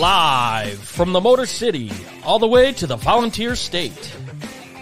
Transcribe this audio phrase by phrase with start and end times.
[0.00, 1.92] Live from the Motor City,
[2.24, 4.16] all the way to the Volunteer State.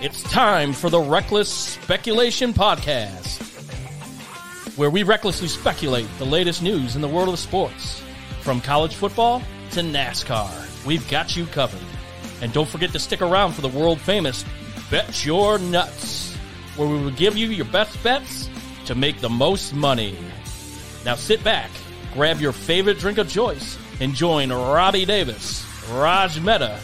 [0.00, 3.42] It's time for the Reckless Speculation Podcast,
[4.76, 8.00] where we recklessly speculate the latest news in the world of sports.
[8.42, 9.42] From college football
[9.72, 11.82] to NASCAR, we've got you covered.
[12.40, 14.44] And don't forget to stick around for the world famous
[14.88, 16.32] Bet Your Nuts,
[16.76, 18.48] where we will give you your best bets
[18.86, 20.16] to make the most money.
[21.04, 21.72] Now sit back,
[22.14, 26.78] grab your favorite drink of choice, and join Robbie Davis, Raj Mehta,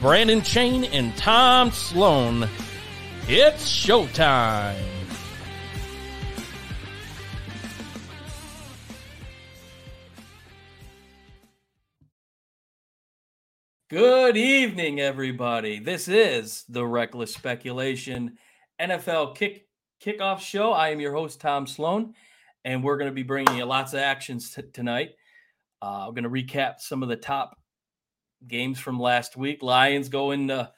[0.00, 2.48] Brandon Chain, and Tom Sloan.
[3.28, 4.76] It's showtime.
[13.90, 15.78] Good evening, everybody.
[15.78, 18.38] This is the Reckless Speculation
[18.80, 19.68] NFL Kick
[20.04, 20.72] Kickoff Show.
[20.72, 22.14] I am your host, Tom Sloan,
[22.64, 25.10] and we're going to be bringing you lots of actions t- tonight.
[25.84, 27.58] Uh, I'm going to recap some of the top
[28.48, 29.62] games from last week.
[29.62, 30.72] Lions go into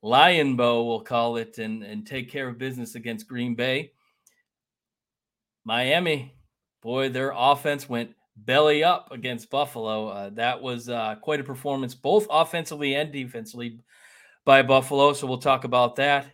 [0.00, 3.92] Lion Bow, we'll call it, and, and take care of business against Green Bay.
[5.64, 6.34] Miami,
[6.80, 10.08] boy, their offense went belly up against Buffalo.
[10.08, 13.80] Uh, that was uh, quite a performance, both offensively and defensively,
[14.46, 15.12] by Buffalo.
[15.12, 16.26] So we'll talk about that.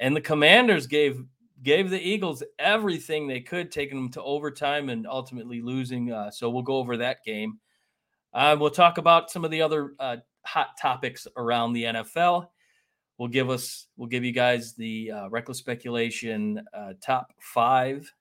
[0.00, 1.22] And the Commanders gave
[1.66, 6.12] gave the Eagles everything they could, taking them to overtime and ultimately losing.
[6.12, 7.58] Uh, so we'll go over that game.
[8.32, 12.46] Uh, we'll talk about some of the other uh, hot topics around the NFL.
[13.18, 18.12] We'll give us, we'll give you guys the uh, reckless speculation uh, top five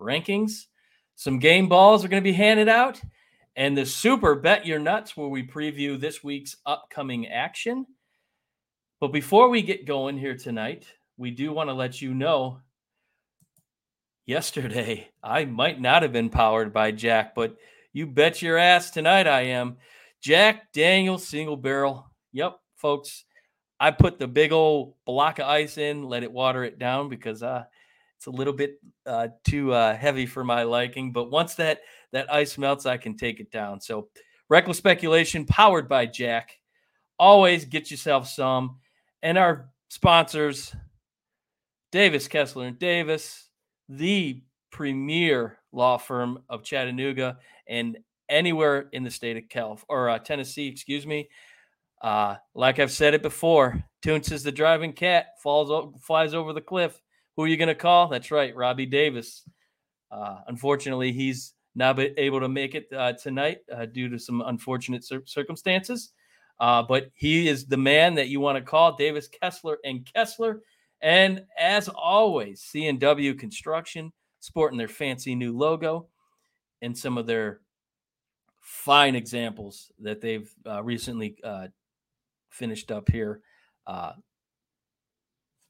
[0.00, 0.66] rankings.
[1.16, 2.98] Some game balls are going to be handed out,
[3.56, 7.84] and the super bet your nuts where we preview this week's upcoming action.
[9.00, 10.86] But before we get going here tonight,
[11.18, 12.60] we do want to let you know
[14.26, 17.56] yesterday I might not have been powered by Jack, but
[17.92, 19.78] you bet your ass tonight I am.
[20.20, 22.10] Jack Daniels single barrel.
[22.32, 23.24] Yep, folks.
[23.78, 27.42] I put the big old block of ice in, let it water it down because
[27.42, 27.64] uh,
[28.16, 31.12] it's a little bit uh, too uh, heavy for my liking.
[31.12, 31.80] But once that
[32.12, 33.80] that ice melts, I can take it down.
[33.80, 34.08] So,
[34.48, 36.58] reckless speculation powered by Jack.
[37.18, 38.78] Always get yourself some,
[39.22, 40.74] and our sponsors,
[41.92, 43.45] Davis Kessler and Davis,
[43.88, 47.38] the premier law firm of Chattanooga
[47.68, 47.98] and
[48.28, 51.28] anywhere in the state of California or uh, Tennessee, excuse me.
[52.02, 56.60] Uh, like I've said it before, Toons is the driving cat, falls flies over the
[56.60, 57.00] cliff.
[57.36, 58.08] Who are you going to call?
[58.08, 59.42] That's right, Robbie Davis.
[60.10, 65.04] Uh, unfortunately, he's not able to make it uh, tonight uh, due to some unfortunate
[65.04, 66.12] cir- circumstances.
[66.58, 70.62] Uh, but he is the man that you want to call, Davis Kessler and Kessler.
[71.06, 76.08] And as always, CNW Construction sporting their fancy new logo
[76.82, 77.60] and some of their
[78.60, 81.68] fine examples that they've uh, recently uh,
[82.50, 83.40] finished up here.
[83.86, 84.14] Uh,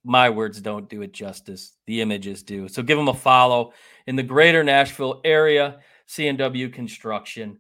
[0.05, 1.77] my words don't do it justice.
[1.87, 2.67] The images do.
[2.67, 3.75] So give them a follow
[4.07, 5.81] in the greater Nashville area.
[6.09, 7.59] CNW Construction.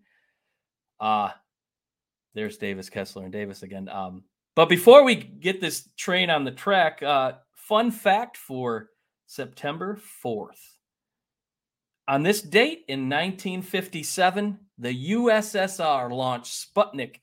[0.99, 1.31] Uh
[2.35, 3.89] there's Davis Kessler and Davis again.
[3.89, 4.23] Um,
[4.55, 7.33] but before we get this train on the track, uh,
[7.69, 8.91] fun fact for
[9.27, 10.77] September 4th.
[12.09, 17.17] On this date in 1957, the USSR launched Sputnik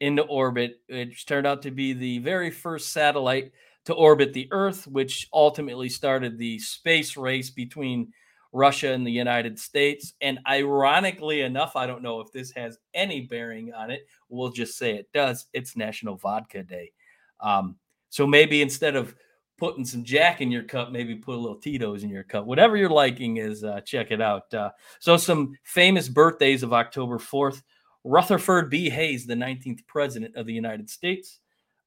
[0.00, 3.52] into orbit, which turned out to be the very first satellite
[3.84, 8.10] to orbit the Earth, which ultimately started the space race between
[8.52, 10.14] Russia and the United States.
[10.22, 14.06] And ironically enough, I don't know if this has any bearing on it.
[14.30, 15.46] We'll just say it does.
[15.52, 16.92] It's National Vodka Day.
[17.40, 17.76] Um,
[18.08, 19.14] so maybe instead of
[19.58, 22.46] putting some Jack in your cup, maybe put a little Tito's in your cup.
[22.46, 24.52] Whatever your liking is, uh, check it out.
[24.52, 24.70] Uh,
[25.00, 27.62] so, some famous birthdays of October 4th
[28.04, 28.90] Rutherford B.
[28.90, 31.40] Hayes, the 19th president of the United States,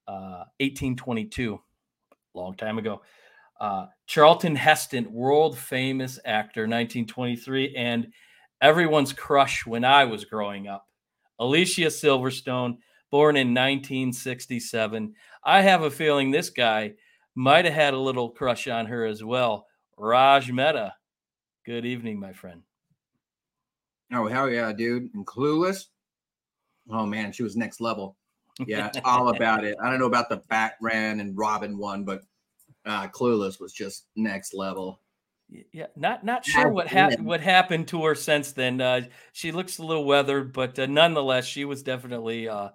[0.08, 1.60] uh, 1822,
[2.34, 3.02] long time ago.
[3.60, 8.08] Uh, Charlton Heston, world famous actor, 1923, and
[8.62, 10.88] everyone's crush when I was growing up,
[11.40, 12.78] Alicia Silverstone,
[13.12, 15.14] born in 1967.
[15.44, 16.94] I have a feeling this guy
[17.38, 19.68] might have had a little crush on her as well.
[19.96, 20.96] Raj Mehta.
[21.66, 22.64] Good evening, my friend.
[24.12, 25.14] Oh, hell yeah, dude.
[25.14, 25.86] And Clueless.
[26.90, 28.18] Oh, man, she was next level.
[28.66, 29.78] Yeah, all about it.
[29.82, 32.22] I don't know about the Batman and Robin one, but
[32.88, 35.00] uh, Clueless was just next level.
[35.72, 38.82] Yeah, not not sure what happened what happened to her since then.
[38.82, 39.02] Uh,
[39.32, 42.70] she looks a little weathered, but uh, nonetheless, she was definitely uh,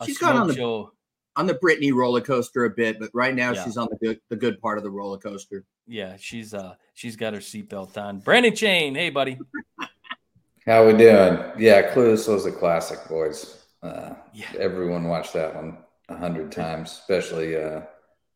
[0.00, 0.92] a She's gone on the, show
[1.40, 3.64] on the Britney roller coaster a bit, but right now yeah.
[3.64, 5.64] she's on the good the good part of the roller coaster.
[5.86, 8.18] Yeah, she's uh she's got her seatbelt on.
[8.18, 9.38] Brandon Chain, hey buddy.
[10.66, 11.52] How we doing?
[11.58, 13.64] Yeah, Clueless was a classic, boys.
[13.82, 14.52] Uh, yeah.
[14.58, 15.78] Everyone watched that one
[16.10, 17.80] a hundred times, especially uh,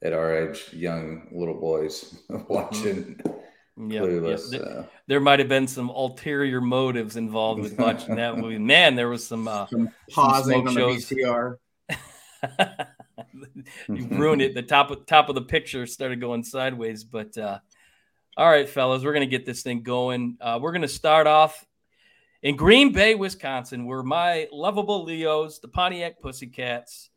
[0.02, 3.20] at our age, young little boys watching.
[3.76, 4.52] Yep, Clueless.
[4.52, 4.62] Yep.
[4.62, 8.58] There, there might have been some ulterior motives involved with watching that movie.
[8.58, 11.58] Man, there was some, uh, some pausing some on the VCR.
[13.88, 14.54] you ruined it.
[14.54, 17.04] The top of top of the picture started going sideways.
[17.04, 17.58] But uh,
[18.36, 20.36] all right, fellas, we're gonna get this thing going.
[20.40, 21.66] Uh, we're gonna start off
[22.42, 27.10] in Green Bay, Wisconsin, where my lovable Leos, the Pontiac Pussycats,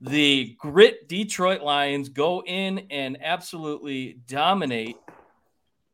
[0.00, 4.96] the grit Detroit Lions go in and absolutely dominate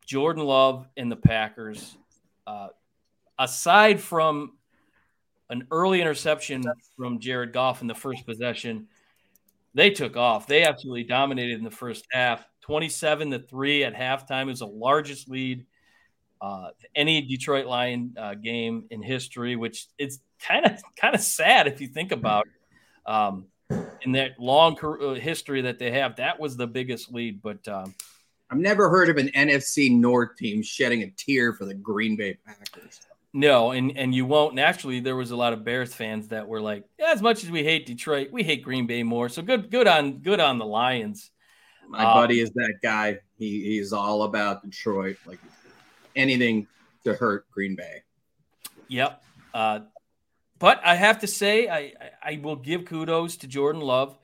[0.07, 1.97] Jordan Love and the Packers.
[2.47, 2.69] Uh,
[3.39, 4.53] aside from
[5.51, 6.65] an early interception
[6.97, 8.89] from Jared Goff in the first possession,
[9.75, 10.47] they took off.
[10.47, 12.45] They absolutely dominated in the first half.
[12.63, 15.67] 27 to 3 at halftime is the largest lead
[16.45, 21.67] uh, any Detroit Lion uh, game in history, which it's kind of kind of sad
[21.67, 23.11] if you think about it.
[23.11, 23.47] Um,
[24.03, 27.41] in that long uh, history that they have, that was the biggest lead.
[27.41, 27.95] But um,
[28.51, 32.37] I've never heard of an NFC North team shedding a tear for the Green Bay
[32.47, 33.01] Packers.
[33.37, 34.55] No, and and you won't.
[34.55, 37.65] Naturally, there was a lot of Bears fans that were like, as much as we
[37.65, 39.29] hate Detroit, we hate Green Bay more.
[39.29, 41.33] So good, good on good on the Lions.
[41.89, 43.19] My um, buddy is that guy.
[43.37, 45.41] He he's all about Detroit, like
[46.15, 46.69] anything
[47.03, 48.03] to hurt Green Bay.
[48.87, 49.21] Yep.
[49.53, 49.81] Uh,
[50.61, 51.93] but I have to say, I
[52.23, 54.17] I will give kudos to Jordan Love.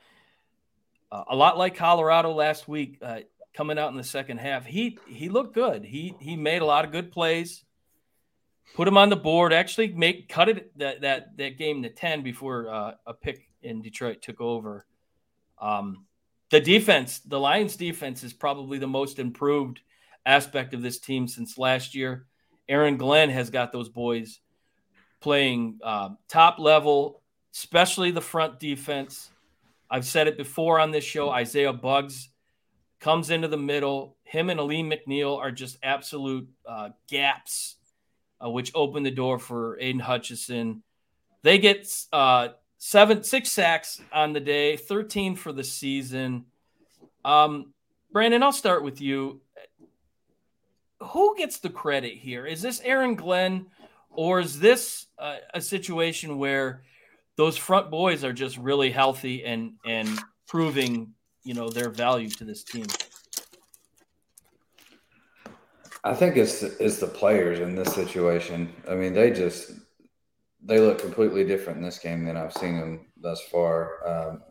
[1.10, 3.20] Uh, a lot like Colorado last week, uh,
[3.54, 5.84] coming out in the second half, he he looked good.
[5.84, 7.64] He he made a lot of good plays.
[8.74, 9.52] Put him on the board.
[9.52, 13.82] Actually, make cut it that that that game to ten before uh, a pick in
[13.82, 14.86] Detroit took over.
[15.58, 16.06] Um,
[16.50, 19.80] the defense, the Lions' defense, is probably the most improved
[20.26, 22.26] aspect of this team since last year.
[22.68, 24.40] Aaron Glenn has got those boys
[25.20, 27.22] playing uh, top level,
[27.54, 29.30] especially the front defense.
[29.90, 31.30] I've said it before on this show.
[31.30, 32.28] Isaiah Buggs
[33.00, 34.16] comes into the middle.
[34.22, 37.76] Him and Alim McNeill are just absolute uh, gaps,
[38.44, 40.82] uh, which opened the door for Aidan Hutchinson.
[41.42, 42.48] They get uh,
[42.78, 46.46] seven, six sacks on the day, 13 for the season.
[47.24, 47.72] Um,
[48.12, 49.40] Brandon, I'll start with you.
[51.00, 52.46] Who gets the credit here?
[52.46, 53.66] Is this Aaron Glenn,
[54.10, 56.82] or is this uh, a situation where
[57.36, 60.08] those front boys are just really healthy and and
[60.46, 62.84] proving you know their value to this team?
[66.02, 68.72] I think it's it's the players in this situation.
[68.88, 69.72] I mean, they just
[70.62, 74.06] they look completely different in this game than I've seen them thus far.
[74.08, 74.42] Um,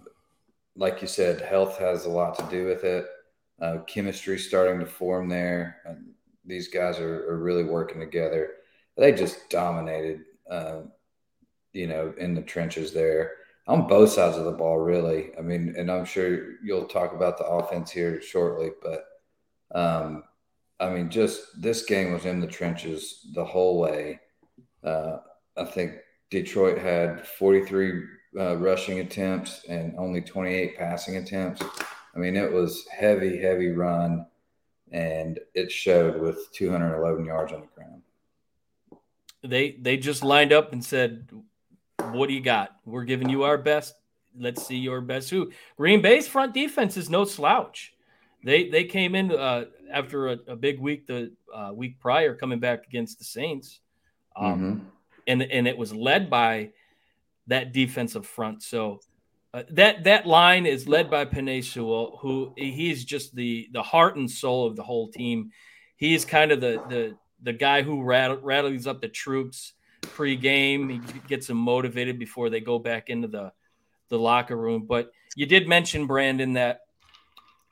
[0.75, 3.07] like you said, health has a lot to do with it.
[3.61, 6.13] Uh, chemistry starting to form there, and
[6.45, 8.51] these guys are, are really working together.
[8.95, 10.81] They just dominated, uh,
[11.73, 13.33] you know, in the trenches there
[13.67, 15.31] on both sides of the ball, really.
[15.37, 19.05] I mean, and I'm sure you'll talk about the offense here shortly, but
[19.77, 20.23] um,
[20.79, 24.19] I mean, just this game was in the trenches the whole way.
[24.83, 25.17] Uh,
[25.57, 25.95] I think
[26.29, 28.03] Detroit had 43
[28.37, 31.61] uh, rushing attempts and only 28 passing attempts.
[32.15, 34.25] I mean, it was heavy, heavy run,
[34.91, 38.01] and it showed with 211 yards on the ground.
[39.41, 41.29] They they just lined up and said,
[42.11, 42.75] "What do you got?
[42.85, 43.95] We're giving you our best.
[44.37, 47.93] Let's see your best." Who Green Bay's front defense is no slouch.
[48.43, 52.59] They they came in uh, after a, a, big week the uh, week prior, coming
[52.59, 53.81] back against the Saints.
[54.35, 54.85] Um, mm-hmm
[55.29, 56.71] and and it was led by
[57.47, 58.63] that defensive front.
[58.63, 58.99] So
[59.53, 61.25] uh, that that line is led by
[61.61, 65.51] Sewell, who he's just the the heart and soul of the whole team.
[65.95, 70.89] He's kind of the the the guy who rattles up the troops pre-game.
[70.89, 73.53] He gets them motivated before they go back into the
[74.09, 74.85] the locker room.
[74.87, 76.81] But you did mention Brandon that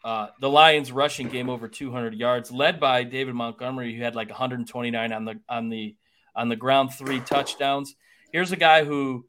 [0.08, 4.30] uh, the Lions rushing game over 200 yards, led by David Montgomery, who had like
[4.30, 5.98] 129 on the on the
[6.34, 7.94] on the ground, three touchdowns.
[8.32, 9.26] Here's a guy who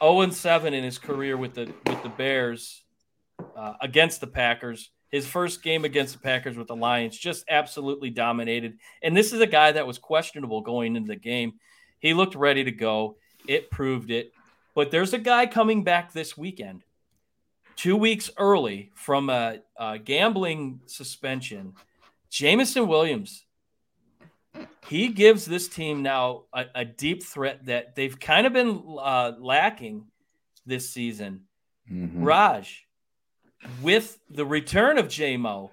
[0.00, 2.84] 0 7 in his career with the with the Bears
[3.56, 4.90] uh, against the Packers.
[5.08, 8.78] His first game against the Packers with the Lions just absolutely dominated.
[9.02, 11.54] And this is a guy that was questionable going into the game.
[11.98, 13.16] He looked ready to go.
[13.48, 14.30] It proved it.
[14.72, 16.84] But there's a guy coming back this weekend,
[17.76, 21.74] two weeks early from a, a gambling suspension.
[22.30, 23.44] Jameson Williams
[24.88, 29.32] he gives this team now a, a deep threat that they've kind of been uh,
[29.38, 30.06] lacking
[30.64, 31.42] this season.
[31.90, 32.24] Mm-hmm.
[32.24, 32.86] Raj,
[33.82, 35.70] with the return of JMO,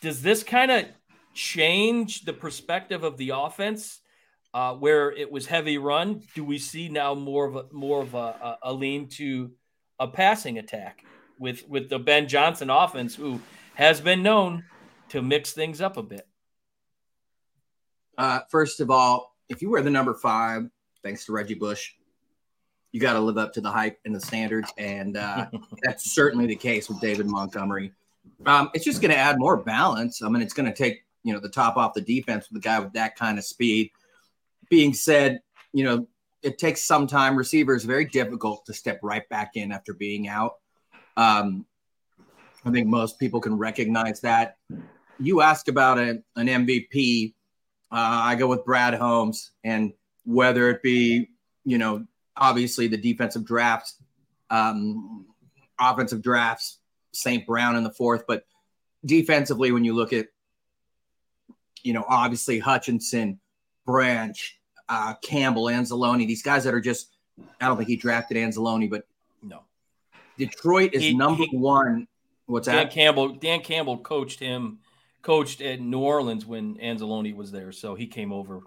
[0.00, 0.84] does this kind of
[1.34, 4.00] change the perspective of the offense?
[4.56, 8.14] uh, where it was heavy run, do we see now more of a more of
[8.14, 9.50] a, a, lean to
[9.98, 11.04] a passing attack
[11.38, 13.40] with with the Ben Johnson offense, who
[13.74, 14.64] has been known
[15.10, 16.26] to mix things up a bit?
[18.18, 20.68] Uh, first of all, if you wear the number five,
[21.02, 21.92] thanks to Reggie Bush,
[22.92, 25.46] you got to live up to the hype and the standards, and uh,
[25.82, 27.92] that's certainly the case with David Montgomery.
[28.44, 30.22] Um, it's just going to add more balance.
[30.22, 32.64] I mean, it's going to take you know the top off the defense with a
[32.64, 33.90] guy with that kind of speed.
[34.70, 35.40] Being said,
[35.72, 36.08] you know
[36.46, 37.36] it takes some time.
[37.36, 40.54] Receivers very difficult to step right back in after being out.
[41.16, 41.66] Um,
[42.64, 44.56] I think most people can recognize that.
[45.18, 47.34] You asked about a, an MVP.
[47.90, 49.92] Uh, I go with Brad Holmes, and
[50.24, 51.30] whether it be
[51.64, 53.96] you know obviously the defensive drafts,
[54.50, 55.26] um,
[55.80, 56.78] offensive drafts,
[57.12, 57.46] St.
[57.46, 58.44] Brown in the fourth, but
[59.04, 60.26] defensively, when you look at,
[61.82, 63.40] you know, obviously Hutchinson,
[63.86, 67.16] Branch, uh, Campbell, Anzalone, these guys that are just,
[67.60, 69.06] I don't think he drafted Anzalone, but
[69.42, 69.62] no.
[70.38, 72.06] Detroit is He- number he- one.
[72.46, 72.92] What's Dan that?
[72.92, 74.78] Campbell, Dan Campbell coached him,
[75.22, 78.60] coached at New Orleans when Anzalone was there, so he came over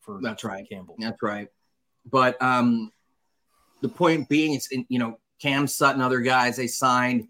[0.00, 0.68] for That's right.
[0.68, 0.94] Campbell.
[1.00, 1.48] That's right.
[2.08, 2.92] But um,
[3.80, 7.26] the point being, it's in, you know Cam Sutton, other guys they signed.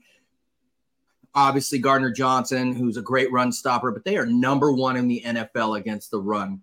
[1.35, 5.23] Obviously, Gardner Johnson, who's a great run stopper, but they are number one in the
[5.25, 6.61] NFL against the run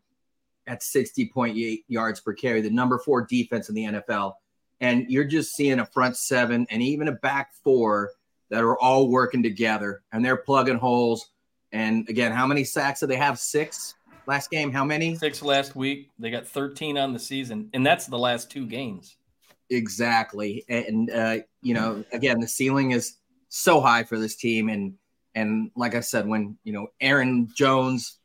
[0.67, 4.33] at 60.8 yards per carry, the number four defense in the NFL.
[4.79, 8.11] And you're just seeing a front seven and even a back four
[8.49, 11.29] that are all working together and they're plugging holes.
[11.71, 13.39] And again, how many sacks do they have?
[13.39, 13.95] Six
[14.27, 14.71] last game?
[14.71, 15.15] How many?
[15.15, 16.09] Six last week.
[16.19, 19.17] They got 13 on the season, and that's the last two games.
[19.69, 20.65] Exactly.
[20.67, 23.17] And uh, you know, again, the ceiling is
[23.49, 24.69] so high for this team.
[24.69, 24.95] And
[25.35, 28.17] and like I said, when you know Aaron Jones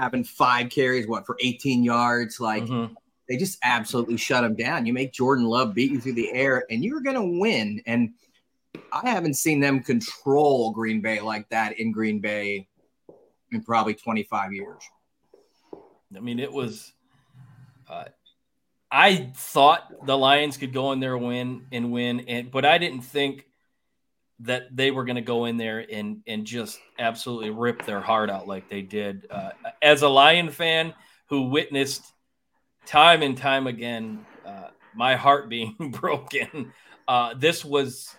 [0.00, 2.94] having five carries, what for 18 yards, like Mhm.
[3.28, 4.86] they just absolutely shut him down.
[4.86, 7.82] You make Jordan Love beat you through the air, and you're gonna win.
[7.86, 8.14] And
[8.92, 12.68] I haven't seen them control Green Bay like that in Green Bay
[13.52, 14.82] in probably 25 years.
[16.16, 16.92] I mean, it was.
[17.88, 18.04] Uh,
[18.90, 23.02] I thought the Lions could go in there win and win, and but I didn't
[23.02, 23.46] think
[24.40, 28.30] that they were going to go in there and and just absolutely rip their heart
[28.30, 29.26] out like they did.
[29.30, 29.50] Uh,
[29.82, 30.94] as a Lion fan
[31.28, 32.12] who witnessed
[32.86, 36.72] time and time again uh, my heart being broken,
[37.06, 38.14] uh, this was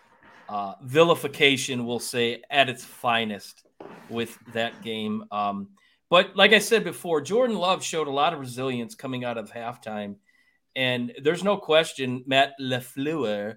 [0.48, 3.64] uh, vilification, we'll say, at its finest
[4.10, 5.24] with that game.
[5.32, 5.70] Um,
[6.10, 9.52] but like I said before, Jordan Love showed a lot of resilience coming out of
[9.52, 10.18] halftime.
[10.76, 13.56] And there's no question, Matt LaFleur,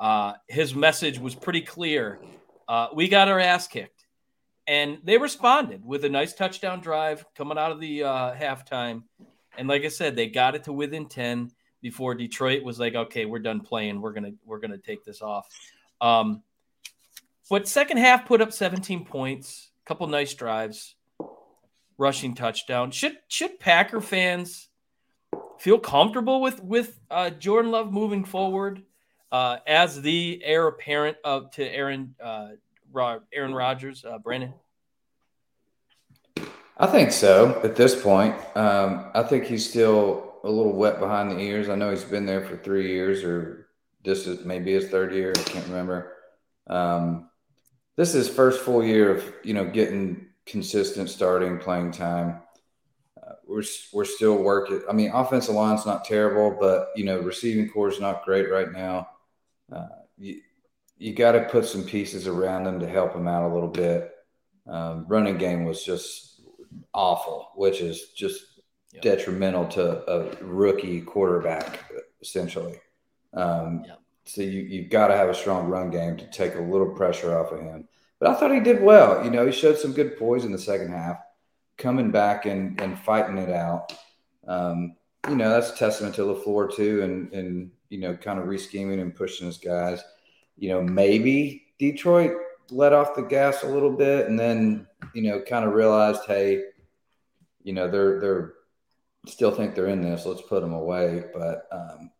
[0.00, 2.18] uh, his message was pretty clear.
[2.66, 4.06] Uh, we got our ass kicked.
[4.66, 9.02] And they responded with a nice touchdown drive coming out of the uh, halftime.
[9.58, 11.50] And like I said, they got it to within 10
[11.82, 14.00] before Detroit was like, okay, we're done playing.
[14.00, 15.48] We're gonna we're gonna take this off.
[16.00, 16.42] Um,
[17.48, 20.94] but second half put up 17 points, a couple nice drives,
[21.98, 22.90] rushing touchdown.
[22.90, 24.68] Should should Packer fans
[25.58, 28.82] feel comfortable with with uh, Jordan Love moving forward
[29.32, 32.50] uh, as the heir apparent of to Aaron uh,
[32.92, 34.52] Ro- Aaron Rodgers, uh, Brandon?
[36.76, 38.34] I think so at this point.
[38.56, 41.68] Um, I think he's still a little wet behind the ears.
[41.68, 43.68] I know he's been there for three years, or
[44.02, 45.32] this is maybe his third year.
[45.36, 46.16] I can't remember.
[46.66, 47.28] Um,
[47.96, 52.40] this is first full year of you know getting consistent starting playing time.
[53.22, 54.82] Uh, we're we're still working.
[54.88, 58.72] I mean, offensive line's not terrible, but you know, receiving core is not great right
[58.72, 59.08] now.
[59.70, 59.86] Uh,
[60.18, 60.40] you
[60.98, 64.12] you got to put some pieces around them to help them out a little bit.
[64.66, 66.42] Um, running game was just
[66.94, 68.46] awful, which is just
[68.92, 69.02] Yep.
[69.02, 71.84] detrimental to a rookie quarterback,
[72.20, 72.80] essentially.
[73.32, 73.98] Um, Yep.
[74.24, 77.36] So you you've got to have a strong run game to take a little pressure
[77.38, 77.88] off of him.
[78.18, 79.24] But I thought he did well.
[79.24, 81.18] You know, he showed some good poise in the second half,
[81.78, 83.92] coming back and and fighting it out.
[84.46, 84.96] Um,
[85.28, 89.02] you know, that's a testament to Lafleur too, and and you know, kind of rescheming
[89.02, 90.02] and pushing his guys.
[90.56, 92.32] You know, maybe Detroit
[92.70, 96.62] let off the gas a little bit, and then you know, kind of realized, hey,
[97.62, 98.52] you know, they're they're
[99.26, 100.24] still think they're in this.
[100.24, 101.24] Let's put them away.
[101.34, 102.10] But um,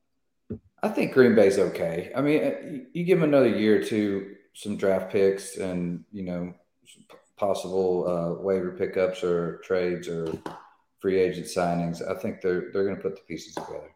[0.82, 2.10] I think Green Bay's okay.
[2.14, 6.24] I mean, uh, you- give them another year or two, some draft picks, and you
[6.24, 6.54] know,
[7.36, 10.32] possible uh, waiver pickups or trades or
[10.98, 12.06] free agent signings.
[12.06, 13.90] I think they're they're going to put the pieces together.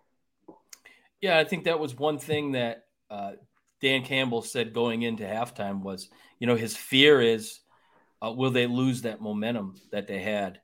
[1.25, 3.33] Yeah, I think that was one thing that uh,
[3.81, 7.61] Dan Campbell said going into halftime was, you know, his fear is,
[8.21, 10.61] uh, will they lose that momentum that they had,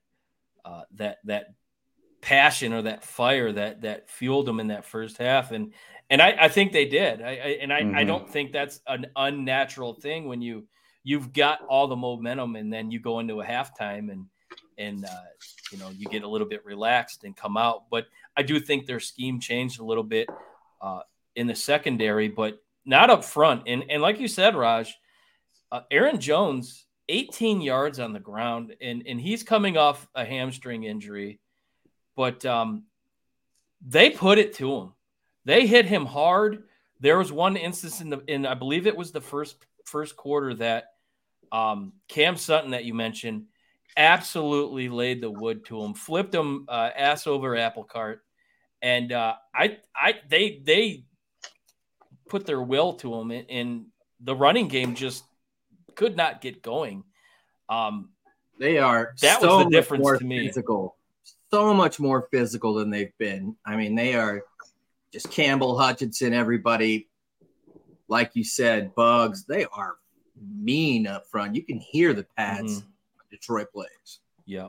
[0.66, 1.54] uh, that that
[2.20, 5.50] passion or that fire that that fueled them in that first half.
[5.50, 5.72] And
[6.10, 7.22] and I, I think they did.
[7.22, 7.96] I, I and I, mm-hmm.
[7.96, 10.66] I don't think that's an unnatural thing when you
[11.04, 14.26] you've got all the momentum and then you go into a halftime and
[14.76, 15.30] and uh,
[15.72, 17.84] you know you get a little bit relaxed and come out.
[17.90, 20.28] But I do think their scheme changed a little bit
[20.80, 21.00] uh,
[21.36, 23.62] in the secondary, but not up front.
[23.66, 24.96] And and like you said, Raj,
[25.72, 30.84] uh, Aaron Jones, 18 yards on the ground, and and he's coming off a hamstring
[30.84, 31.40] injury,
[32.16, 32.84] but um,
[33.86, 34.92] they put it to him.
[35.44, 36.64] They hit him hard.
[37.00, 40.54] There was one instance in the in I believe it was the first first quarter
[40.54, 40.92] that
[41.52, 43.46] um, Cam Sutton that you mentioned
[43.96, 48.22] absolutely laid the wood to him, flipped him uh, ass over apple cart,
[48.82, 51.04] and uh, I I they they
[52.28, 53.86] put their will to him, and
[54.20, 55.24] the running game just
[55.94, 57.04] could not get going.
[57.68, 58.10] Um,
[58.58, 60.46] they are that so was the difference to me.
[60.46, 60.96] Physical,
[61.50, 63.56] so much more physical than they've been.
[63.64, 64.42] I mean, they are
[65.12, 67.08] just Campbell, Hutchinson, everybody.
[68.08, 69.96] Like you said, Buggs, they are
[70.40, 71.54] mean up front.
[71.54, 72.88] You can hear the pads mm-hmm.
[73.30, 74.18] Detroit plays.
[74.46, 74.68] Yeah.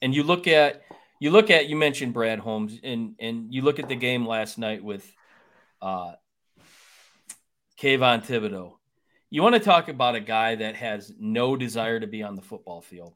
[0.00, 0.82] And you look at
[1.22, 4.58] you look at you mentioned Brad Holmes and and you look at the game last
[4.58, 5.08] night with
[5.80, 6.14] uh
[7.80, 8.72] Kayvon Thibodeaux.
[9.30, 12.42] You want to talk about a guy that has no desire to be on the
[12.42, 13.14] football field.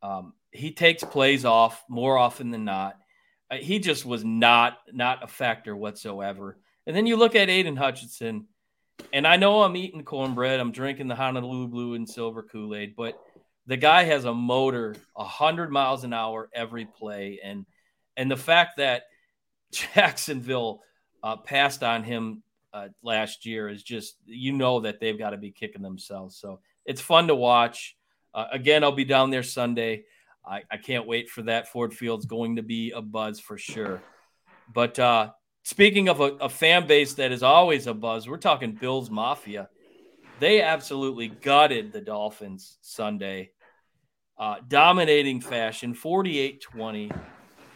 [0.00, 2.96] Um, he takes plays off more often than not.
[3.50, 6.56] Uh, he just was not not a factor whatsoever.
[6.86, 8.46] And then you look at Aidan Hutchinson,
[9.12, 12.94] and I know I'm eating cornbread, I'm drinking the Honolulu blue and silver Kool Aid,
[12.96, 13.20] but
[13.68, 17.66] the guy has a motor, hundred miles an hour every play, and
[18.16, 19.02] and the fact that
[19.72, 20.80] Jacksonville
[21.22, 25.36] uh, passed on him uh, last year is just you know that they've got to
[25.36, 26.36] be kicking themselves.
[26.36, 27.94] So it's fun to watch.
[28.34, 30.04] Uh, again, I'll be down there Sunday.
[30.46, 31.68] I, I can't wait for that.
[31.68, 34.02] Ford Field's going to be a buzz for sure.
[34.72, 38.72] But uh, speaking of a, a fan base that is always a buzz, we're talking
[38.72, 39.68] Bills Mafia.
[40.40, 43.50] They absolutely gutted the Dolphins Sunday.
[44.38, 47.10] Uh, dominating fashion, 48 20.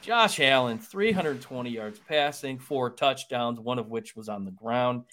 [0.01, 5.05] Josh Allen, 320 yards passing, four touchdowns, one of which was on the ground.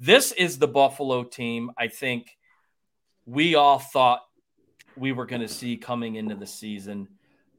[0.00, 2.36] This is the Buffalo team I think
[3.26, 4.22] we all thought
[4.96, 7.08] we were going to see coming into the season.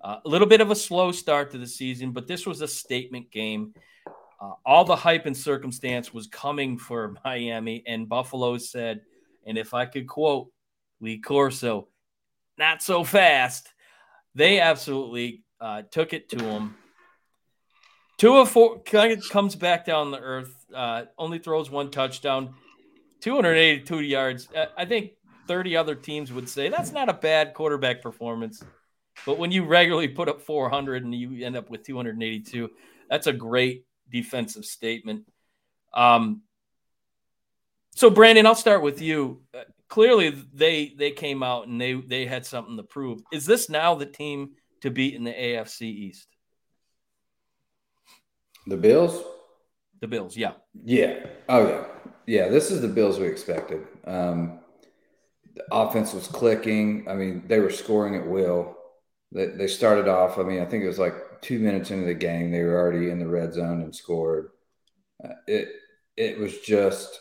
[0.01, 2.67] Uh, a little bit of a slow start to the season, but this was a
[2.67, 3.73] statement game.
[4.41, 9.01] Uh, all the hype and circumstance was coming for Miami, and Buffalo said,
[9.45, 10.49] and if I could quote
[10.99, 11.87] Lee Corso,
[12.57, 13.67] not so fast.
[14.35, 16.75] They absolutely uh, took it to him.
[18.17, 22.53] Two of four comes back down the earth, uh, only throws one touchdown,
[23.21, 24.47] 282 yards.
[24.55, 25.11] Uh, I think
[25.47, 28.63] 30 other teams would say that's not a bad quarterback performance.
[29.25, 32.69] But when you regularly put up 400 and you end up with 282,
[33.09, 35.25] that's a great defensive statement.
[35.93, 36.41] Um,
[37.95, 39.41] so, Brandon, I'll start with you.
[39.93, 43.21] Clearly, they they came out and they they had something to prove.
[43.31, 46.27] Is this now the team to beat in the AFC East?
[48.65, 49.23] The Bills.
[50.01, 50.53] The Bills, yeah,
[50.83, 51.85] yeah, oh yeah,
[52.25, 52.47] yeah.
[52.47, 53.85] This is the Bills we expected.
[54.07, 54.61] Um,
[55.53, 57.07] the offense was clicking.
[57.07, 58.75] I mean, they were scoring at will.
[59.31, 62.15] They, they started off, I mean, I think it was like two minutes into the
[62.15, 64.49] game, they were already in the red zone and scored.
[65.23, 65.69] Uh, it,
[66.17, 67.19] it was just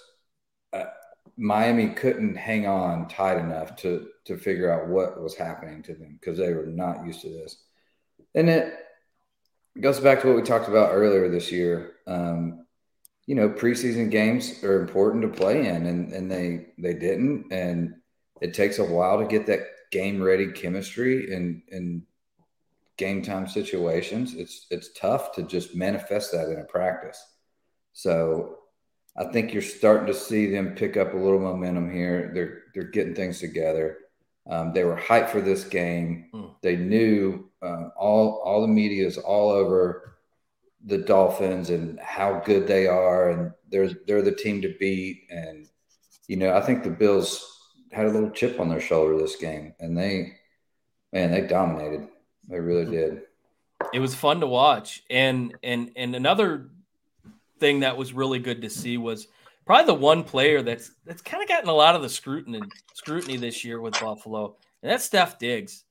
[1.36, 6.18] Miami couldn't hang on tight enough to, to figure out what was happening to them
[6.20, 7.56] because they were not used to this.
[8.34, 8.74] And it
[9.80, 11.94] goes back to what we talked about earlier this year.
[12.06, 12.66] Um,
[13.26, 17.52] you know, preseason games are important to play in, and, and they they didn't.
[17.52, 17.94] And
[18.40, 19.60] it takes a while to get that
[19.92, 22.02] game ready chemistry in in
[22.96, 24.34] game time situations.
[24.34, 27.24] It's it's tough to just manifest that in a practice.
[27.92, 28.58] So
[29.16, 32.30] I think you're starting to see them pick up a little momentum here.
[32.34, 33.98] They're they're getting things together.
[34.48, 36.30] Um, they were hyped for this game.
[36.34, 36.54] Mm.
[36.62, 40.16] They knew uh, all all the media is all over
[40.84, 45.24] the Dolphins and how good they are, and they're they're the team to beat.
[45.30, 45.68] And
[46.26, 47.48] you know, I think the Bills
[47.92, 50.32] had a little chip on their shoulder this game, and they,
[51.12, 52.08] man, they dominated.
[52.48, 53.22] They really did.
[53.92, 56.70] It was fun to watch, and and and another
[57.62, 59.28] thing that was really good to see was
[59.64, 62.60] probably the one player that's that's kind of gotten a lot of the scrutiny
[62.94, 65.84] scrutiny this year with Buffalo, and that's Steph Diggs,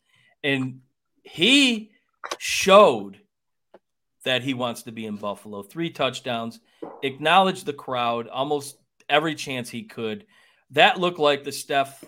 [0.43, 0.81] and
[1.23, 1.91] he
[2.37, 3.19] showed
[4.25, 5.63] that he wants to be in Buffalo.
[5.63, 6.59] Three touchdowns,
[7.01, 8.77] acknowledged the crowd almost
[9.09, 10.25] every chance he could
[10.71, 12.03] that looked like the Steph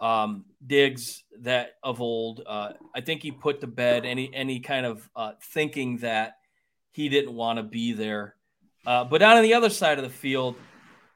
[0.00, 2.42] um, Diggs that of old.
[2.46, 6.34] Uh, I think he put to bed any any kind of uh, thinking that
[6.92, 8.36] he didn't want to be there.
[8.86, 10.56] Uh, but down on the other side of the field,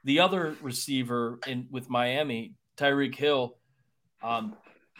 [0.04, 3.57] the other receiver in with Miami, Tyreek Hill,
[4.22, 4.57] um,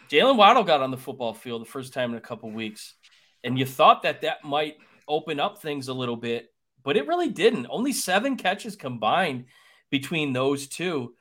[0.09, 2.95] Jalen Waddle got on the football field the first time in a couple weeks,
[3.43, 4.77] and you thought that that might
[5.07, 6.53] open up things a little bit,
[6.83, 7.67] but it really didn't.
[7.69, 9.45] Only seven catches combined
[9.89, 11.15] between those two.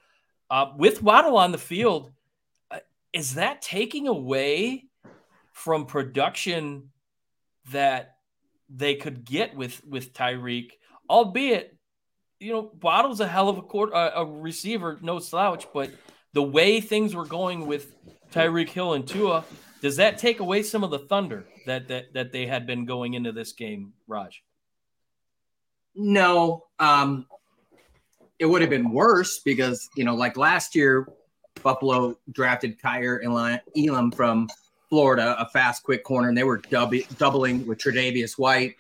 [0.51, 2.11] Uh, with Waddle on the field,
[2.71, 2.79] uh,
[3.13, 4.85] is that taking away
[5.53, 6.91] from production
[7.73, 8.17] that
[8.69, 10.73] they could get with with Tyreek?
[11.09, 11.77] Albeit,
[12.41, 15.67] you know, Waddle's a hell of a court, uh, a receiver, no slouch.
[15.73, 15.91] But
[16.33, 17.95] the way things were going with
[18.33, 19.45] Tyreek Hill and Tua,
[19.81, 23.15] does that take away some of the thunder that that that they had been going
[23.15, 24.43] into this game, Raj?
[25.95, 27.27] No, um,
[28.39, 31.09] it would have been worse because you know, like last year,
[31.63, 34.49] Buffalo drafted Kaiir Elam from
[34.89, 38.77] Florida, a fast, quick corner, and they were dub- doubling with Tre'Davious White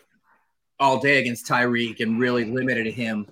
[0.80, 3.26] all day against Tyreek and really limited him.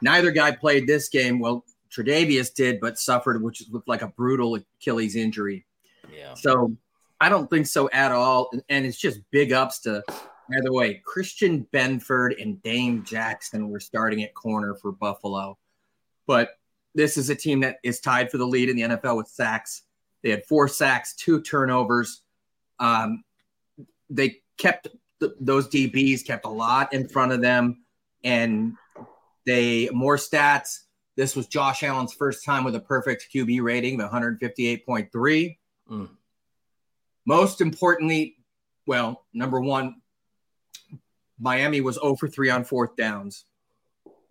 [0.00, 1.38] Neither guy played this game.
[1.38, 5.66] Well, Tre'Davious did, but suffered, which looked like a brutal Achilles injury.
[6.12, 6.34] Yeah.
[6.34, 6.76] So
[7.20, 8.50] I don't think so at all.
[8.68, 13.80] And it's just big ups to, by the way, Christian Benford and Dane Jackson were
[13.80, 15.58] starting at corner for Buffalo.
[16.26, 16.50] But
[16.94, 19.82] this is a team that is tied for the lead in the NFL with sacks.
[20.22, 22.22] They had four sacks, two turnovers.
[22.78, 23.24] Um,
[24.08, 24.88] they kept
[25.22, 27.84] th- those DBs kept a lot in front of them,
[28.24, 28.74] and
[29.46, 30.80] they more stats.
[31.16, 35.56] This was Josh Allen's first time with a perfect QB rating of 158.3.
[35.90, 36.08] Mm.
[37.26, 38.36] Most importantly,
[38.86, 39.96] well, number one,
[41.38, 43.44] Miami was 0 for 3 on fourth downs.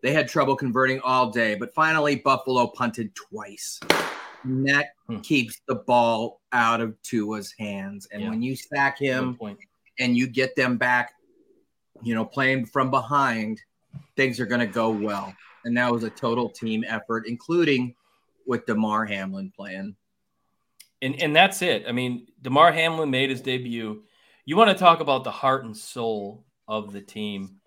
[0.01, 3.79] They had trouble converting all day, but finally, Buffalo punted twice.
[4.43, 5.19] And that hmm.
[5.19, 8.07] keeps the ball out of Tua's hands.
[8.11, 8.29] And yeah.
[8.29, 9.37] when you sack him
[9.99, 11.13] and you get them back,
[12.01, 13.61] you know, playing from behind,
[14.15, 15.33] things are going to go well.
[15.65, 17.95] And that was a total team effort, including
[18.45, 19.95] with Damar Hamlin playing.
[21.01, 21.85] And and that's it.
[21.87, 24.03] I mean, Damar Hamlin made his debut.
[24.45, 27.57] You want to talk about the heart and soul of the team.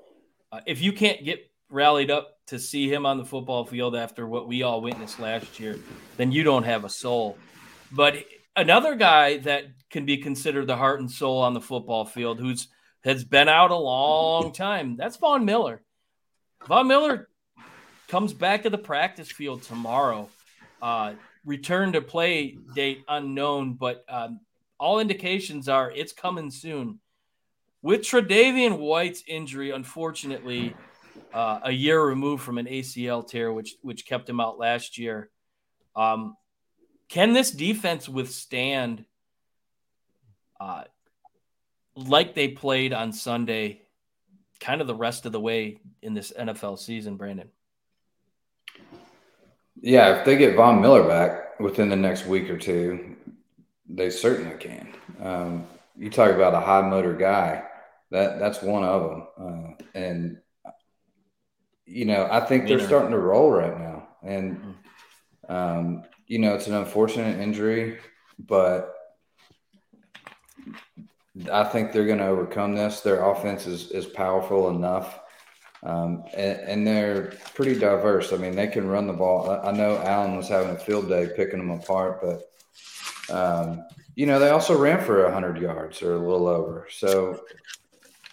[0.52, 4.26] Uh, if you can't get rallied up to see him on the football field after
[4.26, 5.78] what we all witnessed last year,
[6.16, 7.38] then you don't have a soul.
[7.90, 8.16] But
[8.54, 12.66] another guy that can be considered the heart and soul on the football field, who's
[13.04, 15.82] has been out a long time, that's Von Miller.
[16.66, 17.28] Von Miller
[18.08, 20.28] comes back to the practice field tomorrow.
[20.82, 21.12] Uh,
[21.44, 24.40] return to play date unknown, but um,
[24.80, 26.98] all indications are it's coming soon.
[27.80, 30.74] With Tre'Davious White's injury, unfortunately,
[31.32, 35.30] uh, a year removed from an ACL tear, which which kept him out last year.
[35.94, 36.36] Um,
[37.08, 39.04] can this defense withstand,
[40.60, 40.84] uh,
[41.96, 43.82] like they played on Sunday,
[44.60, 47.48] kind of the rest of the way in this NFL season, Brandon?
[49.80, 53.16] Yeah, if they get Von Miller back within the next week or two,
[53.88, 54.94] they certainly can.
[55.20, 57.64] Um, you talk about a high motor guy.
[58.10, 60.38] That that's one of them, uh, and
[61.86, 64.08] you know, I think they're starting to roll right now.
[64.22, 64.74] And,
[65.48, 65.52] mm.
[65.52, 67.98] um, you know, it's an unfortunate injury,
[68.38, 68.93] but
[71.52, 73.00] I think they're going to overcome this.
[73.00, 75.20] Their offense is, is powerful enough.
[75.82, 78.32] Um, and, and, they're pretty diverse.
[78.32, 79.50] I mean, they can run the ball.
[79.50, 84.38] I, know Allen was having a field day picking them apart, but, um, you know,
[84.38, 86.88] they also ran for 100 yards or a little over.
[86.90, 87.44] So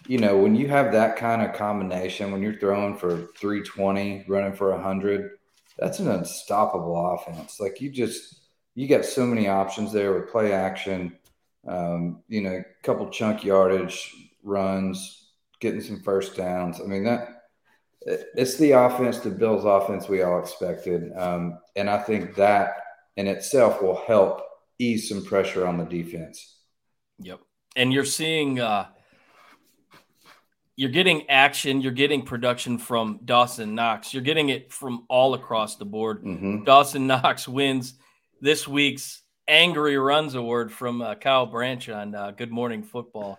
[0.06, 4.52] you know, when you have that kind of combination, when you're throwing for 320, running
[4.52, 5.30] for 100,
[5.78, 7.60] that's an unstoppable offense.
[7.60, 8.40] Like you just,
[8.74, 11.16] you got so many options there with play action,
[11.66, 16.80] um, you know, a couple chunk yardage runs, getting some first downs.
[16.80, 17.42] I mean, that
[18.04, 21.12] it's the offense, the Bills' offense we all expected.
[21.16, 22.74] Um, and I think that
[23.16, 24.42] in itself will help
[24.78, 26.56] ease some pressure on the defense.
[27.20, 27.40] Yep.
[27.76, 28.86] And you're seeing, uh,
[30.74, 34.12] you're getting action, you're getting production from Dawson Knox.
[34.12, 36.24] You're getting it from all across the board.
[36.24, 36.64] Mm-hmm.
[36.64, 37.94] Dawson Knox wins
[38.40, 39.22] this week's
[39.52, 43.38] Angry Runs Award from uh, Kyle Brandt on uh, Good Morning Football.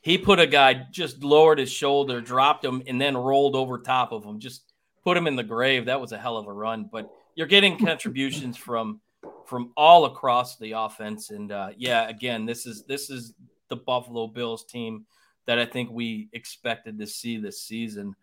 [0.00, 4.12] He put a guy just lowered his shoulder, dropped him, and then rolled over top
[4.12, 4.40] of him.
[4.40, 4.72] Just
[5.04, 5.84] put him in the grave.
[5.84, 6.88] That was a hell of a run.
[6.90, 9.02] But you're getting contributions from
[9.44, 11.28] from all across the offense.
[11.28, 13.34] And uh, yeah, again, this is this is
[13.68, 15.04] the Buffalo Bills team
[15.44, 18.16] that I think we expected to see this season.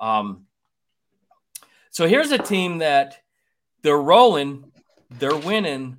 [0.00, 0.46] Um,
[1.90, 3.18] so here's a team that
[3.82, 4.72] they're rolling,
[5.10, 5.98] they're winning,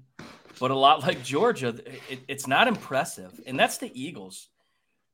[0.59, 1.75] but a lot like Georgia,
[2.09, 3.39] it, it's not impressive.
[3.45, 4.49] And that's the Eagles.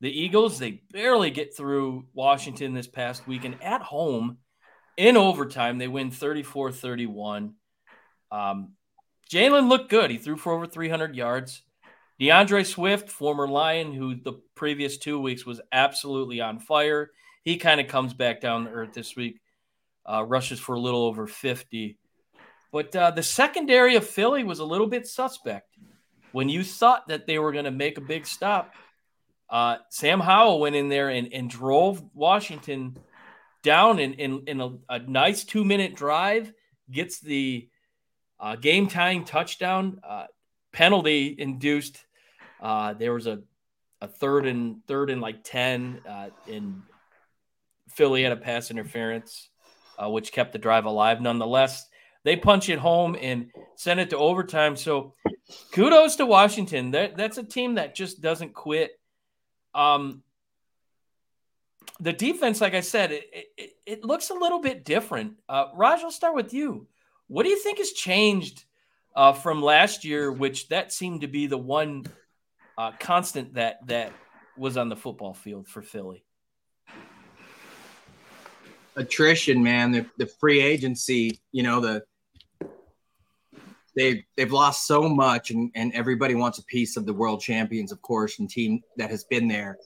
[0.01, 3.45] The Eagles, they barely get through Washington this past week.
[3.45, 4.37] And at home,
[4.97, 7.53] in overtime, they win 34 31.
[8.31, 8.73] Um,
[9.31, 10.11] Jalen looked good.
[10.11, 11.61] He threw for over 300 yards.
[12.19, 17.09] D'Andre Swift, former Lion, who the previous two weeks was absolutely on fire,
[17.43, 19.39] he kind of comes back down to earth this week,
[20.05, 21.97] uh, rushes for a little over 50.
[22.71, 25.77] But uh, the secondary of Philly was a little bit suspect.
[26.31, 28.73] When you thought that they were going to make a big stop,
[29.49, 32.97] uh, Sam Howell went in there and, and drove Washington
[33.63, 36.53] down in, in, in a, a nice two minute drive,
[36.89, 37.67] gets the
[38.39, 40.25] uh, game tying touchdown, uh,
[40.71, 42.05] penalty induced
[42.61, 43.39] uh, there was a,
[44.01, 46.83] a third and third and like 10 uh, in
[47.89, 49.49] Philly had a pass interference,
[50.01, 51.21] uh, which kept the drive alive.
[51.21, 51.87] Nonetheless,
[52.23, 54.75] they punch it home and send it to overtime.
[54.75, 55.15] So
[55.71, 56.91] kudos to Washington.
[56.91, 58.91] That, that's a team that just doesn't quit.
[59.73, 60.23] Um,
[61.99, 65.33] the defense, like I said, it, it, it looks a little bit different.
[65.47, 66.87] Uh, Raj, I'll start with you.
[67.27, 68.65] What do you think has changed
[69.15, 72.05] uh, from last year, which that seemed to be the one
[72.77, 74.13] uh, constant that that
[74.57, 76.23] was on the football field for Philly?
[78.95, 79.91] Attrition, man.
[79.91, 82.03] The, the free agency, you know, the
[83.95, 87.91] they they've lost so much, and, and everybody wants a piece of the world champions,
[87.91, 89.77] of course, and team that has been there.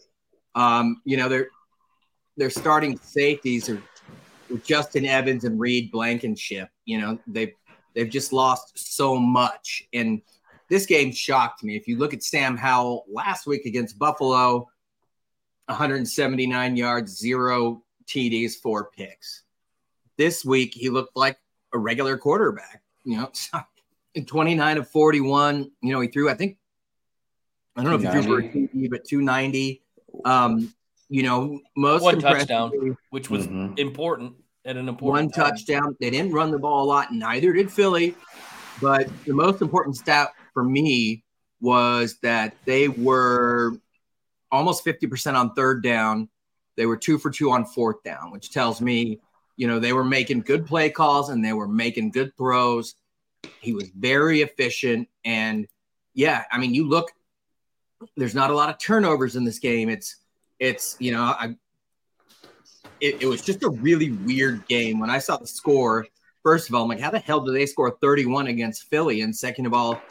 [0.54, 1.50] Um, you know, they're
[2.38, 3.82] they're starting safeties are
[4.64, 6.70] Justin Evans and Reed Blankenship.
[6.86, 7.54] You know, they've
[7.94, 10.22] they've just lost so much, and
[10.70, 11.76] this game shocked me.
[11.76, 14.68] If you look at Sam Howell last week against Buffalo,
[15.68, 19.44] 179 yards, zero TDs, four picks.
[20.18, 21.38] This week, he looked like
[21.74, 22.82] a regular quarterback.
[23.04, 23.32] You know,
[24.24, 25.72] 29 of 41.
[25.82, 26.58] You know, he threw, I think,
[27.76, 29.82] I don't know if he threw for a TD, but 290.
[30.24, 30.74] Um,
[31.10, 33.78] you know, most one touchdown, which was mm-hmm.
[33.78, 34.34] important
[34.66, 35.52] at an important one time.
[35.52, 35.96] touchdown.
[36.00, 38.16] They didn't run the ball a lot, neither did Philly.
[38.82, 41.24] But the most important stat for me
[41.62, 43.74] was that they were
[44.52, 46.30] almost 50% on third down.
[46.78, 49.20] They were two for two on fourth down, which tells me,
[49.56, 52.96] you know, they were making good play calls and they were making good throws.
[53.62, 55.08] He was very efficient.
[55.24, 55.68] And
[56.14, 57.12] yeah, I mean, you look,
[58.18, 59.90] there's not a lot of turnovers in this game.
[59.90, 60.18] It's,
[60.60, 61.56] it's, you know, I,
[63.02, 65.00] it, it was just a really weird game.
[65.00, 66.08] When I saw the score,
[66.44, 69.22] first of all, I'm like, how the hell do they score 31 against Philly?
[69.22, 70.02] And second of all,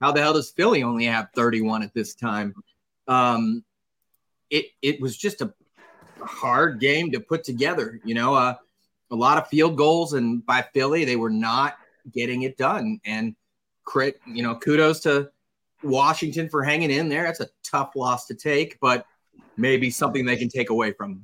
[0.00, 2.54] how the hell does Philly only have 31 at this time?
[3.06, 3.64] Um,
[4.50, 5.52] it it was just a
[6.20, 8.00] hard game to put together.
[8.04, 8.54] You know, uh,
[9.10, 11.76] a lot of field goals, and by Philly, they were not
[12.10, 13.00] getting it done.
[13.04, 13.36] And
[13.84, 15.30] crit, you know, kudos to
[15.82, 17.24] Washington for hanging in there.
[17.24, 19.06] That's a tough loss to take, but
[19.56, 21.22] maybe something they can take away from.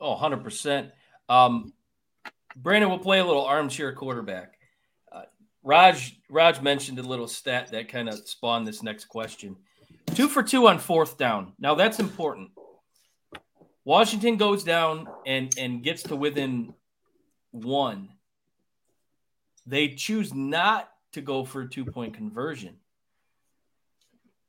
[0.00, 0.92] Oh, 100%.
[1.28, 1.72] Um,
[2.56, 4.58] Brandon will play a little armchair quarterback.
[5.62, 9.54] Raj Raj mentioned a little stat that kind of spawned this next question.
[10.14, 11.52] Two for two on fourth down.
[11.58, 12.50] Now that's important.
[13.84, 16.72] Washington goes down and and gets to within
[17.50, 18.08] one.
[19.68, 22.76] They choose not to go for a two point conversion.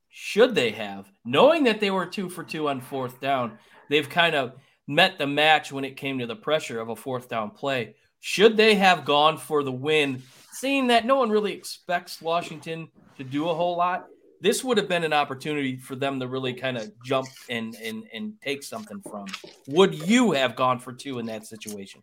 [0.10, 4.34] Should they have, knowing that they were two for two on fourth down, they've kind
[4.36, 4.54] of
[4.88, 7.96] met the match when it came to the pressure of a fourth down play.
[8.20, 13.24] Should they have gone for the win seeing that no one really expects Washington to
[13.24, 14.08] do a whole lot,
[14.42, 18.06] this would have been an opportunity for them to really kind of jump and and
[18.14, 19.28] and take something from.
[19.68, 22.02] Would you have gone for two in that situation?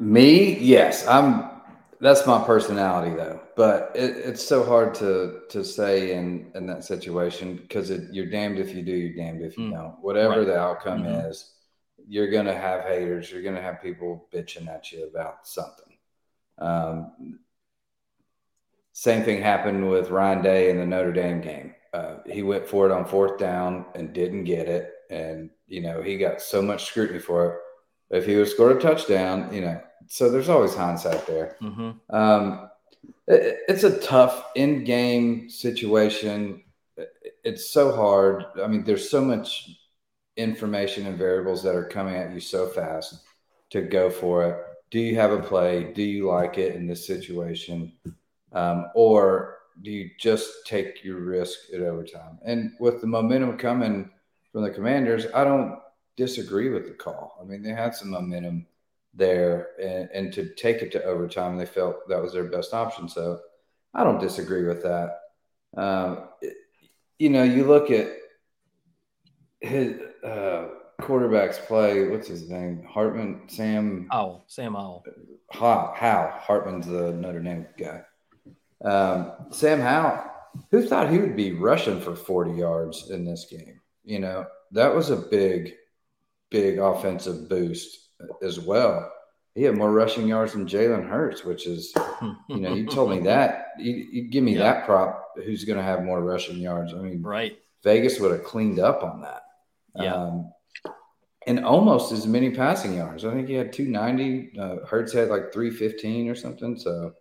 [0.00, 1.06] Me, yes.
[1.06, 1.50] I'm.
[2.00, 3.40] That's my personality, though.
[3.56, 8.58] But it, it's so hard to to say in in that situation because you're damned
[8.58, 9.72] if you do, you're damned if you mm.
[9.72, 9.98] don't.
[10.00, 10.46] Whatever right.
[10.46, 11.26] the outcome mm-hmm.
[11.26, 11.54] is,
[12.06, 13.32] you're going to have haters.
[13.32, 15.96] You're going to have people bitching at you about something.
[16.58, 17.40] Um,
[18.92, 21.74] same thing happened with Ryan Day in the Notre Dame game.
[21.92, 24.92] Uh, he went for it on fourth down and didn't get it.
[25.10, 27.58] And, you know, he got so much scrutiny for it.
[28.10, 31.56] If he would scored a touchdown, you know, so there's always hindsight there.
[31.60, 32.14] Mm-hmm.
[32.14, 32.70] Um,
[33.26, 36.62] it, it's a tough in game situation.
[37.44, 38.44] It's so hard.
[38.62, 39.70] I mean, there's so much
[40.36, 43.24] information and variables that are coming at you so fast
[43.70, 44.64] to go for it.
[44.90, 45.92] Do you have a play?
[45.92, 47.92] Do you like it in this situation?
[48.52, 52.38] Um, or do you just take your risk at overtime?
[52.44, 54.10] And with the momentum coming
[54.50, 55.78] from the commanders, I don't
[56.18, 57.38] disagree with the call.
[57.40, 58.66] I mean, they had some momentum
[59.14, 61.56] there and, and to take it to overtime.
[61.56, 63.08] They felt that was their best option.
[63.08, 63.38] So
[63.94, 65.20] I don't disagree with that.
[65.76, 66.54] Um, it,
[67.18, 68.08] you know, you look at
[69.60, 70.68] his uh,
[71.00, 72.08] quarterbacks play.
[72.08, 72.84] What's his name?
[72.84, 74.08] Hartman, Sam.
[74.10, 75.04] Oh, Sam Howell.
[75.50, 78.02] How, How Hartman's the Notre Dame guy.
[78.84, 80.24] Um, Sam Howell.
[80.70, 83.80] Who thought he would be rushing for 40 yards in this game?
[84.04, 85.74] You know, that was a big,
[86.50, 88.10] big offensive boost
[88.42, 89.12] as well.
[89.54, 91.92] He had more rushing yards than Jalen Hurts, which is,
[92.48, 93.68] you know, you told me that.
[93.78, 94.62] You, you give me yeah.
[94.62, 95.32] that prop.
[95.36, 96.94] Who's going to have more rushing yards?
[96.94, 97.58] I mean, right.
[97.82, 99.42] Vegas would have cleaned up on that.
[99.96, 100.14] Yeah.
[100.14, 100.52] Um,
[101.46, 103.24] and almost as many passing yards.
[103.24, 104.58] I think he had 290.
[104.58, 106.78] Uh, Hurts had like 315 or something.
[106.78, 107.14] So,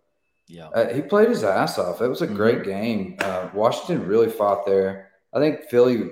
[0.48, 2.02] yeah, uh, he played his ass off.
[2.02, 2.36] It was a mm-hmm.
[2.36, 3.16] great game.
[3.20, 5.10] Uh, Washington really fought there.
[5.34, 6.12] I think Philly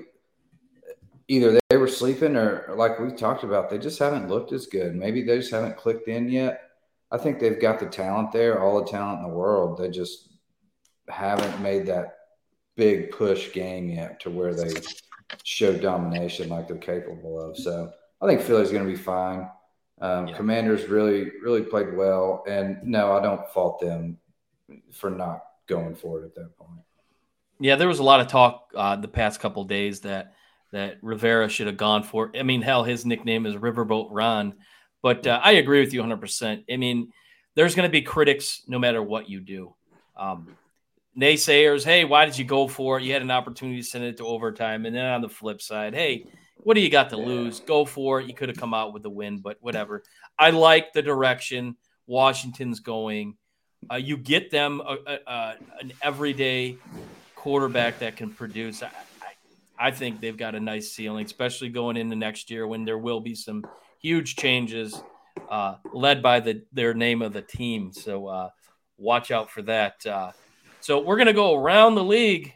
[1.28, 4.94] either they were sleeping or, like we talked about, they just haven't looked as good.
[4.94, 6.62] Maybe they just haven't clicked in yet.
[7.10, 9.78] I think they've got the talent there, all the talent in the world.
[9.78, 10.28] They just
[11.08, 12.16] haven't made that
[12.76, 14.72] big push game yet to where they
[15.42, 17.56] show domination like they're capable of.
[17.56, 19.48] So I think Philly's going to be fine.
[20.00, 20.36] Um, yeah.
[20.36, 22.44] Commanders really, really played well.
[22.46, 24.18] And no, I don't fault them
[24.92, 26.80] for not going for it at that point.
[27.58, 30.34] Yeah, there was a lot of talk uh, the past couple days that
[30.76, 32.30] that Rivera should have gone for.
[32.38, 34.54] I mean, hell, his nickname is Riverboat Ron.
[35.02, 36.64] But uh, I agree with you 100%.
[36.70, 37.12] I mean,
[37.54, 39.74] there's going to be critics no matter what you do.
[40.16, 40.54] Um,
[41.18, 43.04] naysayers, hey, why did you go for it?
[43.04, 44.84] You had an opportunity to send it to overtime.
[44.84, 46.26] And then on the flip side, hey,
[46.58, 47.60] what do you got to lose?
[47.60, 48.26] Go for it.
[48.26, 50.02] You could have come out with the win, but whatever.
[50.38, 53.36] I like the direction Washington's going.
[53.90, 56.76] Uh, you get them a, a, a, an everyday
[57.34, 58.82] quarterback that can produce.
[59.78, 63.20] I, think they've got a nice ceiling, especially going into next year when there will
[63.20, 63.64] be some
[64.00, 65.00] huge changes
[65.50, 67.92] uh, led by the their name of the team.
[67.92, 68.50] So uh,
[68.98, 70.04] watch out for that.
[70.06, 70.32] Uh,
[70.80, 72.52] so we're going to go around the league,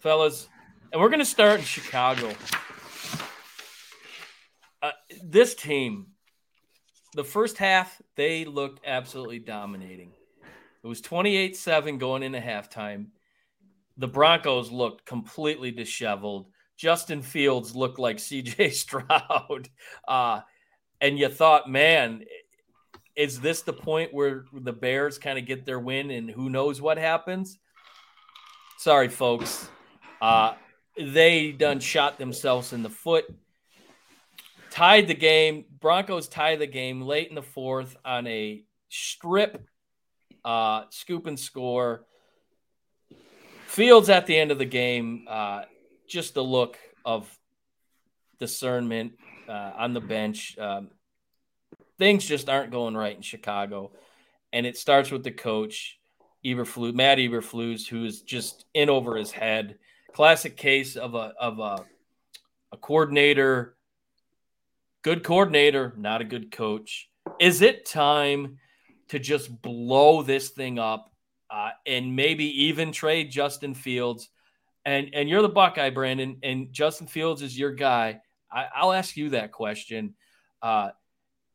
[0.00, 0.48] fellas,
[0.92, 2.32] and we're going to start in Chicago.
[4.82, 4.90] Uh,
[5.22, 6.08] this team,
[7.14, 10.10] the first half, they looked absolutely dominating.
[10.82, 13.06] It was 28 7 going into halftime
[13.96, 16.46] the Broncos looked completely disheveled.
[16.76, 19.68] Justin Fields looked like CJ Stroud.
[20.06, 20.40] Uh,
[21.00, 22.24] and you thought, man,
[23.16, 26.80] is this the point where the Bears kind of get their win and who knows
[26.80, 27.58] what happens?
[28.78, 29.68] Sorry, folks.
[30.20, 30.54] Uh,
[30.96, 33.24] they done shot themselves in the foot.
[34.70, 35.66] Tied the game.
[35.80, 39.64] Broncos tie the game late in the fourth on a strip,
[40.44, 42.06] uh, scoop and score.
[43.74, 45.62] Fields at the end of the game, uh,
[46.06, 47.28] just the look of
[48.38, 49.14] discernment
[49.48, 50.56] uh, on the bench.
[50.56, 50.90] Um,
[51.98, 53.90] things just aren't going right in Chicago,
[54.52, 55.98] and it starts with the coach,
[56.44, 59.76] Eberflus, Matt Eberflus, who is just in over his head.
[60.12, 61.84] Classic case of a of a,
[62.70, 63.74] a coordinator,
[65.02, 67.10] good coordinator, not a good coach.
[67.40, 68.60] Is it time
[69.08, 71.10] to just blow this thing up
[71.54, 74.28] uh, and maybe even trade Justin Fields.
[74.84, 78.20] And and you're the Buckeye, Brandon, and Justin Fields is your guy.
[78.50, 80.14] I, will ask you that question.
[80.60, 80.90] Uh,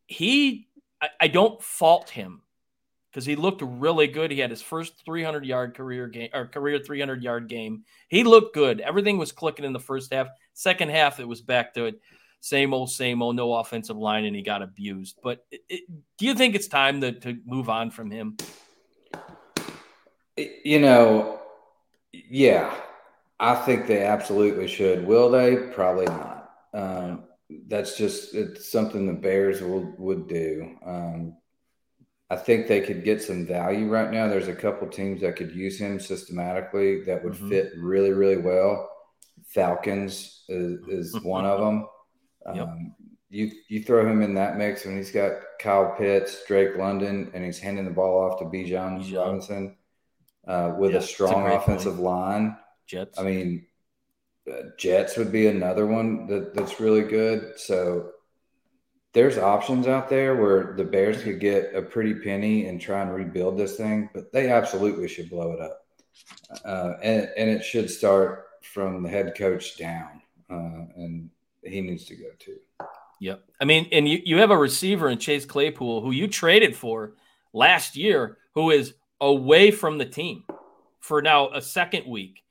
[0.07, 0.67] he,
[1.01, 2.41] I, I don't fault him
[3.11, 4.31] because he looked really good.
[4.31, 7.83] He had his first 300 yard career game or career 300 yard game.
[8.07, 8.79] He looked good.
[8.79, 10.27] Everything was clicking in the first half.
[10.53, 12.01] Second half, it was back to it.
[12.39, 15.19] Same old, same old, no offensive line, and he got abused.
[15.21, 15.81] But it, it,
[16.17, 18.37] do you think it's time to, to move on from him?
[20.63, 21.39] You know,
[22.13, 22.73] yeah,
[23.39, 25.05] I think they absolutely should.
[25.05, 25.55] Will they?
[25.73, 26.51] Probably not.
[26.73, 27.23] Um,
[27.67, 30.75] that's just it's something the Bears will, would do.
[30.85, 31.37] Um,
[32.29, 34.27] I think they could get some value right now.
[34.27, 37.49] There's a couple teams that could use him systematically that would mm-hmm.
[37.49, 38.87] fit really, really well.
[39.47, 41.87] Falcons is, is one of them.
[42.53, 42.67] Yep.
[42.67, 42.95] Um,
[43.31, 47.45] you you throw him in that mix when he's got Kyle Pitts, Drake London, and
[47.45, 49.75] he's handing the ball off to Bijan Robinson
[50.47, 52.03] uh, with yeah, a strong a offensive point.
[52.03, 52.57] line.
[52.87, 53.19] Jets.
[53.19, 53.65] I mean,
[54.51, 57.59] uh, Jets would be another one that, that's really good.
[57.59, 58.11] So
[59.13, 63.13] there's options out there where the Bears could get a pretty penny and try and
[63.13, 65.85] rebuild this thing, but they absolutely should blow it up.
[66.65, 71.29] Uh, and, and it should start from the head coach down, uh, and
[71.63, 72.57] he needs to go too.
[73.19, 73.43] Yep.
[73.59, 77.13] I mean, and you, you have a receiver in Chase Claypool who you traded for
[77.53, 80.43] last year, who is away from the team
[80.99, 82.41] for now a second week.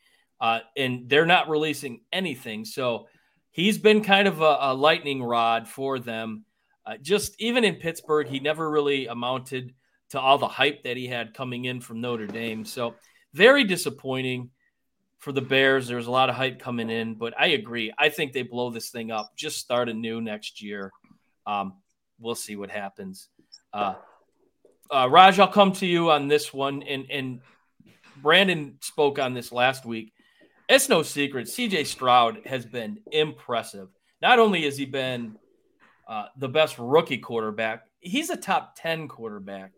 [0.41, 2.65] Uh, and they're not releasing anything.
[2.65, 3.09] So
[3.51, 6.45] he's been kind of a, a lightning rod for them.
[6.87, 9.75] Uh, just even in Pittsburgh, he never really amounted
[10.11, 12.65] to all the hype that he had coming in from Notre Dame.
[12.65, 12.95] So
[13.35, 14.51] very disappointing
[15.19, 15.89] for the Bears.
[15.89, 17.93] There's a lot of hype coming in, but I agree.
[17.99, 19.33] I think they blow this thing up.
[19.37, 20.93] Just start anew next year.
[21.47, 21.75] Um,
[22.19, 23.29] we'll see what happens.
[23.73, 23.95] Uh,
[24.91, 26.83] uh, Raj, I'll come to you on this one.
[26.83, 27.41] And, and
[28.23, 30.13] Brandon spoke on this last week.
[30.69, 31.47] It's no secret.
[31.47, 33.89] CJ Stroud has been impressive.
[34.21, 35.37] Not only has he been
[36.07, 39.73] uh, the best rookie quarterback, he's a top 10 quarterback.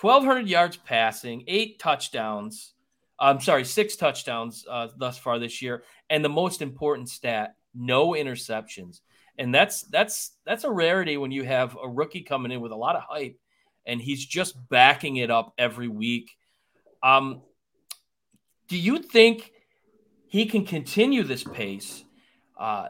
[0.00, 2.74] 1,200 yards passing, eight touchdowns.
[3.18, 5.82] I'm sorry, six touchdowns uh, thus far this year.
[6.08, 9.00] And the most important stat no interceptions.
[9.38, 12.76] And that's that's that's a rarity when you have a rookie coming in with a
[12.76, 13.38] lot of hype
[13.88, 16.30] and he's just backing it up every week.
[17.02, 17.42] Um,
[18.68, 19.50] do you think
[20.28, 22.04] he can continue this pace?
[22.56, 22.88] Uh,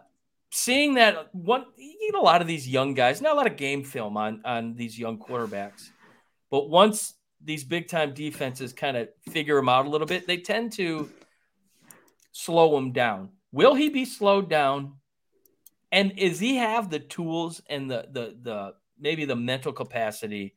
[0.51, 3.57] seeing that one, you know, a lot of these young guys, not a lot of
[3.57, 5.89] game film on on these young quarterbacks,
[6.51, 10.39] but once these big time defenses kind of figure him out a little bit, they
[10.39, 11.09] tend to
[12.33, 13.31] slow him down.
[13.53, 14.95] Will he be slowed down?
[15.93, 20.55] And is he have the tools and the the the maybe the mental capacity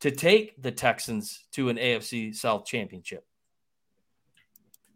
[0.00, 3.24] to take the Texans to an AFC South championship?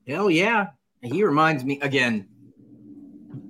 [0.07, 0.69] Hell yeah.
[1.01, 2.29] He reminds me again.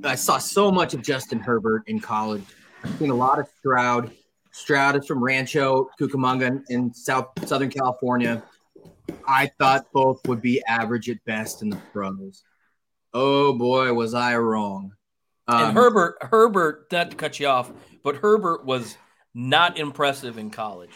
[0.05, 2.44] I saw so much of Justin Herbert in college.
[2.82, 4.12] I've seen a lot of Stroud.
[4.50, 8.42] Stroud is from Rancho Cucamonga in South Southern California.
[9.26, 12.42] I thought both would be average at best in the pros.
[13.14, 14.92] Oh boy, was I wrong.
[15.48, 17.70] Um, and Herbert, Herbert, not to cut you off,
[18.03, 18.96] but Herbert was
[19.34, 20.92] not impressive in college.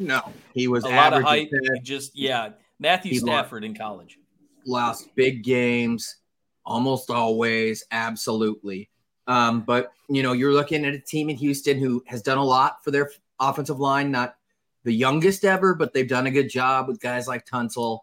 [0.00, 1.50] No, he was a lot of hype.
[1.82, 4.18] Just yeah, Matthew Stafford in college
[4.66, 6.16] lost big games
[6.64, 8.88] almost always, absolutely.
[9.26, 12.44] Um, but you know, you're looking at a team in Houston who has done a
[12.44, 14.36] lot for their offensive line, not
[14.84, 18.00] the youngest ever, but they've done a good job with guys like Tunsil,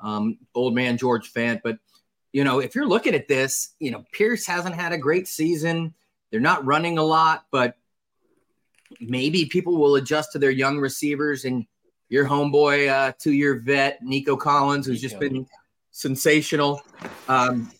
[0.00, 1.60] um, old man George Fant.
[1.62, 1.78] But
[2.32, 5.94] you know, if you're looking at this, you know, Pierce hasn't had a great season.
[6.30, 7.76] They're not running a lot, but
[8.98, 11.66] maybe people will adjust to their young receivers and
[12.08, 15.46] your homeboy, uh, two-year vet Nico Collins, who's just been
[15.92, 16.82] sensational.
[17.28, 17.70] Um,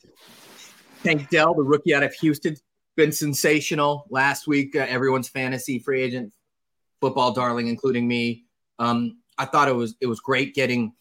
[1.02, 2.56] Tank Dell, the rookie out of Houston,
[2.96, 4.76] been sensational last week.
[4.76, 6.32] Uh, everyone's fantasy free agent,
[7.00, 8.44] football darling, including me.
[8.78, 10.92] Um, I thought it was it was great getting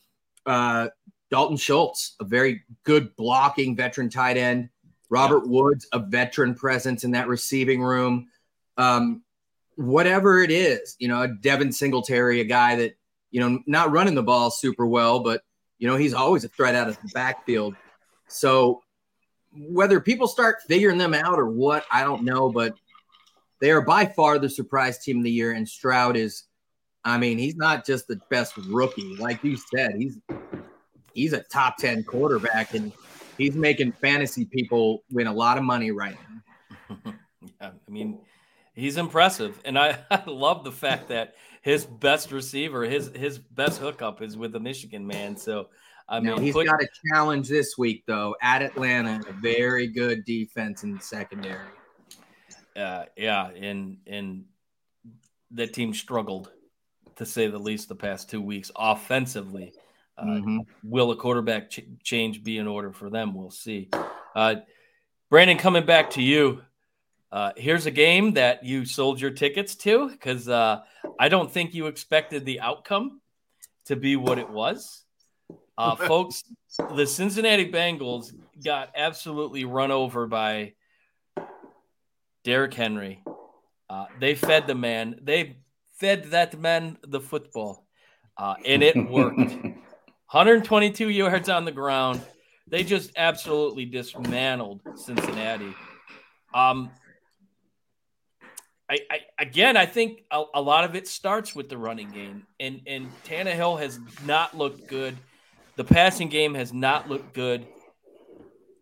[0.45, 0.87] uh,
[1.29, 4.69] Dalton Schultz, a very good blocking veteran tight end.
[5.09, 5.47] Robert.
[5.47, 8.27] Woods, a veteran presence in that receiving room.
[8.77, 9.23] Um,
[9.79, 12.95] whatever it is, you know, Devin Singletary, a guy that
[13.31, 15.41] you know not running the ball super well, but
[15.77, 17.75] you know, he's always a threat out of the backfield.
[18.27, 18.81] So
[19.53, 22.75] whether people start figuring them out or what, I don't know, but
[23.61, 25.53] they are by far the surprise team of the year.
[25.53, 26.43] And Stroud is,
[27.05, 30.17] I mean, he's not just the best rookie, like you said, he's
[31.13, 32.91] he's a top 10 quarterback and
[33.37, 37.13] he's making fantasy people win a lot of money right now.
[37.61, 38.19] yeah, I mean,
[38.73, 39.59] he's impressive.
[39.65, 44.37] And I, I love the fact that his best receiver, his his best hookup is
[44.37, 45.35] with the Michigan man.
[45.35, 45.69] So
[46.07, 49.87] I mean, now, he's put, got a challenge this week though at Atlanta, a very
[49.87, 51.67] good defense in the secondary.
[52.75, 54.45] Uh, yeah, and and
[55.51, 56.51] the team struggled
[57.17, 59.73] to say the least the past two weeks offensively.
[60.17, 60.57] Uh, mm-hmm.
[60.83, 63.33] Will a quarterback ch- change be in order for them?
[63.33, 63.89] We'll see.
[64.35, 64.55] Uh,
[65.29, 66.61] Brandon, coming back to you.
[67.31, 70.81] Uh, here's a game that you sold your tickets to because uh,
[71.19, 73.21] I don't think you expected the outcome
[73.85, 75.03] to be what it was.
[75.77, 76.43] Uh, folks,
[76.95, 80.73] the Cincinnati Bengals got absolutely run over by
[82.43, 83.23] Derrick Henry.
[83.89, 85.19] Uh, they fed the man.
[85.21, 85.57] They
[85.97, 87.85] fed that man the football,
[88.37, 89.37] uh, and it worked.
[90.31, 92.21] 122 yards on the ground.
[92.67, 95.73] They just absolutely dismantled Cincinnati.
[96.53, 96.91] Um,
[98.89, 102.47] I, I, again, I think a, a, lot of it starts with the running game,
[102.59, 105.15] and and Tannehill has not looked good.
[105.75, 107.67] The passing game has not looked good,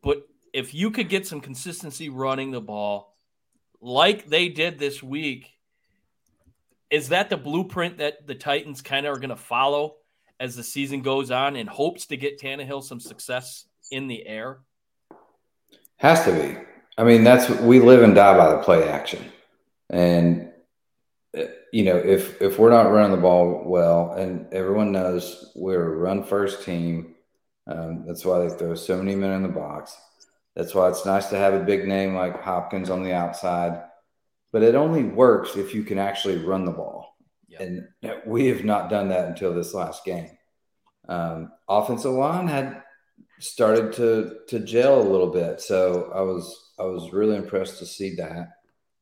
[0.01, 3.18] but if you could get some consistency running the ball,
[3.82, 5.51] like they did this week,
[6.89, 9.95] is that the blueprint that the Titans kind of are going to follow
[10.39, 14.60] as the season goes on, in hopes to get Tannehill some success in the air?
[15.97, 16.58] Has to be.
[16.97, 19.32] I mean, that's we live and die by the play action.
[19.90, 20.52] And
[21.38, 25.84] uh, you know, if if we're not running the ball well, and everyone knows we're
[25.94, 27.16] a run first team,
[27.68, 29.96] um, that's why they throw so many men in the box.
[30.56, 33.84] That's why it's nice to have a big name like Hopkins on the outside.
[34.52, 37.16] but it only works if you can actually run the ball.
[37.50, 37.62] Yep.
[37.62, 37.88] And
[38.26, 40.32] we have not done that until this last game.
[41.08, 42.84] Um, offensive line had
[43.40, 47.86] started to to gel a little bit, so I was I was really impressed to
[47.86, 48.50] see that,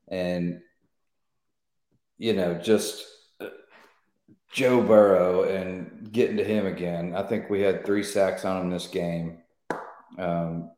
[0.09, 0.61] and
[2.17, 3.05] you know just
[3.39, 3.47] uh,
[4.51, 7.15] Joe Burrow and getting to him again.
[7.15, 9.39] I think we had three sacks on him this game.
[10.17, 10.71] Um,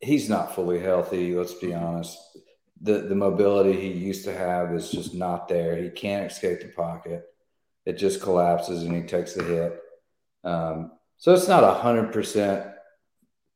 [0.00, 1.34] he's not fully healthy.
[1.34, 2.18] Let's be honest.
[2.82, 5.76] The the mobility he used to have is just not there.
[5.76, 7.24] He can't escape the pocket.
[7.84, 9.80] It just collapses and he takes the hit.
[10.44, 12.66] Um, so it's not a hundred percent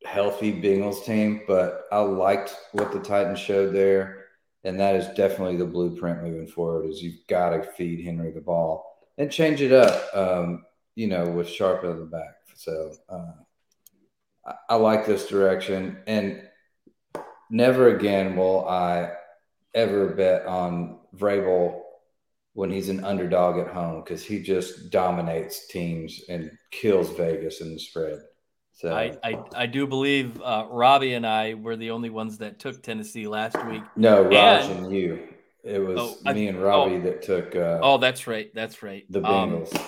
[0.04, 4.19] healthy Bengals team, but I liked what the Titans showed there,
[4.64, 6.88] and that is definitely the blueprint moving forward.
[6.88, 8.84] Is you've got to feed Henry the ball
[9.18, 10.14] and change it up.
[10.14, 12.34] Um, you know, with Sharp at the back.
[12.56, 13.32] So uh,
[14.44, 16.42] I, I like this direction, and
[17.50, 19.12] never again will I
[19.74, 21.80] ever bet on Vrabel
[22.54, 27.72] when he's an underdog at home because he just dominates teams and kills Vegas in
[27.72, 28.18] the spread.
[28.80, 32.58] So I, I, I do believe uh, Robbie and I were the only ones that
[32.58, 33.82] took Tennessee last week.
[33.94, 35.28] no, Raj and, and you.
[35.62, 37.00] It was Oh, I- me and Robbie oh.
[37.02, 38.50] that took uh, Oh, that's right.
[38.54, 39.04] That's right.
[39.10, 39.84] the Um, Bengals.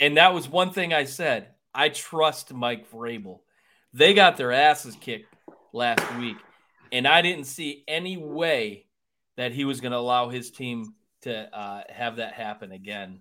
[0.00, 1.50] and that was one thing I said.
[1.72, 3.38] I trust Mike Vrabel.
[3.92, 5.32] They got their asses kicked
[5.72, 6.38] last week,
[6.90, 8.86] and I didn't see any way
[9.36, 13.20] that he was going to allow his team to uh, have that happen again.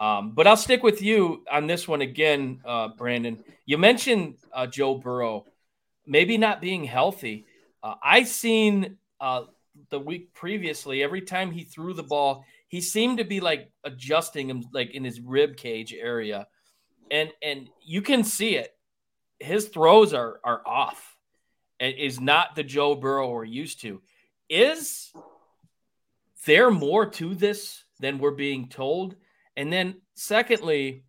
[0.00, 3.44] Um, but I'll stick with you on this one again, uh, Brandon.
[3.66, 5.44] You mentioned uh, Joe Burrow
[6.06, 7.44] maybe not being healthy.
[7.82, 9.42] Uh, I seen uh,
[9.90, 11.02] the week previously.
[11.02, 15.04] Every time he threw the ball, he seemed to be like adjusting him, like in
[15.04, 16.46] his rib cage area,
[17.10, 18.74] and and you can see it.
[19.38, 21.16] His throws are are off.
[21.78, 24.00] It is not the Joe Burrow we're used to.
[24.48, 25.12] Is
[26.46, 29.16] there more to this than we're being told?
[29.60, 31.04] And then, secondly,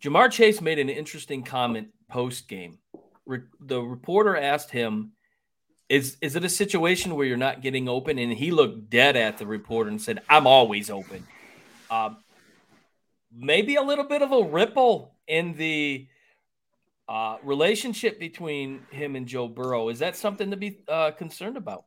[0.00, 2.78] Ja'Marr Chase made an interesting comment post game.
[3.26, 5.14] Re- the reporter asked him,
[5.88, 9.38] "Is is it a situation where you're not getting open?" And he looked dead at
[9.38, 11.26] the reporter and said, "I'm always open."
[11.90, 12.18] Um,
[13.32, 16.06] maybe a little bit of a ripple in the
[17.08, 19.88] uh, relationship between him and Joe Burrow.
[19.88, 21.86] Is that something to be uh, concerned about?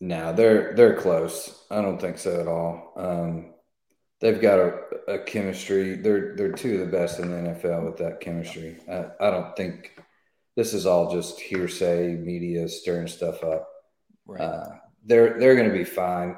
[0.00, 1.64] No, they're they're close.
[1.70, 2.92] I don't think so at all.
[2.96, 3.54] Um,
[4.20, 4.78] they've got a,
[5.08, 5.94] a chemistry.
[5.96, 8.78] They're they're two of the best in the NFL with that chemistry.
[8.90, 9.92] I, I don't think
[10.56, 13.68] this is all just hearsay, media stirring stuff up.
[14.26, 14.40] Right.
[14.40, 14.68] Uh,
[15.04, 16.36] they're they're going to be fine.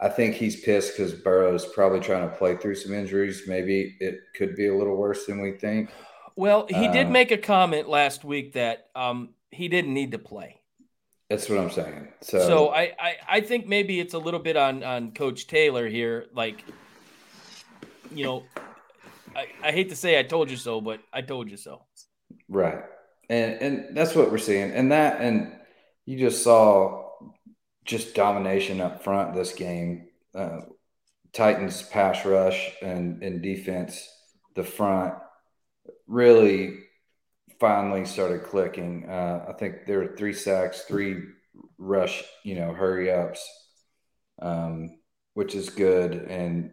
[0.00, 3.44] I think he's pissed because Burrow's probably trying to play through some injuries.
[3.46, 5.90] Maybe it could be a little worse than we think.
[6.36, 10.18] Well, he did Uh, make a comment last week that um, he didn't need to
[10.18, 10.60] play.
[11.34, 12.08] That's what I'm saying.
[12.20, 15.88] So, So I, I, I think maybe it's a little bit on on Coach Taylor
[15.88, 16.26] here.
[16.32, 16.64] Like,
[18.14, 18.44] you know,
[19.34, 21.82] I, I hate to say I told you so, but I told you so.
[22.48, 22.84] Right.
[23.28, 24.70] And and that's what we're seeing.
[24.70, 25.58] And that and
[26.06, 27.10] you just saw
[27.84, 30.06] just domination up front this game.
[30.36, 30.60] Uh,
[31.32, 34.08] Titans pass rush and, and defense,
[34.54, 35.14] the front
[36.06, 36.78] really
[37.64, 39.08] finally started clicking.
[39.08, 41.22] Uh, I think there were three sacks, three
[41.78, 43.40] rush, you know, hurry ups,
[44.42, 44.98] um,
[45.32, 46.12] which is good.
[46.12, 46.72] And,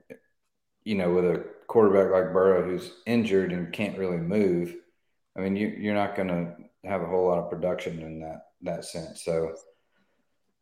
[0.84, 4.76] you know, with a quarterback like Burrow who's injured and can't really move,
[5.38, 8.48] I mean, you, you're not going to have a whole lot of production in that
[8.64, 9.24] that sense.
[9.24, 9.56] So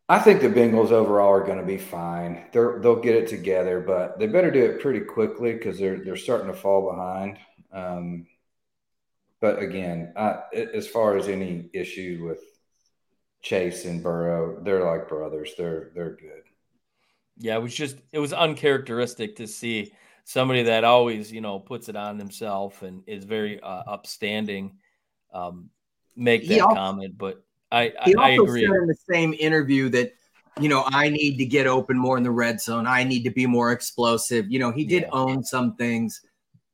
[0.07, 2.45] I think the Bengals overall are going to be fine.
[2.53, 6.15] They're, they'll get it together, but they better do it pretty quickly because they're they're
[6.15, 7.39] starting to fall behind.
[7.73, 8.27] Um,
[9.41, 10.39] but again, I,
[10.73, 12.39] as far as any issue with
[13.41, 15.53] Chase and Burrow, they're like brothers.
[15.57, 16.43] They're they're good.
[17.37, 19.93] Yeah, it was just it was uncharacteristic to see
[20.25, 24.77] somebody that always you know puts it on himself and is very uh, upstanding
[25.33, 25.69] um,
[26.15, 27.17] make that also- comment.
[27.17, 28.65] But I He I, I also agree.
[28.65, 30.13] said in the same interview that,
[30.59, 32.87] you know, I need to get open more in the red zone.
[32.87, 34.51] I need to be more explosive.
[34.51, 35.09] You know, he did Yeah.
[35.13, 36.21] own some things.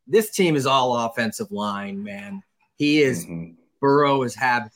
[0.07, 2.41] This team is all offensive line, man.
[2.76, 3.56] He is Mhm.
[3.80, 4.70] Burrow has had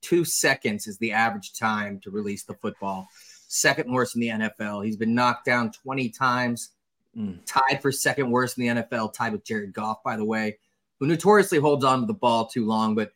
[0.00, 3.08] two seconds is the average time to release the football.
[3.48, 4.80] Second worst in the NFL.
[4.80, 6.70] He's been knocked down 20 times,
[7.16, 7.40] Mm.
[7.44, 10.58] tied for second worst in the NFL, tied with Jared Goff, by the way,
[10.98, 12.94] who notoriously holds on to the ball too long.
[12.94, 13.12] But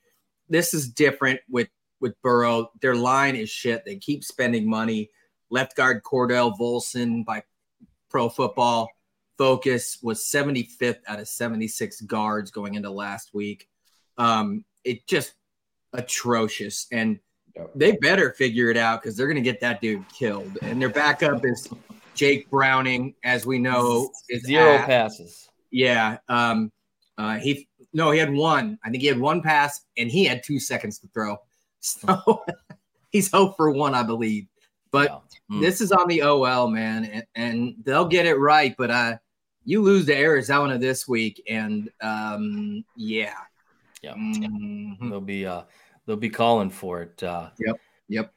[0.48, 1.68] this is different with
[2.00, 2.70] with Burrow.
[2.82, 3.84] Their line is shit.
[3.86, 5.10] They keep spending money.
[5.48, 7.44] Left guard Cordell Volson by
[8.10, 8.90] Pro Football
[9.38, 13.68] Focus was 75th out of 76 guards going into last week.
[14.18, 15.34] Um, it just
[15.92, 16.86] atrocious.
[16.92, 17.18] And
[17.74, 20.58] they better figure it out because they're going to get that dude killed.
[20.62, 21.68] And their backup is
[22.14, 25.48] Jake Browning, as we know, zero at, passes.
[25.70, 26.18] Yeah.
[26.28, 26.72] Um,
[27.16, 28.78] uh, he no, he had one.
[28.84, 31.36] I think he had one pass, and he had two seconds to throw.
[31.86, 32.42] So
[33.10, 34.46] he's hope for one, I believe.
[34.90, 35.56] But yeah.
[35.58, 35.60] mm.
[35.60, 38.74] this is on the OL, man, and, and, they'll get it right.
[38.78, 39.16] But uh,
[39.66, 43.34] you lose to Arizona this week, and um, yeah,
[44.04, 45.10] yeah, mm-hmm.
[45.10, 45.62] they'll be uh,
[46.06, 47.22] they'll be calling for it.
[47.22, 47.76] Uh, yep,
[48.08, 48.32] yep.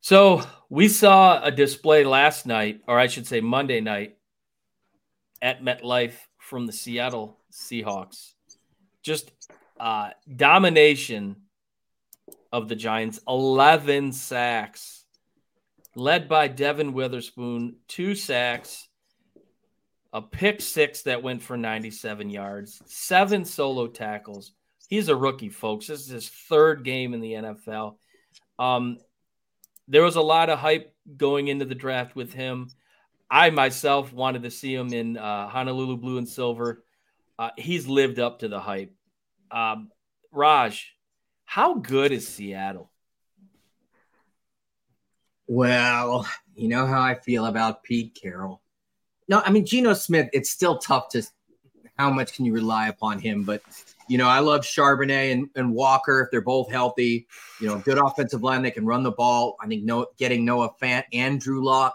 [0.00, 4.16] So we saw a display last night, or I should say Monday night,
[5.42, 8.32] at MetLife from the Seattle Seahawks.
[9.02, 9.30] Just
[9.78, 11.36] uh, domination
[12.52, 15.04] of the Giants, 11 sacks,
[15.94, 18.88] led by Devon Witherspoon, two sacks,
[20.12, 24.52] a pick six that went for 97 yards, seven solo tackles.
[24.88, 25.86] He's a rookie, folks.
[25.86, 27.96] This is his third game in the NFL.
[28.58, 28.98] Um,
[29.86, 32.70] there was a lot of hype going into the draft with him.
[33.30, 36.84] I myself wanted to see him in uh, Honolulu blue and silver.
[37.38, 38.92] Uh, he's lived up to the hype.
[39.50, 39.90] Um,
[40.32, 40.94] Raj,
[41.44, 42.90] how good is Seattle?
[45.46, 48.62] Well, you know how I feel about Pete Carroll.
[49.28, 50.28] No, I mean Geno Smith.
[50.32, 51.22] It's still tough to
[51.98, 53.62] how much can you rely upon him, but
[54.08, 57.26] you know, I love Charbonnet and, and Walker if they're both healthy.
[57.60, 58.62] You know, good offensive line.
[58.62, 59.56] They can run the ball.
[59.60, 61.94] I think no, getting Noah Fant and Drew Lock.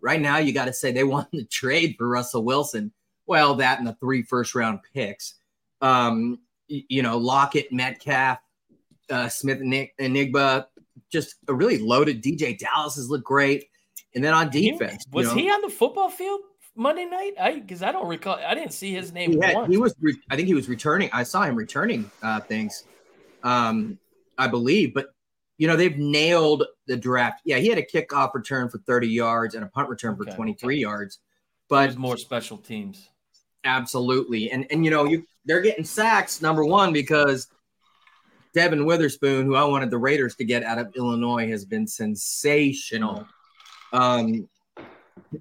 [0.00, 2.92] Right now, you got to say they want to trade for Russell Wilson.
[3.26, 5.34] Well, that and the three first round picks.
[5.80, 6.38] Um,
[6.68, 8.38] you know, Lockett, Metcalf,
[9.10, 10.66] uh, Smith, Njigba,
[11.10, 12.22] just a really loaded.
[12.22, 12.56] DJ.
[12.56, 13.64] Dallas has looked great.
[14.14, 16.40] And then on defense, was you know, he on the football field
[16.76, 17.32] Monday night?
[17.40, 18.36] I because I don't recall.
[18.36, 19.32] I didn't see his name.
[19.32, 19.94] He, had, he was.
[20.00, 21.10] Re- I think he was returning.
[21.12, 22.84] I saw him returning uh, things.
[23.42, 23.98] Um,
[24.38, 25.08] I believe, but
[25.58, 27.42] you know they've nailed the draft.
[27.44, 30.74] Yeah, he had a kickoff return for 30 yards and a punt return for 23
[30.74, 30.80] okay.
[30.80, 31.18] yards.
[31.68, 33.08] But There's more special teams.
[33.64, 37.48] Absolutely, and and you know you they're getting sacks number one because
[38.54, 43.26] Devon Witherspoon, who I wanted the Raiders to get out of Illinois, has been sensational.
[43.92, 44.48] Um,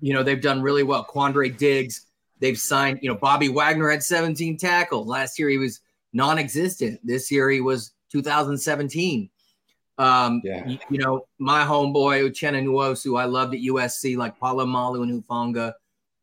[0.02, 1.06] you know, they've done really well.
[1.06, 2.06] Quandre Diggs,
[2.40, 5.08] they've signed, you know, Bobby Wagner had 17 tackles.
[5.08, 5.82] Last year he was
[6.14, 7.00] non existent.
[7.04, 9.30] This year he was 2017.
[9.98, 10.66] Um, yeah.
[10.66, 15.74] you, you, know, my homeboy, Uchenna Nwosu, I loved at USC, like Polamalu and Hufanga,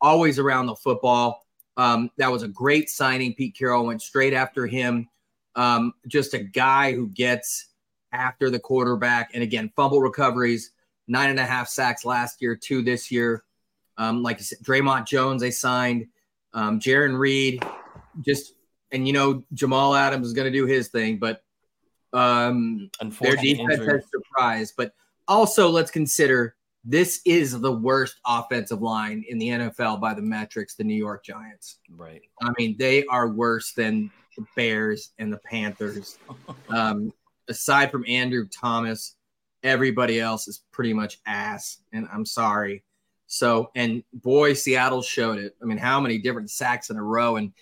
[0.00, 1.46] always around the football.
[1.76, 3.34] Um, that was a great signing.
[3.34, 5.08] Pete Carroll went straight after him.
[5.56, 7.66] Um, just a guy who gets
[8.12, 9.30] after the quarterback.
[9.34, 10.70] And again, fumble recoveries,
[11.06, 13.44] nine and a half sacks last year, two this year.
[13.98, 16.06] Um, like you said, Dre'Mont Jones, they signed.
[16.52, 17.62] Um, Jarran Reed,
[18.24, 18.54] just
[18.92, 21.42] and you know Jamal Adams is going to do his thing, but
[22.12, 22.90] um,
[23.20, 23.94] their defense injury.
[23.94, 24.74] has surprised.
[24.76, 24.92] But
[25.28, 26.56] also, let's consider
[26.88, 31.24] this is the worst offensive line in the NFL by the metrics, the New York
[31.24, 31.78] Giants.
[31.90, 32.22] Right.
[32.40, 36.18] I mean, they are worse than the Bears and the Panthers.
[36.68, 37.12] um,
[37.48, 39.16] aside from Andrew Thomas,
[39.64, 41.78] everybody else is pretty much ass.
[41.92, 42.84] And I'm sorry.
[43.26, 45.56] So, and boy, Seattle showed it.
[45.60, 47.36] I mean, how many different sacks in a row?
[47.36, 47.52] And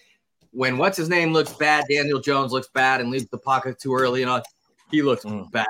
[0.50, 3.94] when what's his name looks bad, Daniel Jones looks bad and leaves the pocket too
[3.94, 4.42] early, and
[4.90, 5.50] he looks mm.
[5.50, 5.66] bad.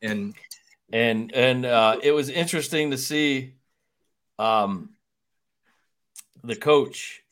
[0.00, 0.34] And
[0.92, 3.54] and and uh, it was interesting to see
[4.38, 4.90] um,
[6.44, 7.22] the coach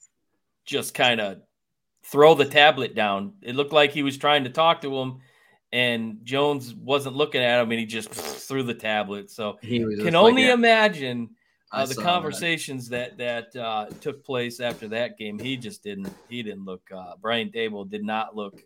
[0.65, 1.41] just kind of
[2.05, 3.35] throw the tablet down.
[3.43, 5.21] It looked like he was trying to talk to him,
[5.73, 9.31] and Jones wasn't looking at him, and he just threw the tablet.
[9.31, 11.31] So he can only like, imagine
[11.73, 15.39] uh, the conversations that that, that uh, took place after that game.
[15.39, 16.13] He just didn't.
[16.29, 16.83] He didn't look.
[16.95, 18.61] Uh, Brian Daboll did not look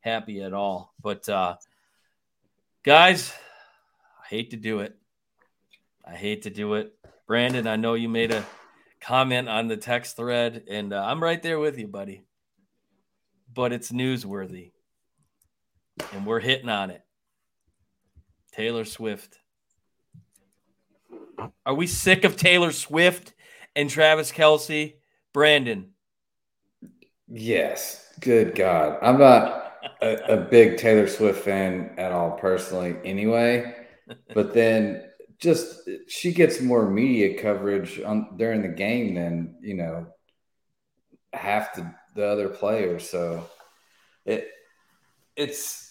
[0.00, 0.94] happy at all.
[1.00, 1.56] But uh,
[2.82, 3.32] guys,
[4.24, 4.96] I hate to do it.
[6.04, 6.94] I hate to do it.
[7.26, 8.44] Brandon, I know you made a
[9.00, 12.22] comment on the text thread, and uh, I'm right there with you, buddy.
[13.52, 14.72] But it's newsworthy,
[16.12, 17.02] and we're hitting on it.
[18.52, 19.38] Taylor Swift
[21.64, 23.34] are we sick of Taylor Swift
[23.74, 24.94] and Travis Kelce?
[25.32, 25.90] Brandon.
[27.28, 28.14] Yes.
[28.20, 28.98] Good God.
[29.02, 33.74] I'm not a, a big Taylor Swift fan at all personally, anyway.
[34.34, 35.04] But then
[35.38, 40.06] just she gets more media coverage on during the game than you know
[41.32, 43.08] half the, the other players.
[43.08, 43.48] So
[44.24, 44.48] it
[45.36, 45.85] it's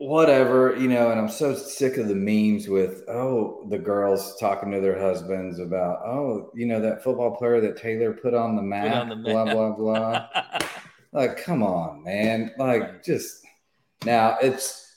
[0.00, 4.72] whatever, you know, and I'm so sick of the memes with, oh, the girls talking
[4.72, 8.62] to their husbands about, oh, you know, that football player that Taylor put on the
[8.62, 9.54] map, on the blah, map.
[9.54, 10.28] blah, blah.
[11.12, 12.50] like, come on, man.
[12.58, 13.04] Like, right.
[13.04, 13.44] just
[14.06, 14.90] now it's,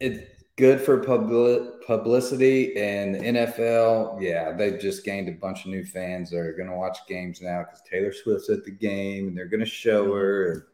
[0.00, 0.18] it's
[0.56, 4.20] good for public publicity and NFL.
[4.20, 7.40] Yeah, they've just gained a bunch of new fans that are going to watch games
[7.40, 10.18] now because Taylor Swift's at the game and they're going to show mm-hmm.
[10.18, 10.66] her.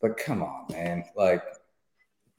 [0.00, 1.04] But come on, man!
[1.16, 1.42] Like,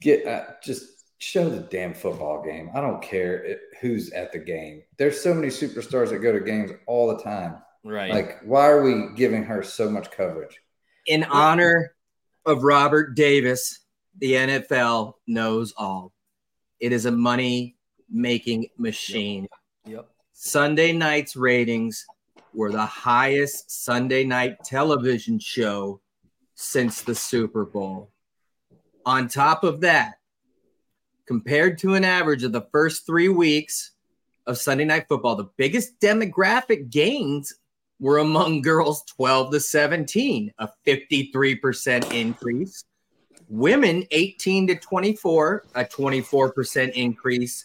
[0.00, 2.70] get uh, just show the damn football game.
[2.74, 4.82] I don't care it, who's at the game.
[4.96, 7.56] There's so many superstars that go to games all the time.
[7.84, 8.12] Right.
[8.12, 10.60] Like, why are we giving her so much coverage?
[11.06, 11.94] In honor
[12.46, 13.80] of Robert Davis,
[14.18, 16.12] the NFL knows all.
[16.80, 17.76] It is a money
[18.10, 19.48] making machine.
[19.86, 20.08] Yep.
[20.32, 22.06] Sunday night's ratings
[22.54, 26.00] were the highest Sunday night television show
[26.54, 28.10] since the Super Bowl.
[29.08, 30.18] On top of that,
[31.26, 33.92] compared to an average of the first three weeks
[34.46, 37.54] of Sunday Night Football, the biggest demographic gains
[37.98, 42.84] were among girls 12 to 17, a 53% increase.
[43.48, 47.64] Women 18 to 24, a 24% increase.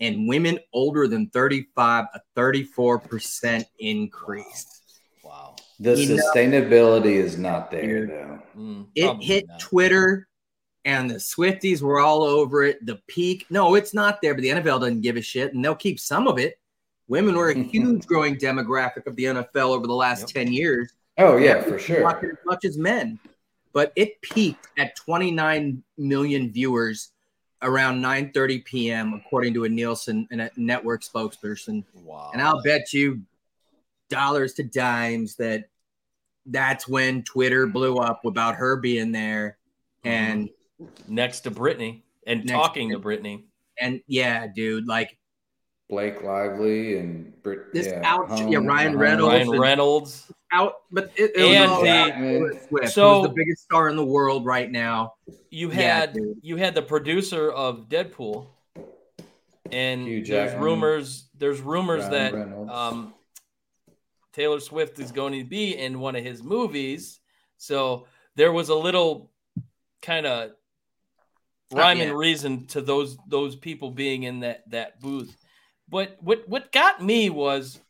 [0.00, 4.66] And women older than 35, a 34% increase.
[5.22, 5.54] Wow.
[5.78, 8.42] The You know- sustainability is not there, though.
[8.60, 9.60] Mm, It probably hit not.
[9.60, 10.26] Twitter
[10.84, 12.84] and the Swifties were all over it.
[12.86, 15.74] The peak, no, it's not there, but the NFL doesn't give a shit and they'll
[15.74, 16.58] keep some of it.
[17.08, 20.46] Women were a huge growing demographic of the NFL over the last Yep.
[20.46, 20.92] 10 years.
[21.18, 22.02] Oh yeah, for sure.
[22.02, 23.18] Not as much as men,
[23.72, 27.12] but it peaked at 29 million viewers
[27.62, 29.12] around 9:30 p.m.
[29.12, 31.84] according to a Nielsen and a network spokesperson.
[31.94, 32.30] Wow.
[32.32, 33.20] And I'll bet you
[34.08, 35.68] dollars to dimes that
[36.46, 39.58] that's when Twitter blew up about her being there.
[40.04, 40.08] Mm-hmm.
[40.08, 40.48] And
[41.08, 43.46] next to Brittany and Next talking to- to Brittany.
[43.78, 45.16] and yeah, dude, like
[45.88, 49.32] Blake Lively and Brit- This yeah, ouch- Home- yeah, Ryan Reynolds.
[49.48, 50.32] Ryan Reynolds.
[50.52, 53.88] out, but it, it was And all the- Taylor Swift, so- who's the biggest star
[53.88, 55.14] in the world right now.
[55.50, 56.38] You had dude.
[56.42, 58.46] you had the producer of Deadpool,
[59.72, 60.62] and Hugh there's Jackman.
[60.64, 62.70] rumors there's rumors Ryan that Reynolds.
[62.72, 63.14] um,
[64.32, 67.18] Taylor Swift is going to be in one of his movies.
[67.56, 68.06] So
[68.36, 69.30] there was a little
[70.02, 70.52] kind of
[71.72, 72.16] rhyme and yeah.
[72.16, 75.36] reason to those those people being in that that booth.
[75.88, 77.80] But what what got me was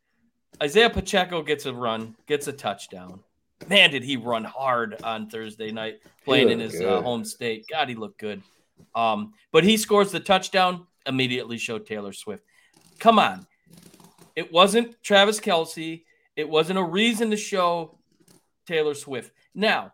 [0.62, 3.20] Isaiah Pacheco gets a run, gets a touchdown.
[3.68, 7.66] Man, did he run hard on Thursday night playing in his uh, home state.
[7.70, 8.42] God, he looked good.
[8.94, 12.44] Um, but he scores the touchdown, immediately showed Taylor Swift.
[12.98, 13.46] Come on.
[14.36, 16.04] It wasn't Travis Kelce.
[16.36, 17.98] It wasn't a reason to show
[18.66, 19.32] Taylor Swift.
[19.54, 19.92] Now,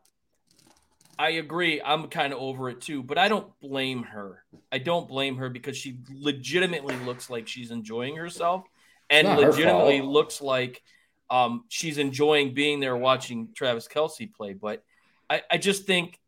[1.19, 1.81] I agree.
[1.83, 4.45] I'm kind of over it too, but I don't blame her.
[4.71, 8.65] I don't blame her because she legitimately looks like she's enjoying herself
[9.09, 10.11] and Not legitimately fault.
[10.11, 10.83] looks like
[11.31, 14.53] um, she's enjoying being there watching Travis Kelce play.
[14.53, 14.85] But
[15.31, 16.21] I, I just think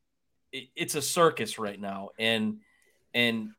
[0.53, 2.61] it- it's a circus right now, and
[3.14, 3.51] and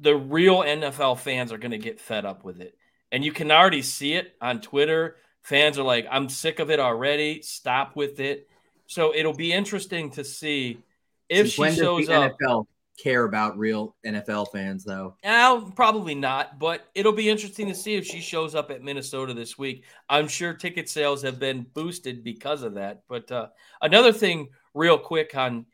[0.00, 2.76] the real NFL fans are going to get fed up with it,
[3.12, 5.16] and you can already see it on Twitter.
[5.42, 7.42] Fans are like, "I'm sick of it already.
[7.42, 8.48] Stop with it."
[8.90, 10.82] So it'll be interesting to see
[11.28, 12.36] if Since she when does shows the up.
[12.40, 12.66] NFL
[12.98, 15.14] care about real NFL fans, though?
[15.22, 19.32] Well, probably not, but it'll be interesting to see if she shows up at Minnesota
[19.32, 19.84] this week.
[20.08, 23.02] I'm sure ticket sales have been boosted because of that.
[23.08, 25.66] But uh, another thing, real quick, on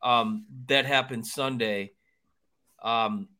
[0.00, 1.90] um, that happened Sunday.
[2.80, 3.30] Um,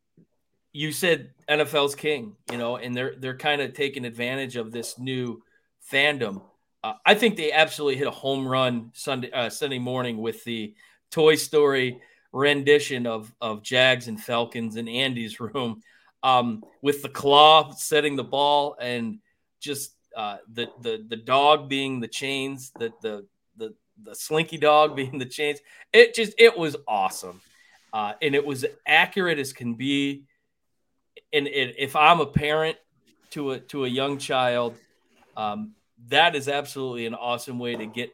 [0.73, 4.99] you said NFL's king, you know, and they're they're kind of taking advantage of this
[4.99, 5.41] new
[5.89, 6.43] fandom.
[6.83, 10.75] Uh, I think they absolutely hit a home run Sunday uh, Sunday morning with the
[11.11, 12.01] Toy Story
[12.33, 15.83] rendition of of Jags and Falcons in Andy's room,
[16.23, 19.19] um, with the claw setting the ball and
[19.61, 23.27] just uh, the the the dog being the chains, the the
[23.57, 25.61] the the slinky dog being the chains.
[25.93, 27.43] It just it was awesome,
[27.93, 30.25] uh, and it was accurate as can be.
[31.33, 32.77] And it, if I'm a parent
[33.31, 34.75] to a to a young child,
[35.37, 35.75] um,
[36.09, 38.11] that is absolutely an awesome way to get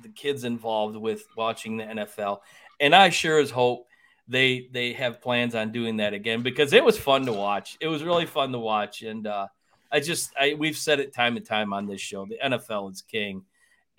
[0.00, 2.40] the kids involved with watching the NFL.
[2.80, 3.86] And I sure as hope
[4.28, 7.76] they they have plans on doing that again because it was fun to watch.
[7.80, 9.48] It was really fun to watch, and uh,
[9.90, 12.24] I just I we've said it time and time on this show.
[12.24, 13.44] The NFL is king,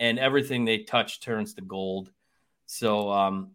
[0.00, 2.10] and everything they touch turns to gold.
[2.66, 3.50] So um,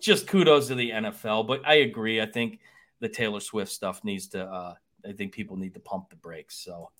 [0.00, 1.46] just kudos to the NFL.
[1.46, 2.20] But I agree.
[2.20, 2.60] I think
[3.00, 4.44] the Taylor Swift stuff needs to.
[4.44, 4.74] Uh,
[5.08, 6.56] I think people need to pump the brakes.
[6.56, 6.90] So,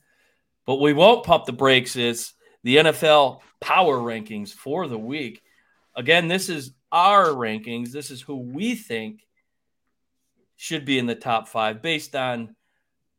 [0.71, 1.97] but we won't pump the brakes.
[1.97, 5.43] Is the NFL power rankings for the week?
[5.97, 7.91] Again, this is our rankings.
[7.91, 9.27] This is who we think
[10.55, 12.55] should be in the top five based on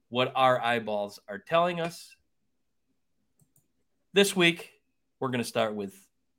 [0.08, 2.16] what our eyeballs are telling us.
[4.14, 4.72] This week,
[5.20, 5.94] we're going to start with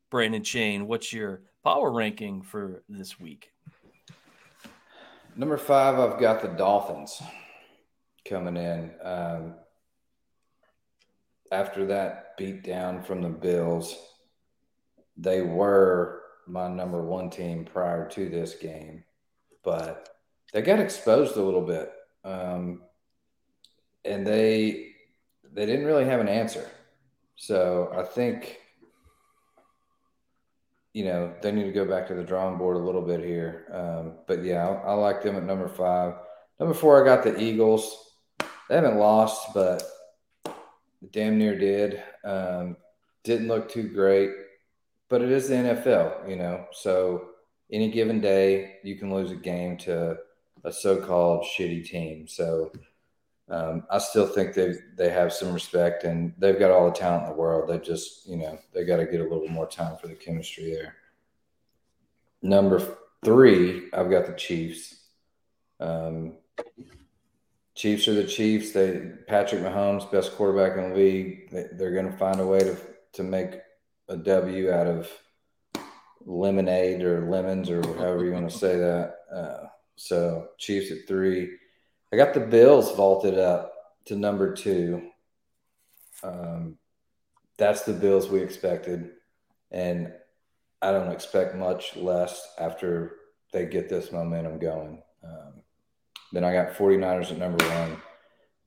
[0.08, 0.86] Brandon Shane.
[0.86, 3.52] What's your power ranking for this week?
[5.36, 7.20] Number five, I've got the Dolphins
[8.24, 8.92] coming in.
[9.02, 9.56] Um,
[11.52, 13.96] after that beat down from the Bills,
[15.16, 19.04] they were my number one team prior to this game,
[19.62, 20.08] but
[20.52, 21.92] they got exposed a little bit.
[22.24, 22.82] Um,
[24.04, 24.88] and they
[25.52, 26.68] they didn't really have an answer.
[27.36, 28.58] So I think
[30.92, 33.66] you know they need to go back to the drawing board a little bit here.
[33.72, 36.14] Um, but yeah, I, I, like them at number five.
[36.58, 38.14] Number four, I got the Eagles.
[38.68, 39.82] They haven't lost, but
[41.10, 42.02] damn near did.
[42.24, 42.76] Um,
[43.24, 44.30] didn't look too great,
[45.08, 46.66] but it is the NFL, you know.
[46.72, 47.30] So
[47.70, 50.18] any given day, you can lose a game to
[50.64, 52.28] a so-called shitty team.
[52.28, 52.72] So
[53.48, 57.24] um, I still think they they have some respect and they've got all the talent
[57.24, 57.68] in the world.
[57.68, 60.72] They just you know they got to get a little more time for the chemistry
[60.72, 60.96] there.
[62.42, 64.96] Number three, I've got the Chiefs.
[65.80, 66.36] Um,
[67.74, 68.72] Chiefs are the Chiefs.
[68.72, 71.50] They Patrick Mahomes, best quarterback in the league.
[71.50, 72.76] They, are going to find a way to
[73.14, 73.56] to make
[74.08, 75.10] a W out of
[76.24, 79.14] lemonade or lemons or however you want to say that.
[79.32, 79.66] Uh,
[79.96, 81.56] so Chiefs at three.
[82.12, 83.72] I got the Bills vaulted up
[84.06, 85.10] to number two.
[86.22, 86.76] Um,
[87.56, 89.10] that's the Bills we expected.
[89.70, 90.12] And
[90.82, 93.16] I don't expect much less after
[93.52, 95.02] they get this momentum going.
[95.24, 95.62] Um,
[96.32, 97.96] then I got 49ers at number one.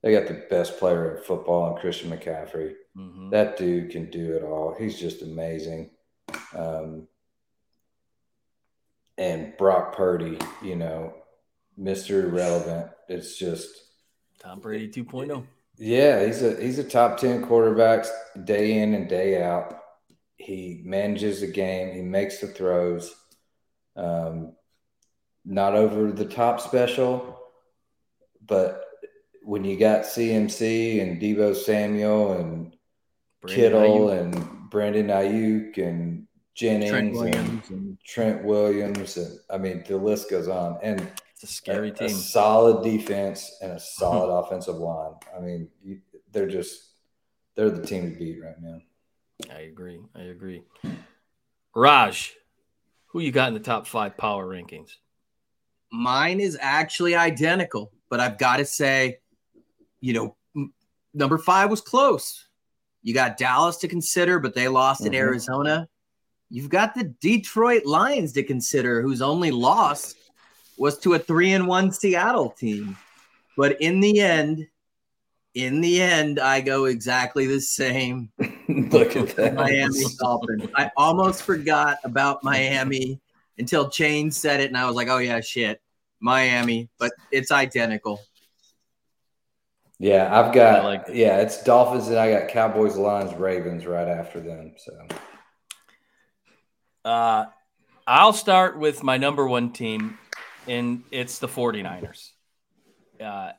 [0.02, 2.74] They got the best player in football and Christian McCaffrey.
[2.96, 3.32] Mm-hmm.
[3.32, 4.76] That dude can do it all.
[4.78, 5.90] He's just amazing.
[6.56, 7.08] Um,
[9.18, 11.14] and Brock Purdy, you know,
[11.80, 12.24] Mr.
[12.24, 12.92] Irrelevant.
[13.10, 13.70] It's just
[14.40, 15.46] Tom Brady 2.0.
[15.78, 18.06] Yeah, he's a he's a top 10 quarterback
[18.46, 19.78] day in and day out.
[20.38, 23.14] He manages the game, he makes the throws.
[23.96, 24.54] Um,
[25.46, 27.40] not over the top special,
[28.48, 28.86] but
[29.44, 32.76] when you got CMC and Deebo Samuel and
[33.42, 34.20] Brandon Kittle Aiyuk.
[34.20, 37.70] and Brandon Aiyuk and Jennings Trent Williams.
[37.70, 40.80] and Trent Williams and I mean the list goes on.
[40.82, 41.00] And
[41.34, 42.08] it's a scary a, team.
[42.08, 45.14] A solid defense and a solid offensive line.
[45.36, 46.00] I mean, you,
[46.32, 46.92] they're just
[47.56, 48.80] they're the team to beat right now.
[49.54, 50.00] I agree.
[50.16, 50.64] I agree.
[51.76, 52.34] Raj,
[53.08, 54.92] who you got in the top five power rankings?
[55.92, 59.20] Mine is actually identical, but I've got to say,
[60.00, 60.36] you know,
[61.14, 62.48] number five was close.
[63.02, 65.14] You got Dallas to consider, but they lost mm-hmm.
[65.14, 65.88] in Arizona.
[66.50, 70.16] You've got the Detroit Lions to consider, whose only loss
[70.78, 72.98] was to a three and one Seattle team.
[73.58, 74.68] But in the end,
[75.54, 78.30] in the end, I go exactly the same.
[78.68, 79.56] Look at that.
[79.56, 80.70] Miami Dolphins.
[80.76, 83.22] I almost forgot about Miami
[83.58, 85.82] until Shane said it, and I was like, oh, yeah, shit.
[86.20, 88.22] Miami, but it's identical.
[90.00, 94.40] Yeah, I've got like yeah, it's Dolphins and I got Cowboys, Lions, Ravens right after
[94.42, 94.74] them.
[94.78, 95.08] So
[97.06, 97.46] uh
[98.08, 100.20] I'll start with my number one team,
[100.68, 102.32] and it's the 49ers.
[103.20, 103.54] Uh,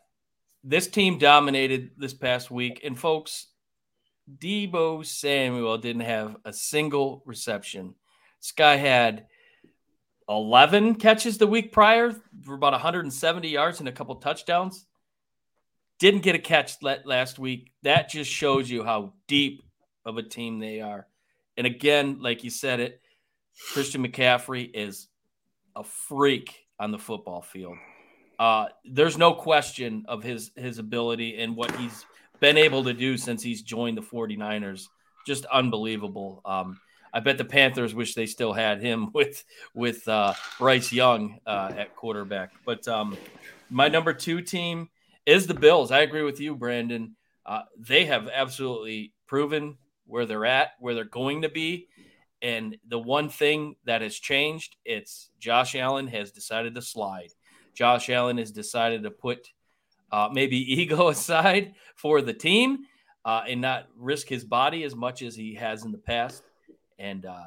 [0.63, 3.49] this team dominated this past week, and folks,
[4.39, 7.97] Deebo Samuel didn't have a single reception.
[8.41, 9.27] This guy had
[10.29, 12.15] 11 catches the week prior
[12.45, 14.87] for about 170 yards and a couple touchdowns.
[15.99, 17.73] Didn't get a catch last week.
[17.83, 19.63] That just shows you how deep
[20.05, 21.07] of a team they are.
[21.57, 23.01] And again, like you said it,
[23.73, 25.09] Christian McCaffrey is
[25.75, 27.77] a freak on the football field.
[28.39, 32.05] Uh, there's no question of his his ability and what he's
[32.41, 34.89] been able to do since he's joined the 49ers.
[35.27, 36.43] Just unbelievable.
[36.45, 36.79] Um,
[37.17, 39.43] I bet the Panthers wish they still had him with
[39.75, 42.53] with uh, Bryce Young uh, at quarterback.
[42.67, 43.17] But um,
[43.71, 44.91] my number two team
[45.25, 45.91] is the Bills.
[45.91, 47.17] I agree with you, Brandon.
[47.47, 51.89] Uh, they have absolutely proven where they're at, where they're going to be.
[52.43, 57.31] And the one thing that has changed, it's Josh Allen has decided to slide.
[57.73, 59.49] Josh Allen has decided to put
[60.13, 62.81] uh, maybe ego aside for the team
[63.25, 66.43] uh, and not risk his body as much as he has in the past.
[66.99, 67.45] And uh,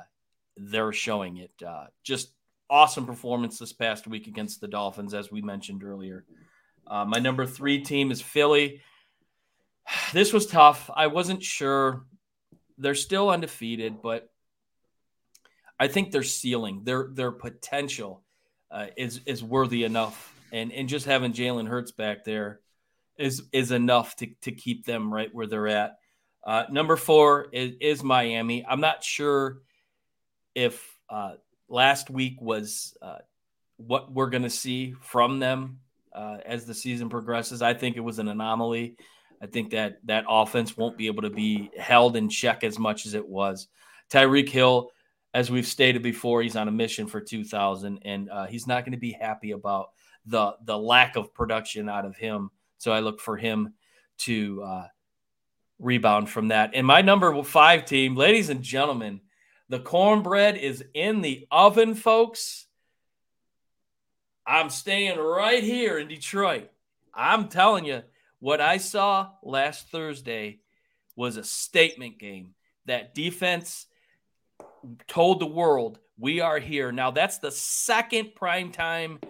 [0.58, 1.52] they're showing it.
[1.66, 2.32] Uh, just
[2.70, 6.26] awesome performance this past week against the Dolphins, as we mentioned earlier.
[6.86, 8.82] Uh, my number three team is Philly.
[10.14, 10.90] This was tough.
[10.96, 12.06] I wasn't sure.
[12.78, 14.30] They're still undefeated, but
[15.80, 18.24] I think their ceiling, their their potential,
[18.70, 22.60] uh, is is worthy enough, and and just having Jalen Hurts back there
[23.18, 25.99] is is enough to to keep them right where they're at.
[26.44, 28.66] Uh, number four is, is, Miami.
[28.68, 29.60] I'm not sure
[30.56, 31.34] if uh,
[31.68, 33.18] last week was uh,
[33.78, 35.80] what we're going to see from them
[36.14, 37.62] uh, as the season progresses.
[37.62, 38.96] I think it was an anomaly.
[39.42, 43.06] I think that that offense won't be able to be held in check as much
[43.06, 43.68] as it was.
[44.10, 44.92] Tyreek Hill,
[45.34, 48.94] as we've stated before, he's on a mission for 2000, and uh, he's not going
[48.94, 49.92] to be happy about
[50.26, 52.50] the the lack of production out of him.
[52.78, 53.74] So I look for him
[54.20, 54.88] to uh,
[55.80, 56.72] rebound from that.
[56.74, 59.22] And my number five team, ladies and gentlemen,
[59.70, 62.66] the cornbread is in the oven, folks.
[64.46, 66.70] I'm staying right here in Detroit.
[67.14, 68.04] I'm telling you,
[68.40, 70.60] what I saw last Thursday
[71.16, 72.56] was a statement game.
[72.86, 73.86] That defense
[75.08, 76.92] told the world we are here.
[76.92, 79.22] Now, that's the second primetime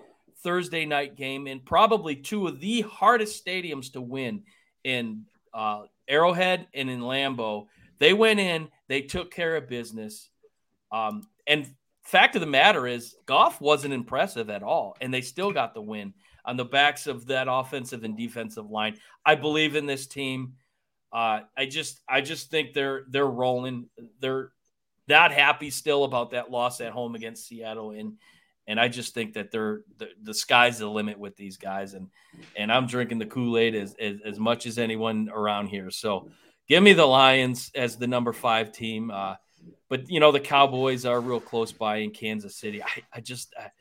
[0.42, 4.44] Thursday night game in probably two of the hardest stadiums to win
[4.84, 7.68] in uh, Arrowhead and in Lambeau.
[8.00, 10.30] They went in, they took care of business.
[10.92, 11.68] Um, and
[12.04, 15.82] fact of the matter is, Goff wasn't impressive at all, and they still got the
[15.82, 16.14] win
[16.46, 18.98] on the backs of that offensive and defensive line.
[19.26, 20.54] I believe in this team.
[21.12, 23.88] Uh, I just, I just think they're they're rolling.
[24.20, 24.52] They're
[25.08, 28.14] not happy still about that loss at home against Seattle, and
[28.70, 32.08] and I just think that they're the, the sky's the limit with these guys, and
[32.56, 35.90] and I'm drinking the Kool Aid as, as, as much as anyone around here.
[35.90, 36.30] So
[36.68, 39.10] give me the Lions as the number five team.
[39.10, 39.36] Uh,
[39.90, 42.84] but you know the Cowboys are real close by in Kansas City.
[42.84, 43.72] I, I just I,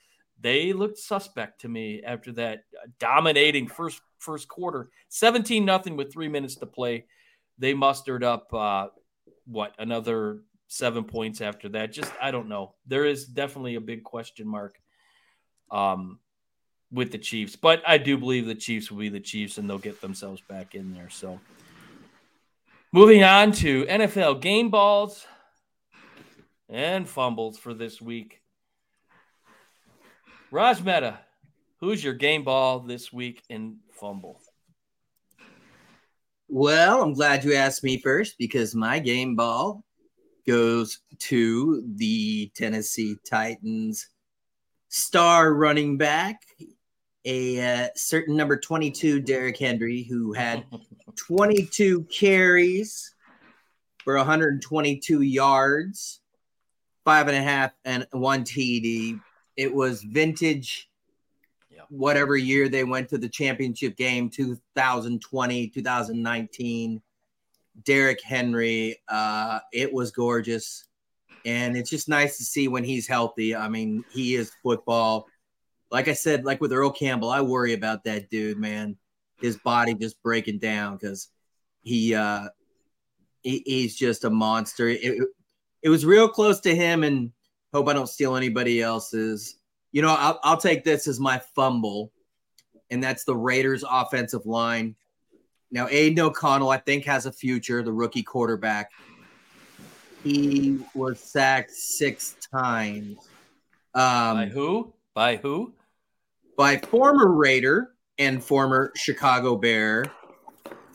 [0.40, 2.64] they looked suspect to me after that
[2.98, 7.04] dominating first first quarter, seventeen nothing with three minutes to play.
[7.58, 8.86] They mustered up uh,
[9.44, 11.92] what another seven points after that.
[11.92, 12.74] Just I don't know.
[12.86, 14.80] There is definitely a big question mark
[15.70, 16.20] um,
[16.92, 19.78] with the Chiefs, but I do believe the Chiefs will be the Chiefs and they'll
[19.78, 21.10] get themselves back in there.
[21.10, 21.40] So
[22.92, 25.26] moving on to NFL game balls
[26.68, 28.42] and fumbles for this week.
[30.50, 31.18] Raj Mehta,
[31.80, 34.40] who's your game ball this week in fumble?
[36.50, 39.84] Well, I'm glad you asked me first because my game ball
[40.48, 44.08] goes to the Tennessee Titans
[44.88, 46.40] star running back,
[47.26, 50.64] a uh, certain number 22, Derrick Henry, who had
[51.16, 53.14] 22 carries
[54.02, 56.20] for 122 yards,
[57.04, 59.20] five and a half, and one TD.
[59.54, 60.88] It was vintage,
[61.90, 67.02] whatever year they went to the championship game, 2020, 2019
[67.84, 69.00] Derrick Henry.
[69.08, 70.84] Uh, it was gorgeous.
[71.44, 73.54] And it's just nice to see when he's healthy.
[73.54, 75.26] I mean, he is football.
[75.90, 78.96] Like I said, like with Earl Campbell, I worry about that dude, man.
[79.40, 81.28] His body just breaking down because
[81.82, 82.48] he uh
[83.42, 84.88] he, he's just a monster.
[84.88, 85.22] It,
[85.82, 87.32] it was real close to him, and
[87.72, 89.56] hope I don't steal anybody else's.
[89.92, 92.12] You know, I'll, I'll take this as my fumble,
[92.90, 94.96] and that's the Raiders' offensive line.
[95.70, 98.90] Now, Aidan O'Connell, I think, has a future, the rookie quarterback.
[100.24, 103.18] He was sacked six times.
[103.94, 104.92] Um, by who?
[105.14, 105.74] By who?
[106.56, 110.10] By former Raider and former Chicago Bear,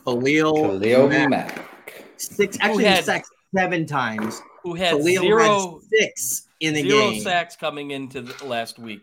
[0.04, 1.30] Khalil, Khalil Mack.
[1.30, 1.70] Mack.
[2.16, 4.42] Six, actually, had, sacked seven times.
[4.62, 7.22] Who had Khalil zero had six in the zero game?
[7.22, 9.02] sacks coming into the last week.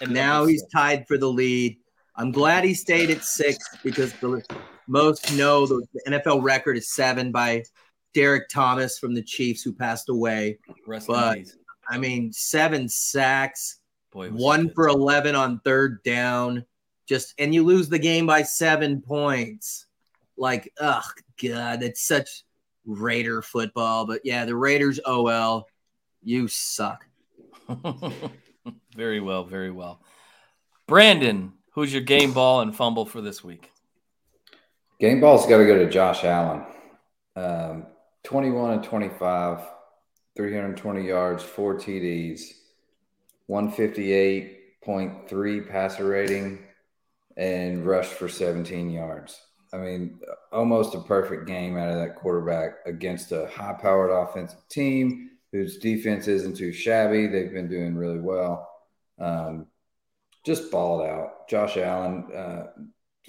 [0.00, 1.76] And now he's tied for the lead.
[2.16, 4.42] I'm glad he stayed at six because the
[4.88, 7.64] most know the NFL record is seven by
[8.14, 10.58] Derrick Thomas from the Chiefs, who passed away.
[10.86, 11.38] Rest but
[11.88, 13.78] I mean, seven sacks,
[14.12, 16.64] Boy, one for eleven on third down.
[17.06, 19.86] Just and you lose the game by seven points.
[20.36, 21.02] Like, oh
[21.42, 22.44] god, it's such
[22.86, 24.06] Raider football.
[24.06, 25.00] But yeah, the Raiders.
[25.04, 25.66] Oh OL,
[26.22, 27.04] you suck.
[28.96, 30.02] very well, very well.
[30.86, 33.70] Brandon, who's your game ball and fumble for this week?
[35.00, 36.64] Game ball's got to go to Josh Allen.
[37.36, 37.86] Um,
[38.24, 39.60] 21 and 25,
[40.36, 42.40] 320 yards, four TDs,
[43.48, 46.64] 158.3 passer rating,
[47.36, 49.40] and rushed for 17 yards.
[49.72, 50.18] I mean,
[50.50, 55.78] almost a perfect game out of that quarterback against a high powered offensive team whose
[55.78, 57.26] defense isn't too shabby.
[57.26, 58.66] They've been doing really well.
[59.20, 59.66] Um,
[60.44, 61.48] just balled out.
[61.48, 62.66] Josh Allen, uh,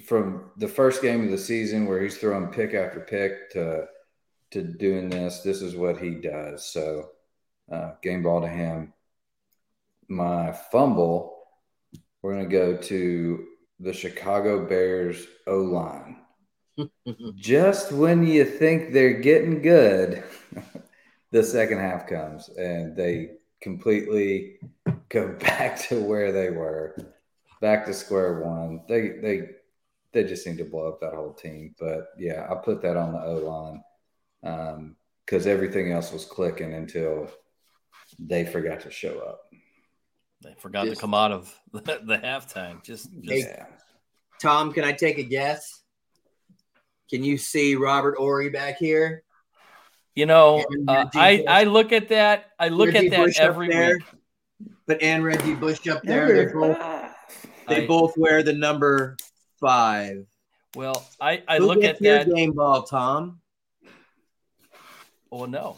[0.05, 3.87] from the first game of the season where he's throwing pick after pick to
[4.51, 6.65] to doing this, this is what he does.
[6.65, 7.09] So,
[7.71, 8.93] uh, game ball to him.
[10.07, 11.43] My fumble,
[12.21, 13.45] we're going to go to
[13.79, 16.17] the Chicago Bears O line.
[17.35, 20.23] Just when you think they're getting good,
[21.31, 23.31] the second half comes and they
[23.61, 24.57] completely
[25.09, 26.95] go back to where they were,
[27.61, 28.81] back to square one.
[28.87, 29.49] They they
[30.11, 31.75] they just need to blow up that whole team.
[31.79, 33.83] But yeah, I put that on the O
[34.41, 34.95] line
[35.25, 37.29] because um, everything else was clicking until
[38.17, 39.41] they forgot to show up.
[40.41, 42.83] They forgot just, to come out of the, the halftime.
[42.83, 43.63] Just, just hey,
[44.41, 45.81] Tom, can I take a guess?
[47.09, 49.23] Can you see Robert Horry back here?
[50.15, 52.51] You know, uh, I I look at that.
[52.59, 54.03] I look Reggie at that Bush every week.
[54.85, 56.77] But and Reggie Bush up there, they both,
[57.67, 59.15] they I, both wear the number
[59.59, 60.25] five.
[60.75, 63.41] Well, I I Who look at that game ball, Tom.
[65.31, 65.77] Oh no.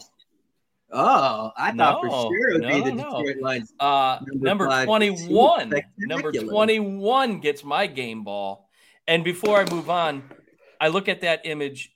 [0.94, 3.22] Oh, I thought no, for sure it would no, be the no.
[3.22, 3.72] Detroit Lions.
[3.80, 5.72] Uh, number, number 21.
[5.96, 8.68] Number 21 gets my game ball.
[9.08, 10.22] And before I move on,
[10.78, 11.94] I look at that image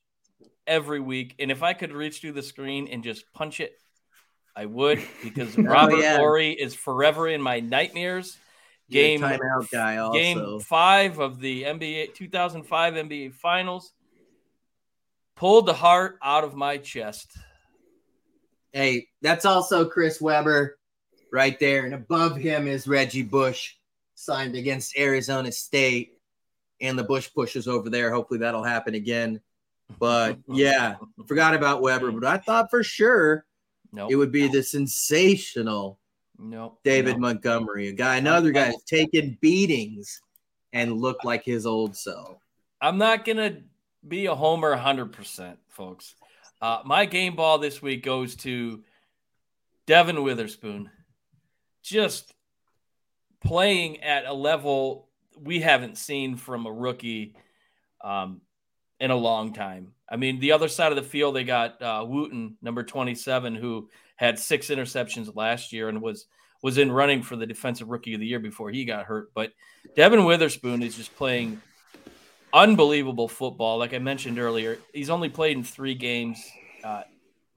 [0.66, 1.34] every week.
[1.38, 3.78] And if I could reach through the screen and just punch it,
[4.54, 6.16] I would because oh, Robert yeah.
[6.16, 8.38] Horry is forever in my nightmares.
[8.90, 10.18] Game timeout guy also.
[10.18, 13.92] Game five of the NBA 2005 NBA Finals
[15.34, 17.36] pulled the heart out of my chest.
[18.72, 20.78] Hey, that's also Chris Webber
[21.32, 23.74] right there, and above him is Reggie Bush
[24.14, 26.18] signed against Arizona State,
[26.80, 28.12] and the Bush pushes over there.
[28.12, 29.40] Hopefully that'll happen again.
[29.98, 33.44] But yeah, forgot about Webber, but I thought for sure
[33.92, 34.10] nope.
[34.10, 35.98] it would be the sensational
[36.38, 36.78] nope.
[36.84, 37.18] David.
[37.18, 40.20] Montgomery, a guy, another guy who's taken beatings
[40.72, 42.38] and looked like his old self.
[42.80, 43.58] I'm not gonna
[44.06, 46.14] be a homer 100%, folks.
[46.60, 48.82] Uh, my game ball this week goes to
[49.86, 50.90] Devon Witherspoon.
[51.82, 52.34] Just
[53.44, 55.08] playing at a level
[55.38, 57.34] we haven't seen from a rookie
[58.02, 58.40] um,
[59.00, 59.92] in a long time.
[60.08, 63.90] I mean, the other side of the field, they got uh, Woolen, number 27, who
[64.16, 66.26] had six interceptions last year and was
[66.62, 69.32] was in running for the defensive rookie of the year before he got hurt.
[69.34, 69.52] But
[69.94, 71.60] Devon Witherspoon is just playing
[72.52, 73.78] unbelievable football.
[73.78, 76.44] Like I mentioned earlier, he's only played in three games.
[76.82, 77.02] Uh,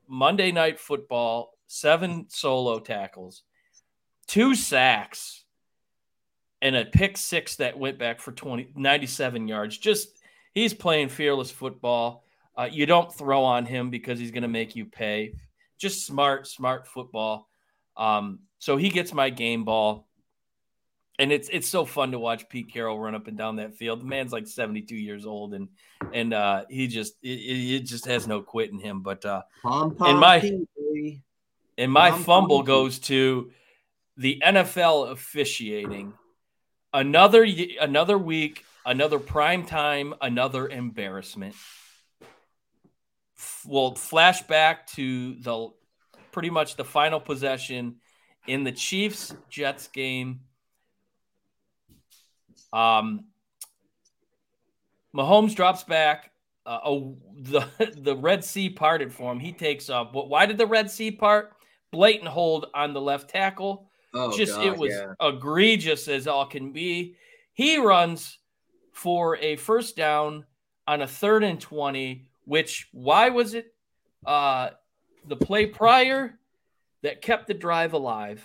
[0.07, 3.43] Monday night football, seven solo tackles,
[4.27, 5.43] two sacks,
[6.61, 9.77] and a pick six that went back for 20, 97 yards.
[9.77, 10.09] Just
[10.53, 12.25] he's playing fearless football.
[12.57, 15.33] Uh, you don't throw on him because he's going to make you pay.
[15.79, 17.47] Just smart, smart football.
[17.97, 20.07] Um, so he gets my game ball,
[21.17, 24.01] and it's it's so fun to watch Pete Carroll run up and down that field.
[24.01, 25.69] The man's like seventy two years old, and
[26.13, 29.01] and uh, he just it, it, just has no quit in him.
[29.01, 31.21] But uh, pom, pom, and my Pete,
[31.77, 33.51] and my pom, fumble goes to
[34.17, 36.13] the NFL officiating.
[36.93, 37.47] Another
[37.79, 41.55] another week another prime time, another embarrassment.
[43.65, 45.69] We'll flash back to the
[46.31, 47.95] pretty much the final possession
[48.47, 50.41] in the Chiefs Jets game.
[52.73, 53.25] Um,
[55.15, 56.31] Mahomes drops back.
[56.65, 57.65] Uh, oh, the
[57.97, 59.39] the Red Sea parted for him.
[59.39, 60.13] He takes off.
[60.13, 61.53] But why did the Red Sea part?
[61.91, 63.89] Blatant hold on the left tackle.
[64.13, 65.13] Oh, Just God, it was yeah.
[65.27, 67.15] egregious as all can be.
[67.53, 68.37] He runs
[68.91, 70.45] for a first down
[70.87, 73.71] on a third and 20, which why was it
[74.25, 74.71] uh,
[75.27, 76.39] the play prior
[77.03, 78.43] that kept the drive alive?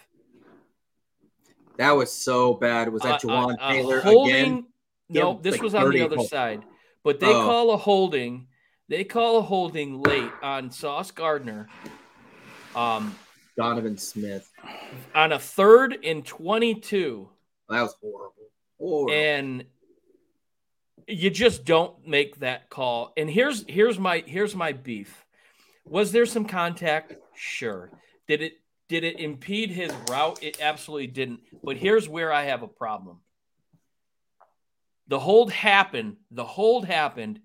[1.79, 2.93] That was so bad.
[2.93, 4.67] Was that uh, Jawaan uh, Taylor holding, again?
[5.09, 6.63] No, this like was on the other side.
[7.03, 7.47] But they oh.
[7.47, 8.47] call a holding.
[8.89, 11.67] They call a holding late on Sauce Gardner.
[12.77, 13.17] Um,
[13.57, 14.51] Donovan Smith
[15.15, 17.29] on a third and 22.
[17.71, 18.35] That was horrible.
[18.79, 19.15] horrible.
[19.15, 19.65] And
[21.07, 23.13] you just don't make that call.
[23.17, 25.25] And here's here's my here's my beef.
[25.85, 27.15] Was there some contact?
[27.35, 27.91] Sure.
[28.27, 28.55] Did it
[28.89, 30.43] did it impede his route?
[30.43, 31.41] It absolutely didn't.
[31.63, 33.21] But here's where I have a problem.
[35.09, 36.17] The hold happened.
[36.31, 37.41] The hold happened.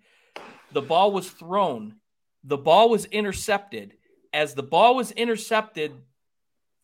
[0.72, 1.96] The ball was thrown.
[2.44, 3.94] The ball was intercepted.
[4.32, 5.92] As the ball was intercepted,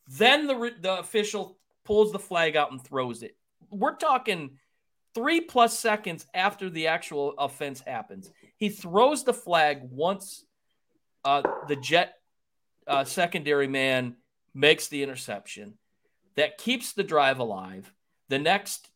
[0.08, 3.36] then the the official pulls the flag out and throws it.
[3.70, 4.58] We're talking
[5.16, 8.30] three plus seconds after the actual offense happens.
[8.58, 10.44] He throws the flag once
[11.24, 12.18] uh, the Jet
[12.86, 14.16] uh, secondary man
[14.52, 15.78] makes the interception.
[16.34, 17.90] That keeps the drive alive.
[18.28, 18.90] The next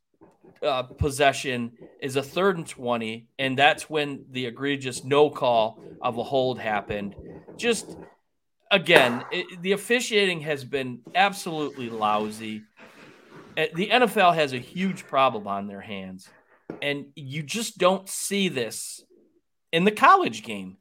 [0.63, 1.73] uh, possession
[2.03, 6.59] is a third and 20, and that's when the egregious no call of a hold
[6.59, 7.15] happened.
[7.57, 7.97] Just
[8.71, 12.63] again, it, the officiating has been absolutely lousy.
[13.57, 16.29] Uh, the NFL has a huge problem on their hands,
[16.83, 19.03] and you just don't see this
[19.73, 20.77] in the college game.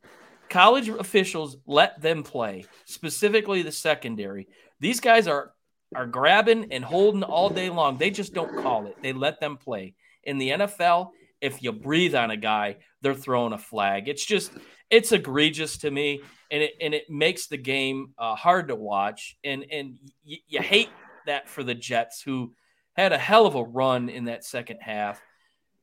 [0.50, 4.48] College officials let them play, specifically the secondary.
[4.80, 5.54] These guys are
[5.96, 7.98] are grabbing and holding all day long.
[7.98, 8.96] They just don't call it.
[9.02, 9.96] They let them play.
[10.24, 11.10] In the NFL,
[11.42, 14.08] if you breathe on a guy, they're throwing a flag.
[14.08, 14.52] It's just
[14.90, 16.22] it's egregious to me,
[16.52, 19.38] and it and it makes the game uh, hard to watch.
[19.44, 19.98] And and
[20.28, 20.90] y- you hate
[21.30, 22.54] that for the Jets, who
[22.94, 25.22] had a hell of a run in that second half.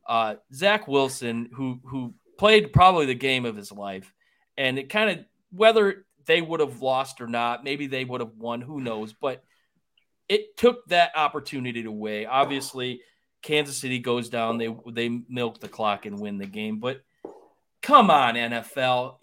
[0.07, 4.13] Uh, Zach Wilson, who who played probably the game of his life,
[4.57, 8.37] and it kind of whether they would have lost or not, maybe they would have
[8.37, 9.13] won, who knows?
[9.13, 9.43] But
[10.29, 12.27] it took that opportunity away.
[12.27, 13.01] Obviously,
[13.43, 16.81] Kansas City goes down, they they milk the clock and win the game.
[16.81, 17.03] But
[17.83, 19.19] come on, NFL,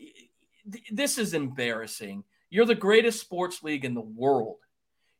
[0.92, 2.24] this is embarrassing.
[2.50, 4.58] You're the greatest sports league in the world.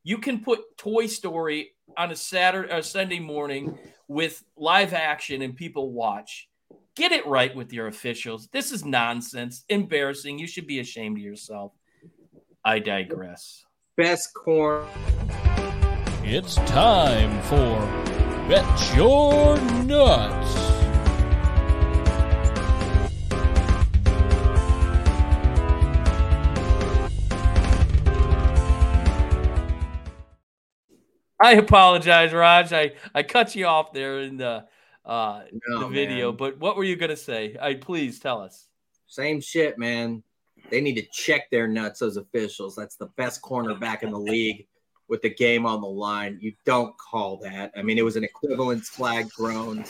[0.06, 3.78] You can put Toy Story on a Saturday or Sunday morning
[4.10, 6.50] with live action and people watch.
[6.96, 8.50] Get it right with your officials.
[8.52, 10.38] This is nonsense, embarrassing.
[10.40, 11.72] You should be ashamed of yourself.
[12.66, 13.64] I digress.
[13.96, 14.86] Best corn.
[16.22, 17.80] It's time for
[18.50, 20.63] Bet Your Nuts.
[31.44, 32.72] I apologize, Raj.
[32.72, 34.66] I, I cut you off there in the
[35.06, 36.38] uh, No, the video, man.
[36.38, 37.58] but what were you gonna say?
[37.62, 38.68] I please tell us.
[39.08, 40.24] Same shit, man.
[40.72, 42.78] They need to check their nuts, those officials.
[42.78, 44.66] That's the best cornerback in the league
[45.10, 46.38] with the game on the line.
[46.42, 47.74] You don't call that.
[47.76, 49.84] I mean, it was an equivalence flag thrown.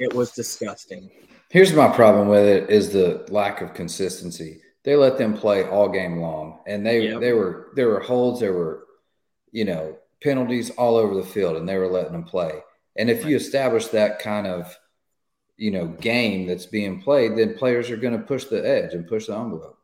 [0.00, 1.08] It was disgusting.
[1.50, 4.60] Here's my problem with it is the lack of consistency.
[4.82, 7.20] They let them play all game long, and they Yep.
[7.20, 8.86] they were there were holds, there were
[9.52, 12.60] you know penalties all over the field, and they were letting them play.
[12.96, 14.76] And if you establish that kind of
[15.56, 19.06] you know game that's being played, then players are going to push the edge and
[19.08, 19.78] push the envelope.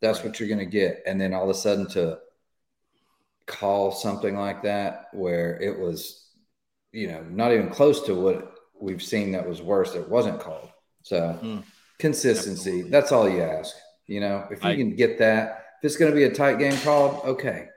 [0.00, 2.18] That's what you're going to get, and then all of a sudden to
[3.46, 6.26] call something like that where it was
[6.92, 10.68] you know not even close to what we've seen that was worse that wasn't called.
[11.02, 11.64] So Mm.
[11.98, 12.90] consistency, Absolutely.
[12.90, 13.74] that's all you ask.
[14.06, 16.58] You know, if you I- can get that, if it's going to be a tight
[16.58, 17.68] game called, okay,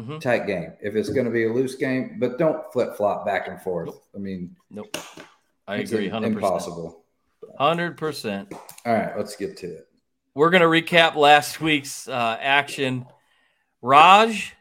[0.00, 0.20] Mhm.
[0.20, 0.72] tight game.
[0.82, 4.08] If it's going to be a loose game, but don't flip flop back and forth.
[4.14, 4.96] I mean, Nope.
[5.66, 6.08] I agree.
[6.08, 6.44] Hundred percent.
[6.44, 7.04] impossible.
[7.58, 8.52] Hundred percent.
[8.86, 9.88] All right, let's get to it.
[10.34, 13.06] We're gonna recap last week's uh, action.
[13.82, 14.54] Raj,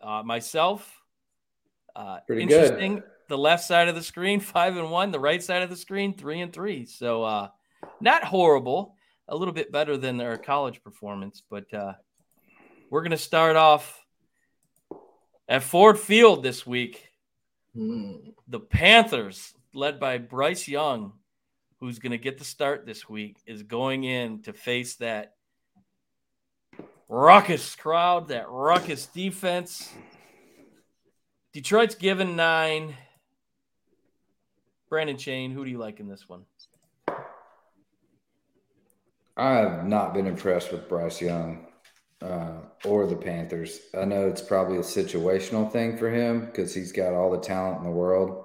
[0.00, 1.00] uh, myself,
[1.96, 2.52] uh, Pretty good.
[2.62, 3.02] interesting.
[3.28, 5.10] The left side of the screen, five and one.
[5.10, 6.84] The right side of the screen, three and three.
[6.84, 7.48] So uh,
[8.00, 8.96] not horrible.
[9.28, 11.94] A little bit better than their college performance, but uh,
[12.90, 14.03] we're gonna start off
[15.48, 17.10] at Ford Field this week.
[17.74, 18.12] Hmm.
[18.46, 21.12] the Panthers, led by Bryce Young,
[21.80, 25.34] who's going to get the start this week, is going in to face that
[27.08, 29.92] ruckus crowd, that ruckus defense.
[31.52, 32.94] Detroit's given nine.
[34.88, 36.44] Brandon Chain, who do you like in this one?
[39.36, 41.66] I have not been impressed with Bryce Young
[42.24, 43.80] uh, or the Panthers.
[43.96, 47.78] I know it's probably a situational thing for him because he's got all the talent
[47.78, 48.44] in the world,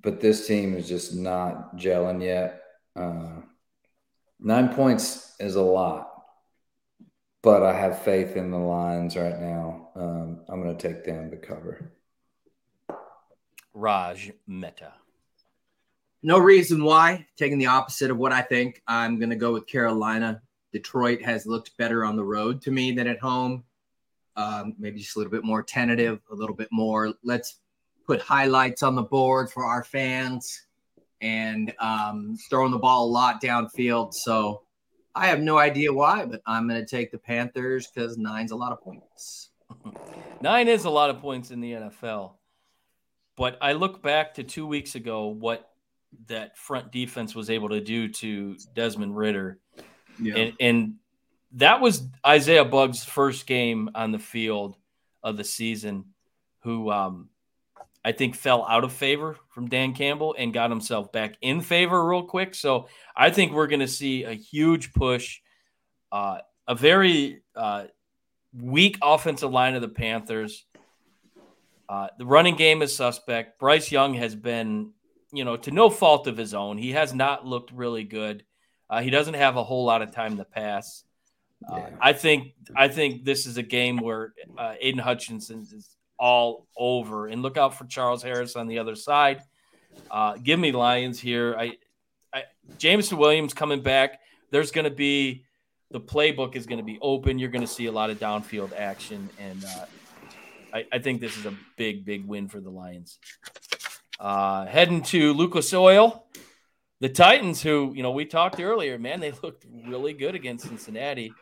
[0.00, 2.62] but this team is just not gelling yet.
[2.94, 3.40] Uh,
[4.38, 6.10] nine points is a lot,
[7.42, 9.88] but I have faith in the Lions right now.
[9.96, 11.92] Um, I'm going to take them to cover.
[13.74, 14.92] Raj Mehta.
[16.22, 17.26] No reason why.
[17.36, 18.82] Taking the opposite of what I think.
[18.86, 20.42] I'm going to go with Carolina.
[20.72, 23.64] Detroit has looked better on the road to me than at home.
[24.36, 27.12] Um, maybe just a little bit more tentative, a little bit more.
[27.22, 27.58] Let's
[28.06, 30.66] put highlights on the board for our fans
[31.20, 34.14] and um, throwing the ball a lot downfield.
[34.14, 34.62] So
[35.14, 38.56] I have no idea why, but I'm going to take the Panthers because nine's a
[38.56, 39.50] lot of points.
[40.40, 42.32] Nine is a lot of points in the NFL.
[43.36, 45.70] But I look back to two weeks ago, what
[46.26, 49.58] that front defense was able to do to Desmond Ridder.
[50.20, 50.36] Yeah.
[50.36, 50.94] And, and
[51.52, 54.76] that was Isaiah Buggs' first game on the field
[55.22, 56.04] of the season,
[56.60, 57.28] who um,
[58.04, 62.06] I think fell out of favor from Dan Campbell and got himself back in favor
[62.06, 62.54] real quick.
[62.54, 65.40] So I think we're going to see a huge push,
[66.10, 67.84] uh, a very uh,
[68.56, 70.64] weak offensive line of the Panthers.
[71.88, 73.58] Uh, the running game is suspect.
[73.58, 74.92] Bryce Young has been,
[75.32, 78.44] you know, to no fault of his own, he has not looked really good.
[78.90, 81.04] Uh, he doesn't have a whole lot of time to pass.
[81.70, 81.88] Uh, Yeah.
[82.00, 87.28] I think I think this is a game where uh, Aidan Hutchinson is all over,
[87.28, 89.40] and look out for Charles Harris on the other side.
[90.10, 91.54] Uh, give me Lions here.
[91.56, 91.72] I,
[92.34, 92.44] I
[92.78, 94.20] Jameson Williams coming back.
[94.50, 95.44] There's going to be
[95.90, 97.38] the playbook is going to be open.
[97.38, 99.86] You're going to see a lot of downfield action, and uh,
[100.72, 103.18] I, I think this is a big, big win for the Lions.
[104.18, 106.26] Uh, heading to Lucas Oil,
[107.00, 111.32] the Titans, who you know we talked earlier, man, they looked really good against Cincinnati.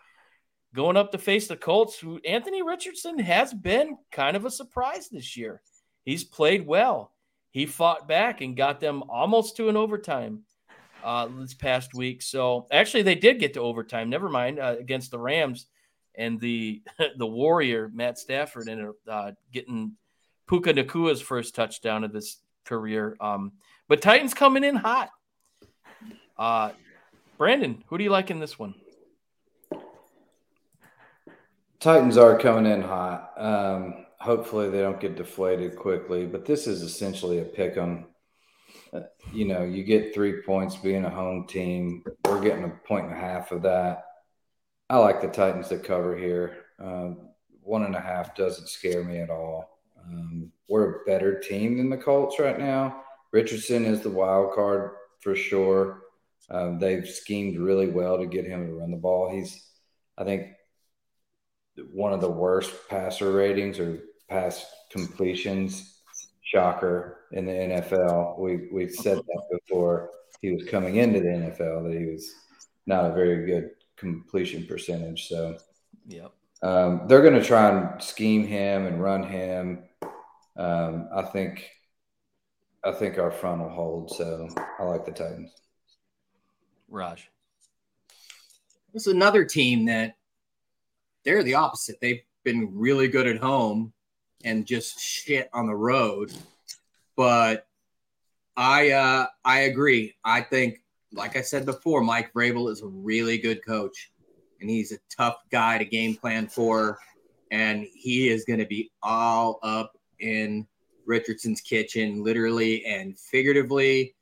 [0.74, 5.08] Going up to face the Colts, who Anthony Richardson has been kind of a surprise
[5.08, 5.62] this year.
[6.04, 7.12] He's played well.
[7.50, 10.42] He fought back and got them almost to an overtime
[11.02, 12.22] uh, this past week.
[12.22, 14.10] So actually, they did get to overtime.
[14.10, 15.66] Never mind uh, against the Rams
[16.14, 16.82] and the
[17.16, 19.92] the Warrior Matt Stafford up uh, getting
[20.48, 23.16] Puka Nacua's first touchdown of this career.
[23.20, 23.52] Um,
[23.88, 25.10] but Titans coming in hot.
[26.38, 26.70] Uh,
[27.36, 28.74] Brandon, who do you like in this one?
[31.80, 33.32] Titans are coming in hot.
[33.36, 38.06] Um, hopefully, they don't get deflated quickly, but this is essentially a pick 'em.
[38.92, 39.00] Uh,
[39.32, 42.02] you know, you get three points being a home team.
[42.24, 44.04] We're getting a point and a half of that.
[44.90, 46.64] I like the Titans to cover here.
[46.82, 47.10] Uh,
[47.62, 49.78] one and a half doesn't scare me at all.
[50.02, 53.04] Um, we're a better team than the Colts right now.
[53.30, 56.02] Richardson is the wild card for sure.
[56.50, 59.30] Um, they've schemed really well to get him to run the ball.
[59.30, 59.68] He's,
[60.16, 60.48] I think,
[61.92, 65.94] one of the worst passer ratings or pass completions.
[66.42, 68.38] Shocker in the NFL.
[68.38, 70.10] We we've said that before
[70.40, 72.32] he was coming into the NFL that he was
[72.86, 75.28] not a very good completion percentage.
[75.28, 75.58] So,
[76.06, 76.32] yep.
[76.62, 79.84] Um, they're going to try and scheme him and run him.
[80.56, 81.70] Um, I think,
[82.82, 84.10] I think our front will hold.
[84.10, 84.48] So
[84.80, 85.52] I like the Titans.
[86.88, 87.30] Raj.
[88.92, 90.16] This is another team that
[91.24, 91.98] they're the opposite.
[92.00, 93.92] They've been really good at home
[94.44, 96.32] and just shit on the road.
[97.16, 97.66] But
[98.56, 100.16] I uh, I agree.
[100.24, 100.82] I think,
[101.12, 104.10] like I said before, Mike Vrabel is a really good coach,
[104.60, 106.98] and he's a tough guy to game plan for,
[107.50, 110.66] and he is going to be all up in
[111.06, 114.14] Richardson's kitchen, literally and figuratively.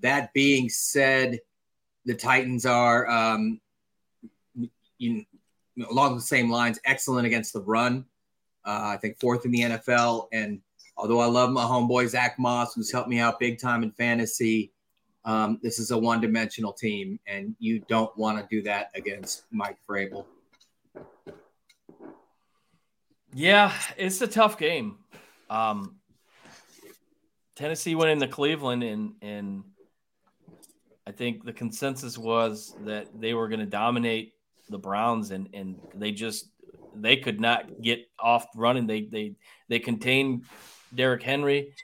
[0.00, 1.38] That being said,
[2.04, 3.60] the Titans are um,
[4.98, 5.24] you
[5.88, 8.04] along the same lines, excellent against the run.
[8.64, 10.28] Uh, I think fourth in the NFL.
[10.32, 10.60] And
[10.96, 14.72] although I love my homeboy Zack Moss, who's helped me out big time in fantasy,
[15.24, 19.76] um, this is a one-dimensional team, and you don't want to do that against Mike
[19.86, 20.24] Vrabel.
[23.32, 24.96] Yeah, it's a tough game.
[25.50, 25.96] Um,
[27.54, 29.64] Tennessee went into Cleveland, and and
[31.10, 34.34] I think the consensus was that they were going to dominate
[34.68, 36.46] the Browns, and and they just
[36.94, 38.86] they could not get off running.
[38.86, 39.34] They they
[39.68, 40.44] they contained
[40.94, 41.74] Derrick Henry.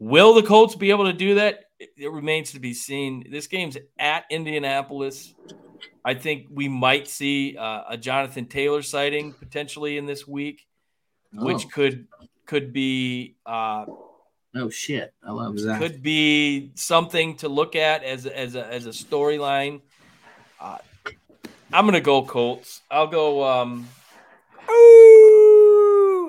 [0.00, 1.66] Will the Colts be able to do that?
[1.78, 3.28] It remains to be seen.
[3.30, 5.32] This game's at Indianapolis.
[6.04, 10.66] I think we might see uh, a Jonathan Taylor sighting potentially in this week,
[11.38, 11.44] oh.
[11.44, 12.08] which could
[12.46, 13.84] could be uh,
[14.54, 15.14] oh shit.
[15.26, 15.80] I love that.
[15.80, 19.80] Could be something to look at as as a, as a storyline.
[20.60, 20.78] Uh,
[21.72, 22.82] I'm gonna go Colts.
[22.90, 23.44] I'll go.
[23.44, 23.88] Um,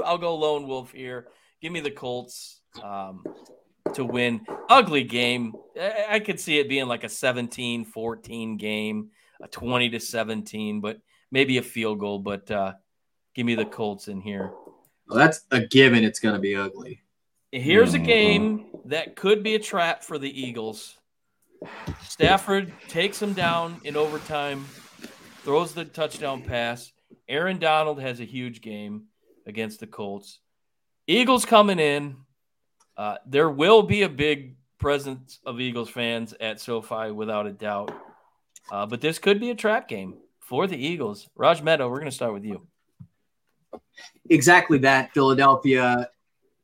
[0.06, 1.28] I'll go lone wolf here.
[1.62, 3.24] Give me the Colts um,
[3.94, 4.46] to win.
[4.70, 5.54] Ugly game.
[5.80, 9.10] I, could see it being like a 17 14 game,
[9.42, 11.00] a 20 to 17, but
[11.32, 12.20] maybe a field goal.
[12.20, 12.74] But uh,
[13.34, 14.52] give me the Colts in here.
[15.08, 16.04] Well, that's a given.
[16.04, 17.03] It's going to be ugly.
[17.56, 20.98] Here's a game that could be a trap for the Eagles.
[22.02, 24.66] Stafford takes them down in overtime,
[25.44, 26.92] throws the touchdown pass.
[27.30, 29.04] Aaron Donald has a huge game
[29.46, 30.40] against the Colts.
[31.06, 32.16] Eagles coming in.
[32.98, 37.96] Uh, there will be a big presence of Eagles fans at SoFi without a doubt.
[38.72, 41.30] Uh, but this could be a trap game for the Eagles.
[41.36, 42.66] Raj Mehta, we're going to start with you.
[44.28, 45.14] Exactly that.
[45.14, 46.10] Philadelphia,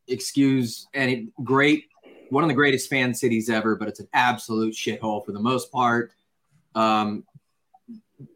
[0.09, 1.85] excuse any great,
[2.29, 5.71] one of the greatest fan cities ever, but it's an absolute shithole for the most
[5.71, 6.11] part.
[6.75, 7.23] Um,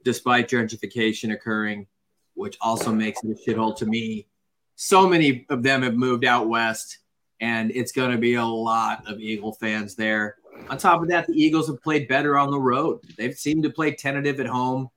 [0.04, 1.88] despite gentrification occurring,
[2.36, 4.28] which also makes it a shithole to me
[4.76, 7.00] so many of them have moved out west,
[7.40, 10.38] and it's going to be a lot of Eagle fans there.
[10.70, 13.00] On top of that, the Eagles have played better on the road.
[13.18, 14.90] They've seemed to play tentative at home.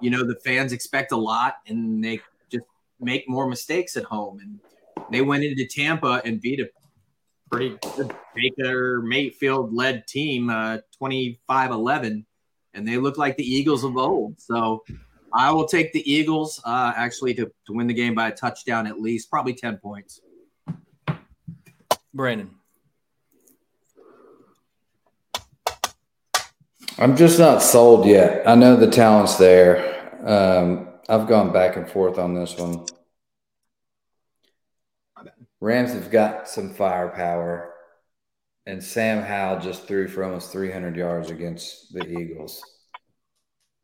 [0.00, 2.20] You know, the fans expect a lot, and they
[2.50, 2.64] just
[3.00, 4.40] make more mistakes at home.
[4.40, 4.60] And
[5.10, 6.68] they went into Tampa and beat a
[7.50, 12.26] pretty good Baker Mayfield led team, uh, 25 11,
[12.74, 14.40] and they look like the Eagles of old.
[14.40, 14.82] So
[15.32, 18.86] I will take the Eagles uh, actually to, to win the game by a touchdown
[18.86, 20.20] at least, probably 10 points.
[22.12, 22.50] Brandon.
[26.96, 28.48] I'm just not sold yet.
[28.48, 29.92] I know the talent's there.
[30.24, 32.86] Um, I've gone back and forth on this one.
[35.64, 37.72] Rams have got some firepower,
[38.66, 42.62] and Sam Howell just threw for almost 300 yards against the Eagles.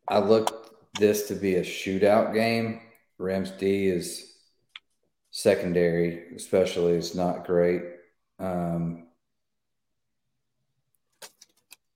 [0.07, 2.83] I look this to be a shootout game.
[3.17, 4.31] Rams D is
[5.31, 7.81] secondary, especially, is not great.
[8.39, 9.07] Um,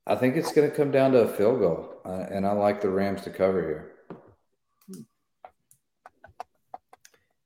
[0.06, 2.81] I think it's going to come down to a field goal, uh, and I like
[2.81, 5.05] the Rams to cover here.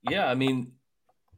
[0.09, 0.78] Yeah, I mean,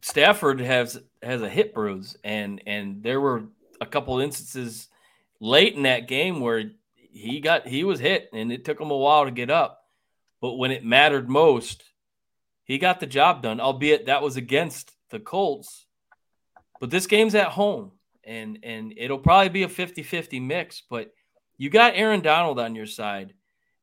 [0.01, 3.44] Stafford has has a hip bruise, and and there were
[3.81, 4.89] a couple instances
[5.40, 8.97] late in that game where he got he was hit, and it took him a
[8.97, 9.85] while to get up.
[10.40, 11.82] But when it mattered most,
[12.64, 13.60] he got the job done.
[13.60, 15.86] Albeit that was against the Colts,
[16.81, 17.93] but this game's at home,
[18.24, 20.82] and and it'll probably be a 50-50 mix.
[20.89, 21.12] But
[21.59, 23.35] you got Aaron Donald on your side,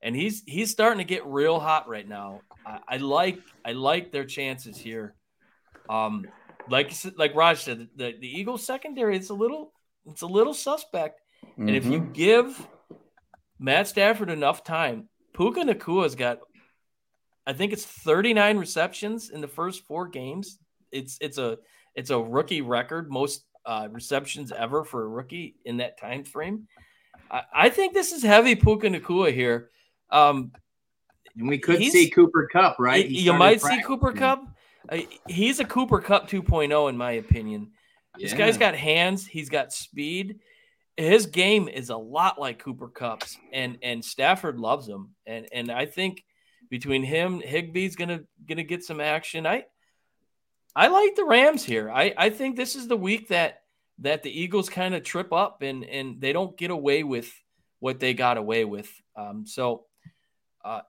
[0.02, 2.42] and he's he's starting to get real hot right now.
[2.66, 5.14] I, I like I like their chances here.
[5.90, 6.26] Um,
[6.70, 9.72] like like Raj said, the, the Eagles secondary it's a little
[10.06, 11.68] it's a little suspect, mm-hmm.
[11.68, 12.12] and if you mm-hmm.
[12.12, 12.68] give
[13.60, 16.40] Matt Stafford enough time, Puka Nacua's got
[17.46, 20.60] I think it's 39 receptions in the first four games.
[20.92, 21.58] It's it's a
[21.96, 26.68] it's a rookie record, most uh, receptions ever for a rookie in that time frame.
[27.32, 29.70] I, I think this is heavy Puka Nacua here.
[30.10, 30.52] Um,
[31.38, 33.08] and we could see Cooper Kupp, right?
[33.08, 34.44] you might see Cooper Kupp.
[35.28, 37.72] He's a Cooper Kupp 2.0, in my opinion.
[38.20, 39.26] This guy's got hands.
[39.26, 40.40] He's got speed.
[40.96, 45.10] His game is a lot like Cooper Kupp's, and and Stafford loves him.
[45.28, 46.24] And and I think
[46.70, 49.46] between him, Higbee's gonna gonna get some action.
[49.46, 49.66] I
[50.76, 51.92] I like the Rams here.
[51.92, 53.62] I I think this is the week that
[54.00, 57.32] that the Eagles kind of trip up and and they don't get away with
[57.80, 58.90] what they got away with.
[59.16, 59.86] Um, so
[60.66, 60.82] uh,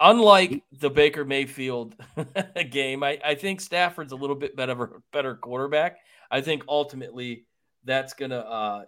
[0.00, 1.94] unlike the Baker Mayfield
[2.70, 5.98] game, I, I think Stafford's a little bit better better quarterback.
[6.30, 7.44] I think ultimately
[7.84, 8.84] that's gonna uh,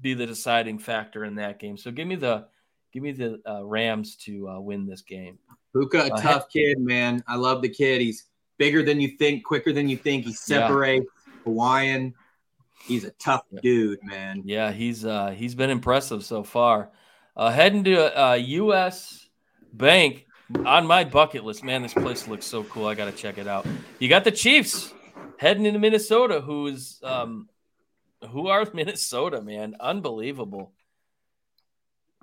[0.00, 1.76] be the deciding factor in that game.
[1.76, 2.46] So give me the
[2.92, 5.38] give me the uh, Rams to uh, win this game.
[5.74, 7.22] Puka, a tough kid, man.
[7.26, 8.00] I love the kid.
[8.00, 8.26] He's
[8.58, 10.24] bigger than you think, quicker than you think.
[10.24, 11.32] He separates yeah.
[11.44, 12.14] Hawaiian.
[12.86, 13.60] He's a tough yeah.
[13.62, 14.42] dude, man.
[14.44, 16.90] Yeah, he's uh, he's been impressive so far.
[17.36, 19.28] Uh, heading to uh, U.S.
[19.72, 20.23] Bank
[20.64, 21.64] on my bucket list.
[21.64, 22.86] Man, this place looks so cool.
[22.86, 23.66] I got to check it out.
[23.98, 24.92] You got the Chiefs
[25.38, 27.48] heading into Minnesota, who's um,
[28.30, 29.76] who are Minnesota, man?
[29.80, 30.72] Unbelievable.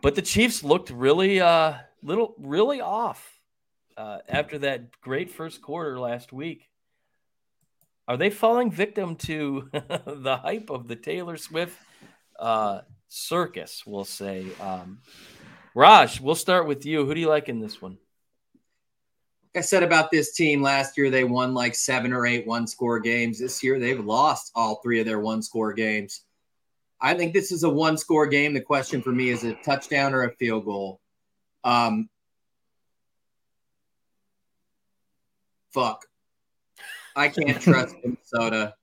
[0.02, 3.40] But the Chiefs looked really uh little really off
[3.98, 6.70] uh, after that great first quarter last week.
[8.08, 11.78] Are they falling victim to the hype of the Taylor Swift
[12.40, 13.84] uh, circus?
[13.86, 14.48] We'll say.
[14.60, 15.00] Um,
[15.76, 17.06] Raj, we'll start with you.
[17.06, 17.98] Who do you like in this one?
[19.56, 23.00] I said about this team last year, they won like seven or eight one score
[23.00, 23.40] games.
[23.40, 26.22] This year, they've lost all three of their one score games.
[27.02, 28.54] I think this is a one score game.
[28.54, 31.02] The question for me is a touchdown or a field goal.
[31.64, 32.10] Um,
[35.74, 36.06] fuck.
[37.16, 38.76] I can't trust Minnesota.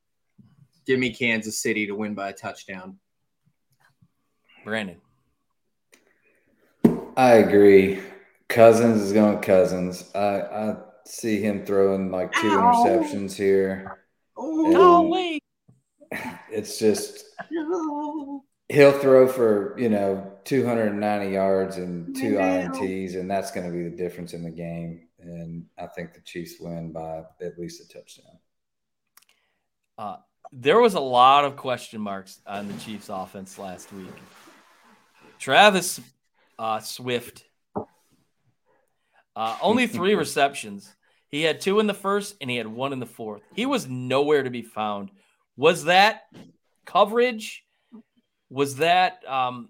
[0.87, 2.99] Give me Kansas City to win by a touchdown.
[4.65, 5.01] Brandon.
[7.17, 8.01] I agree.
[8.49, 10.11] Cousins is going Cousins.
[10.15, 12.85] I, I see him throwing like two Ow.
[12.85, 14.05] interceptions here.
[14.37, 15.43] Oh, wait.
[16.51, 17.25] It's just
[18.69, 23.83] he'll throw for you know 290 yards and two ints, and that's going to be
[23.85, 25.09] the difference in the game.
[25.21, 28.39] And I think the Chiefs win by at least a touchdown.
[29.99, 30.17] Uh,
[30.53, 34.15] there was a lot of question marks on the Chiefs' offense last week.
[35.39, 36.01] Travis
[36.59, 37.45] uh, Swift
[39.39, 40.93] uh, only three receptions.
[41.29, 43.43] He had two in the first and he had one in the fourth.
[43.55, 45.11] He was nowhere to be found.
[45.57, 46.23] Was that
[46.85, 47.65] coverage?
[48.51, 49.69] Was that um,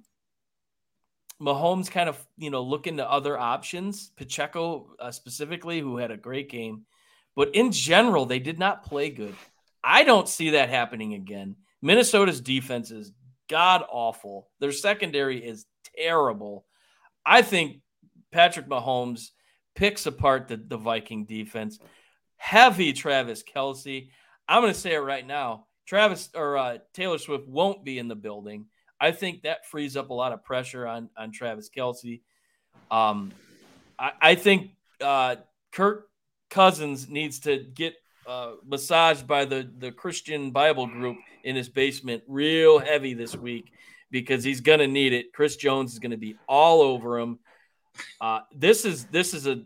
[1.43, 4.11] Mahomes kind of, you know, looking to other options?
[4.17, 6.87] Pacheco uh, specifically, who had a great game.
[7.37, 9.35] But in general, they did not play good.
[9.85, 11.57] I don't see that happening again.
[11.83, 13.13] Minnesota's defense is
[13.49, 14.49] god awful.
[14.61, 15.67] Their secondary is
[15.97, 16.65] terrible.
[17.25, 17.81] I think
[18.33, 19.31] Patrick Mahomes
[19.79, 21.79] picks apart the, the Viking defense.
[22.37, 24.11] Heavy Travis Kelce.
[24.49, 25.67] I'm going to say it right now.
[25.87, 28.67] Travis or uh, Taylor Swift won't be in the building.
[29.01, 32.23] I think that frees up a lot of pressure on on Travis Kelce.
[32.91, 33.33] Um,
[33.99, 35.37] I, I think uh,
[35.71, 36.09] Kirk
[36.51, 37.95] Cousins needs to get
[38.27, 43.73] uh, massaged by the the Christian Bible group in his basement real heavy this week
[44.11, 45.33] because he's going to need it.
[45.33, 47.39] Chris Jones is going to be all over him.
[48.21, 49.63] Uh, this is this is a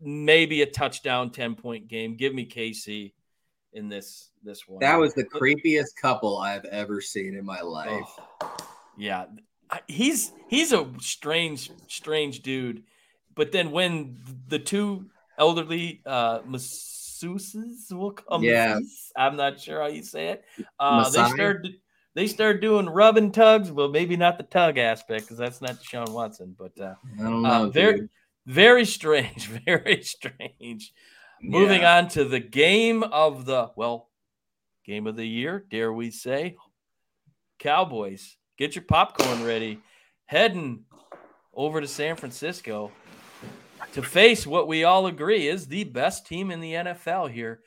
[0.00, 2.16] maybe a touchdown ten point game.
[2.16, 3.12] Give me KC
[3.72, 4.80] in this this one.
[4.80, 7.90] That was the creepiest couple I've ever seen in my life.
[8.42, 8.56] Oh,
[8.96, 9.26] yeah,
[9.88, 12.84] he's he's a strange strange dude.
[13.34, 15.06] But then when the two
[15.38, 18.78] elderly uh masseuses will come, Yeah.
[19.16, 20.44] I'm not sure how you say it.
[20.78, 21.80] Uh, they Masai?
[22.14, 23.70] They started doing rubbing tugs.
[23.70, 27.46] Well, maybe not the tug aspect because that's not Sean Watson, but uh, I don't
[27.46, 28.08] uh, very
[28.46, 30.92] very strange, very strange.
[31.42, 34.08] Moving on to the game of the well,
[34.86, 36.56] game of the year, dare we say?
[37.58, 39.80] Cowboys, get your popcorn ready.
[40.26, 40.84] Heading
[41.52, 42.90] over to San Francisco
[43.92, 47.60] to face what we all agree is the best team in the NFL here.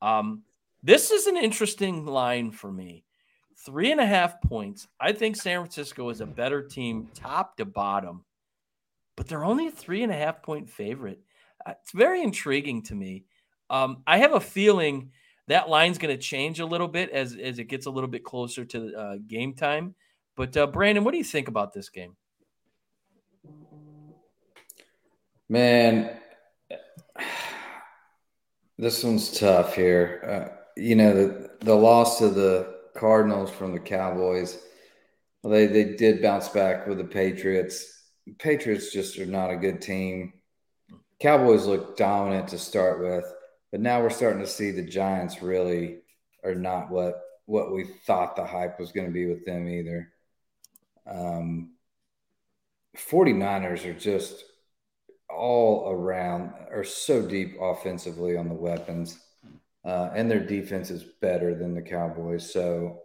[0.00, 0.42] Um,
[0.82, 3.05] this is an interesting line for me.
[3.66, 4.86] Three and a half points.
[5.00, 8.24] I think San Francisco is a better team, top to bottom,
[9.16, 11.20] but they're only a three and a half point favorite.
[11.66, 13.24] Uh, It's very intriguing to me.
[13.68, 15.10] Um, I have a feeling
[15.48, 18.22] that line's going to change a little bit as as it gets a little bit
[18.22, 19.96] closer to uh, game time.
[20.36, 22.14] But uh, Brandon, what do you think about this game?
[25.48, 26.16] Man,
[28.78, 30.22] this one's tough here.
[30.24, 34.58] Uh, you know, the, the loss to the Cardinals from the Cowboys,
[35.44, 37.84] they, they did bounce back with the Patriots.
[38.38, 40.32] Patriots just are not a good team.
[41.20, 43.24] Cowboys look dominant to start with,
[43.70, 46.00] but now we're starting to see the Giants really
[46.44, 50.12] are not what what we thought the hype was going to be with them either.
[51.08, 51.76] Um,
[52.96, 54.44] 49ers are just
[55.30, 59.18] all around are so deep offensively on the weapons,
[59.86, 62.52] uh, and their defense is better than the Cowboys.
[62.52, 63.02] So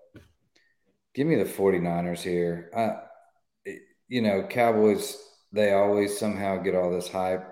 [1.13, 2.71] give me the 49ers here.
[2.75, 3.71] Uh,
[4.07, 5.15] you know, Cowboys,
[5.51, 7.47] they always somehow get all this hype,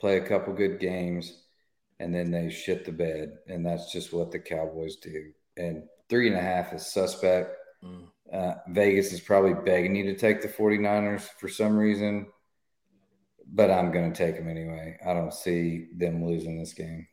[0.00, 1.42] play a couple good games,
[1.98, 3.34] and then they shit the bed.
[3.46, 5.30] And that's just what the Cowboys do.
[5.58, 7.54] And three and a half is suspect.
[7.84, 8.06] Mm.
[8.32, 12.28] Uh, Vegas is probably begging you to take the 49ers for some reason,
[13.46, 14.96] but I'm going to take them anyway.
[15.06, 17.06] I don't see them losing this game.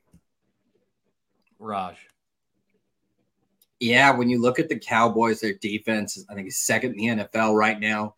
[1.59, 1.95] Raj.
[3.79, 7.17] Yeah, when you look at the Cowboys, their defense, is, I think, is second in
[7.17, 8.15] the NFL right now.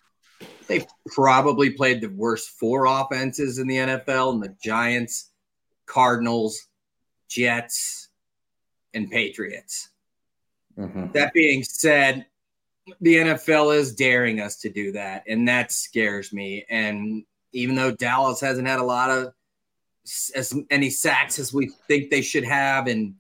[0.68, 5.32] They've probably played the worst four offenses in the NFL, and the Giants,
[5.86, 6.68] Cardinals,
[7.28, 8.10] Jets,
[8.94, 9.90] and Patriots.
[10.78, 11.12] Mhm.
[11.14, 12.26] That being said,
[13.02, 16.66] the NFL is daring us to do that, and that scares me.
[16.70, 19.34] And even though Dallas hasn't had a lot of
[20.36, 23.16] as many sacks as we think they should have, and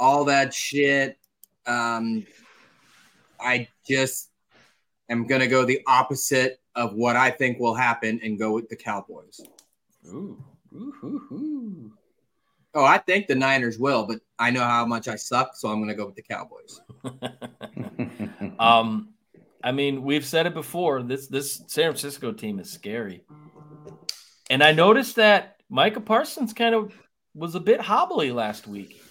[0.00, 1.18] all that shit,
[1.66, 2.26] um,
[3.38, 4.30] I just
[5.08, 8.76] am gonna go the opposite of what I think will happen and go with the
[8.76, 9.40] Cowboys.
[10.08, 10.42] Ooh.
[12.72, 15.80] Oh, I think the Niners will, but I know how much I suck, so I'm
[15.80, 16.80] gonna go with the Cowboys.
[18.58, 19.10] um,
[19.62, 21.02] I mean, we've said it before.
[21.02, 23.24] This this San Francisco team is scary,
[24.48, 26.94] and I noticed that Micah Parsons kind of
[27.34, 29.02] was a bit hobbly last week.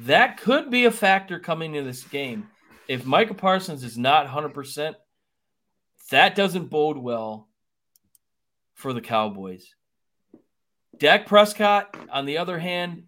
[0.00, 2.48] That could be a factor coming into this game.
[2.88, 4.94] If Micah Parsons is not 100%,
[6.10, 7.48] that doesn't bode well
[8.74, 9.74] for the Cowboys.
[10.96, 13.04] Dak Prescott, on the other hand,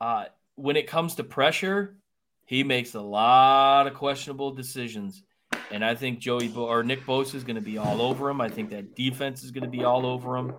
[0.00, 1.96] uh, when it comes to pressure,
[2.44, 5.22] he makes a lot of questionable decisions.
[5.70, 8.40] And I think Joey Bo- or Nick Bosa is going to be all over him.
[8.40, 10.54] I think that defense is going to be all over him.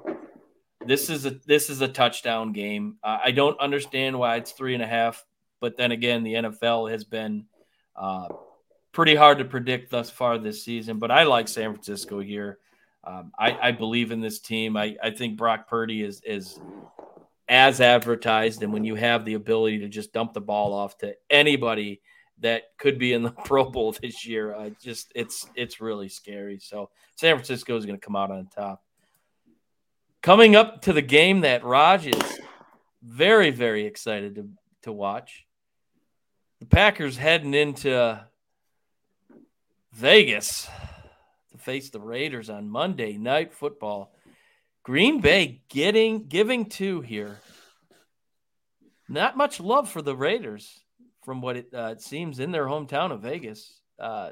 [0.86, 2.98] This is a this is a touchdown game.
[3.04, 5.26] I don't understand why it's three and a half,
[5.60, 7.46] but then again, the NFL has been
[7.96, 8.28] uh,
[8.92, 11.00] pretty hard to predict thus far this season.
[11.00, 12.60] But I like San Francisco here.
[13.04, 14.76] Um, I, I believe in this team.
[14.76, 16.60] I, I think Brock Purdy is is
[17.48, 21.16] as advertised, and when you have the ability to just dump the ball off to
[21.30, 22.02] anybody
[22.40, 26.60] that could be in the Pro Bowl this year, I just it's it's really scary.
[26.60, 28.84] So San Francisco is going to come out on top.
[30.22, 32.40] Coming up to the game that Raj is
[33.02, 34.50] very very excited to
[34.84, 35.46] to watch.
[36.60, 38.20] The Packers heading into
[39.94, 40.68] Vegas
[41.52, 44.14] to face the Raiders on Monday Night Football.
[44.84, 47.40] Green Bay getting giving two here.
[49.08, 50.82] Not much love for the Raiders
[51.24, 53.80] from what it, uh, it seems in their hometown of Vegas.
[53.98, 54.32] Uh,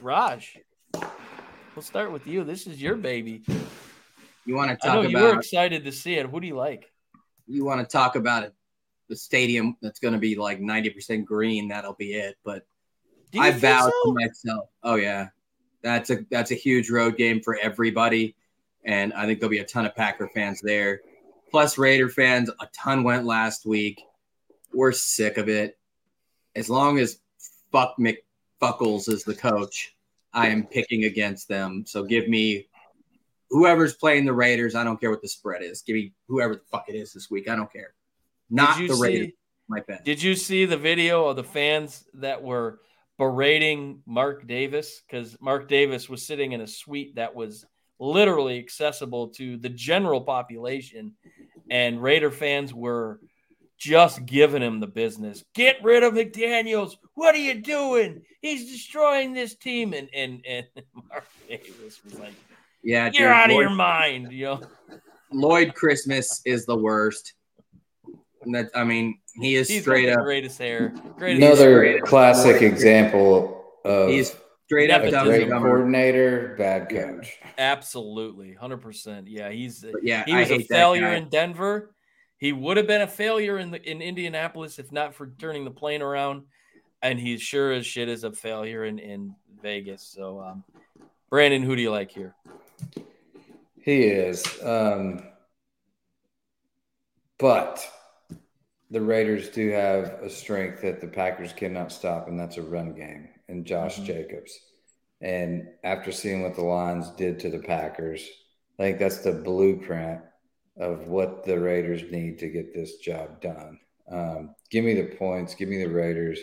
[0.00, 0.58] Raj,
[0.92, 2.42] we'll start with you.
[2.42, 3.42] This is your baby.
[4.44, 6.26] You want to talk I know talk you were excited to see it.
[6.26, 6.90] Who do you like?
[7.50, 8.54] you want to talk about it,
[9.10, 11.68] the stadium that's going to be like 90% green.
[11.68, 12.38] That'll be it.
[12.44, 12.64] But
[13.38, 14.10] I vowed so?
[14.10, 14.68] to myself.
[14.82, 15.28] Oh yeah,
[15.82, 18.34] that's a that's a huge road game for everybody,
[18.84, 21.02] and I think there'll be a ton of Packer fans there.
[21.50, 24.00] Plus Raider fans, a ton went last week.
[24.72, 25.76] We're sick of it.
[26.54, 27.18] as long as
[27.72, 29.96] fuck McFuckles is the coach,
[30.32, 31.84] I am picking against them.
[31.86, 32.68] So give me
[33.50, 34.76] whoever's playing the Raiders.
[34.76, 35.82] I don't care what the spread is.
[35.82, 37.48] Give me whoever the fuck it is this week.
[37.48, 37.94] I don't care.
[38.50, 39.32] Not Did you the see- Raiders.
[39.68, 40.04] My bet.
[40.04, 42.80] Did you see the video of the fans that were
[43.18, 45.00] berating Mark Davis?
[45.06, 47.64] Because Mark Davis was sitting in a suite that was
[48.00, 51.14] literally accessible to the general population,
[51.70, 53.20] and Raider fans were
[53.78, 55.44] just giving him the business.
[55.54, 56.96] Get rid of McDaniels.
[57.14, 58.22] What are you doing?
[58.42, 59.92] He's destroying this team.
[59.92, 60.66] And and and
[61.08, 62.34] Mark Davis was like,
[62.82, 64.60] yeah, "You're dude, out of your mind." You know,
[65.32, 67.34] Lloyd Christmas is the worst.
[68.42, 70.20] And that I mean, he is he's straight up.
[70.20, 70.94] greatest hair.
[71.18, 72.02] Greatest Another great.
[72.02, 74.34] classic example of He's
[74.66, 75.68] straight up a dumb great dumber.
[75.68, 77.02] coordinator, bad Yeah.
[77.12, 77.38] coach.
[77.58, 79.28] Absolutely, hundred percent.
[79.28, 81.94] Yeah, he's But yeah, he was a failure in Denver.
[82.38, 85.70] He would have been a failure in the in Indianapolis if not for turning the
[85.70, 86.44] plane around.
[87.02, 90.02] And he sure as shit is a failure in in Vegas.
[90.02, 90.64] So, um,
[91.28, 92.34] Brandon, who do you like here?
[93.82, 94.44] He is.
[94.62, 95.22] Um,
[97.38, 97.86] but
[98.90, 102.94] the Raiders do have a strength that the Packers cannot stop, and that's a run
[102.94, 104.04] game and Josh Mhm.
[104.04, 104.58] Jacobs.
[105.20, 108.28] And after seeing what the Lions did to the Packers,
[108.78, 110.22] I think that's the blueprint
[110.76, 113.78] of what the Raiders need to get this job done.
[114.08, 116.40] Um, give me the points, give me the Raiders,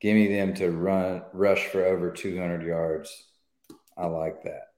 [0.00, 3.28] give me them to run rush for over 200 yards.
[3.96, 4.68] I like that.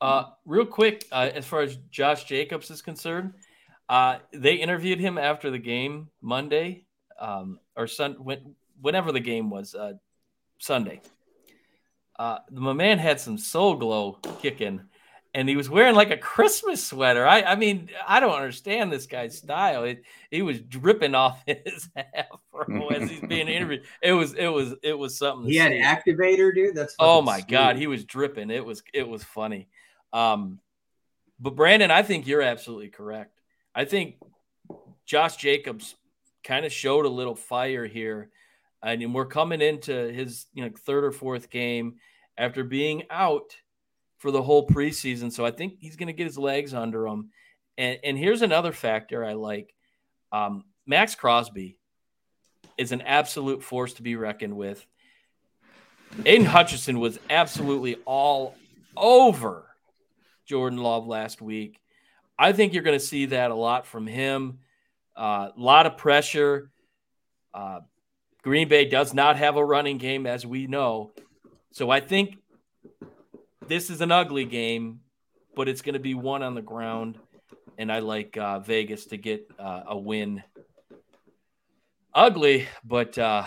[0.00, 3.34] Uh, real quick, uh, as far as Josh Jacobs is concerned,
[3.90, 6.84] uh, they interviewed him after the game Monday,
[7.18, 9.94] um, or sun when, whenever the game was uh,
[10.58, 11.00] Sunday.
[12.16, 14.82] Uh, my man had some Soul Glo kicking,
[15.34, 17.26] and he was wearing like a Christmas sweater.
[17.26, 19.82] I, I mean, I don't understand this guy's style.
[19.82, 23.82] It, he was dripping off his afro as he's being interviewed.
[24.00, 25.50] It was, it was, it was something.
[25.50, 25.80] He had see.
[25.80, 26.76] activator, dude.
[26.76, 27.48] That's Oh my sweet.
[27.48, 28.50] god, he was dripping.
[28.50, 29.68] It was it was funny.
[30.12, 30.60] Um,
[31.40, 33.39] but Brandon, I think you're absolutely correct.
[33.80, 34.16] I think
[35.06, 35.94] Josh Jacobs
[36.44, 38.28] kind of showed a little fire here,
[38.82, 41.94] and we're coming into his you know third or fourth game
[42.36, 43.56] after being out
[44.18, 45.32] for the whole preseason.
[45.32, 47.30] So I think he's going to get his legs under him.
[47.78, 49.74] And and here's another factor I like.
[50.30, 51.78] Um, Maxx Crosby
[52.76, 54.84] is an absolute force to be reckoned with.
[56.26, 58.54] Aidan Hutchinson was absolutely all
[58.94, 59.64] over
[60.44, 61.79] Jordan Love last week.
[62.40, 64.60] I think you're going to see that a lot from him.
[65.14, 66.70] A lot of pressure.
[67.52, 67.80] Uh,
[68.42, 71.12] Green Bay does not have a running game, as we know.
[71.72, 72.38] So I think
[73.68, 75.00] this is an ugly game,
[75.54, 77.18] but it's going to be one on the ground.
[77.76, 80.42] And I like uh, Vegas to get uh, a win.
[82.14, 83.44] Ugly, but uh,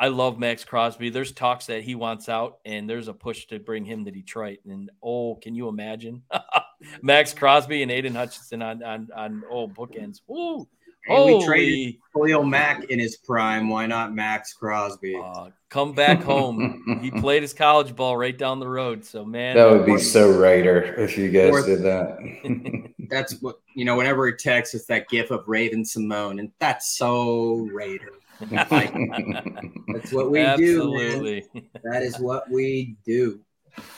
[0.00, 1.10] I love Maxx Crosby.
[1.10, 4.58] There's talks that he wants out, and there's a push to bring him to Detroit.
[4.64, 6.22] And oh, can you imagine
[7.02, 10.20] Maxx Crosby and Aidan Hutchinson on on on oh bookends?
[10.30, 10.66] Ooh,
[11.04, 11.46] Hey, we holy!
[11.46, 13.68] traded Khalil Mack in his prime.
[13.70, 15.16] Why not Maxx Crosby?
[15.16, 16.98] Uh, come back home.
[17.02, 19.04] he played his college ball right down the road.
[19.04, 22.92] So man, That would be so Raider if you guys Fourth- did that.
[23.10, 23.96] That's what you know.
[23.96, 28.10] Whenever he texts, it's that gif of Raven-Symoné, and that's so Raider.
[28.50, 30.92] That's what we do.
[30.92, 31.00] Man.
[31.00, 31.44] absolutely.
[31.82, 33.40] That is what we do.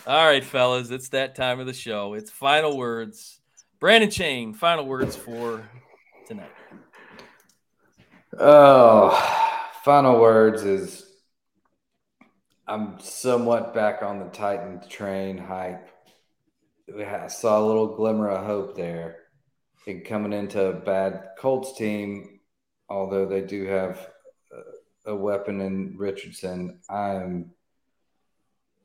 [0.07, 2.15] All right, fellas, it's that time of the show.
[2.15, 3.41] It's final words.
[3.81, 5.69] Brandon Shane, final words for
[6.27, 6.51] tonight.
[8.39, 9.11] Oh,
[9.85, 11.07] final words is
[12.67, 15.89] I'm somewhat back on the Titan train hype.
[16.97, 19.17] I saw a little glimmer of hope there.
[19.87, 22.41] And coming into a bad Colts team,
[22.89, 24.09] although they do have
[25.07, 27.53] a weapon in Richardson, I'm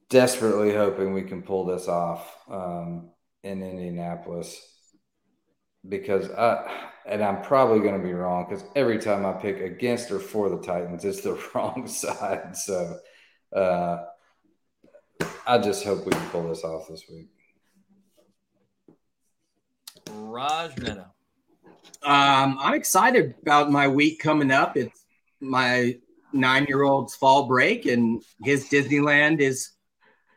[0.10, 3.10] desperately hoping we can pull this off um,
[3.44, 4.62] in Indianapolis
[5.88, 10.10] because I and I'm probably going to be wrong because every time I pick against
[10.12, 12.58] or for the Titans, it's the wrong side.
[12.58, 12.98] So
[13.56, 14.06] uh,
[15.46, 17.30] I just hope we can pull this off this week.
[20.12, 21.12] Raj Mehta.
[22.02, 24.78] Um, I'm excited about my week coming up.
[24.78, 25.06] It's
[25.40, 25.98] my
[26.36, 29.72] nine-year-old's fall break, and his Disneyland is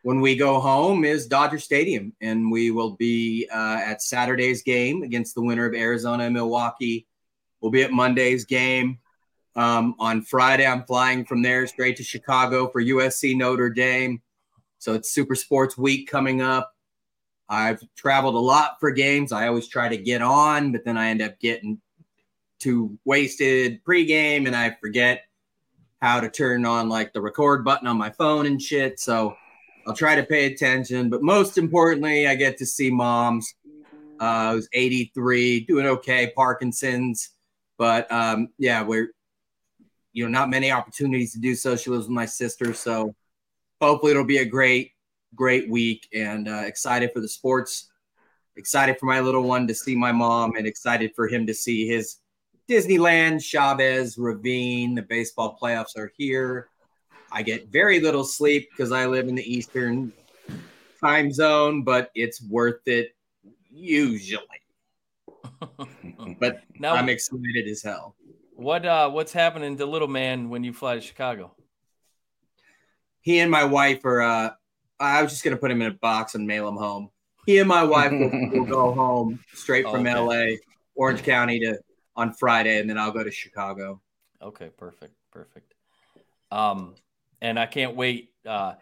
[0.02, 5.02] when we go home is Dodger Stadium, and we will be uh, at Saturday's game
[5.02, 7.06] against the winner of Arizona and Milwaukee.
[7.60, 8.98] We'll be at Monday's game.
[9.56, 14.22] Um, on Friday, I'm flying from there straight to Chicago for USC Notre Dame.
[14.78, 16.72] So it's Super Sports Week coming up.
[17.48, 19.32] I've traveled a lot for games.
[19.32, 21.80] I always try to get on, but then I end up getting
[22.60, 25.22] too wasted pregame and I forget
[26.00, 29.00] how to turn on like the record button on my phone and shit.
[29.00, 29.36] So
[29.86, 31.10] I'll try to pay attention.
[31.10, 33.54] But most importantly, I get to see moms.
[34.20, 37.30] Uh, I was 83, doing okay, Parkinson's.
[37.78, 39.12] But um, yeah, we're
[40.12, 41.76] you know not many opportunities to do so.
[41.86, 43.14] With my sister, so
[43.80, 44.92] hopefully it'll be a great,
[45.34, 46.08] great week.
[46.12, 47.90] And uh, excited for the sports.
[48.56, 51.86] Excited for my little one to see my mom, and excited for him to see
[51.86, 52.16] his
[52.68, 54.94] Disneyland, Chavez, Ravine.
[54.94, 56.68] The baseball playoffs are here.
[57.32, 60.12] I get very little sleep because I live in the Eastern
[61.02, 63.14] time zone, but it's worth it
[63.70, 64.44] usually.
[66.40, 68.14] but Now, I'm excited as hell.
[68.54, 71.54] what uh, what's happening to little man when you fly to Chicago?
[73.20, 74.22] He and my wife are.
[74.22, 74.50] Uh,
[75.00, 77.10] I was just gonna put him in a box and mail him home.
[77.46, 80.18] He and my wife will, will go home straight from Okay.
[80.18, 80.56] LA,
[80.94, 81.78] Orange County to
[82.18, 84.00] on Friday, and then I'll go to Chicago.
[84.42, 85.74] Okay, perfect, perfect.
[86.50, 86.96] Um,
[87.40, 88.32] and I can't wait.
[88.44, 88.74] Uh,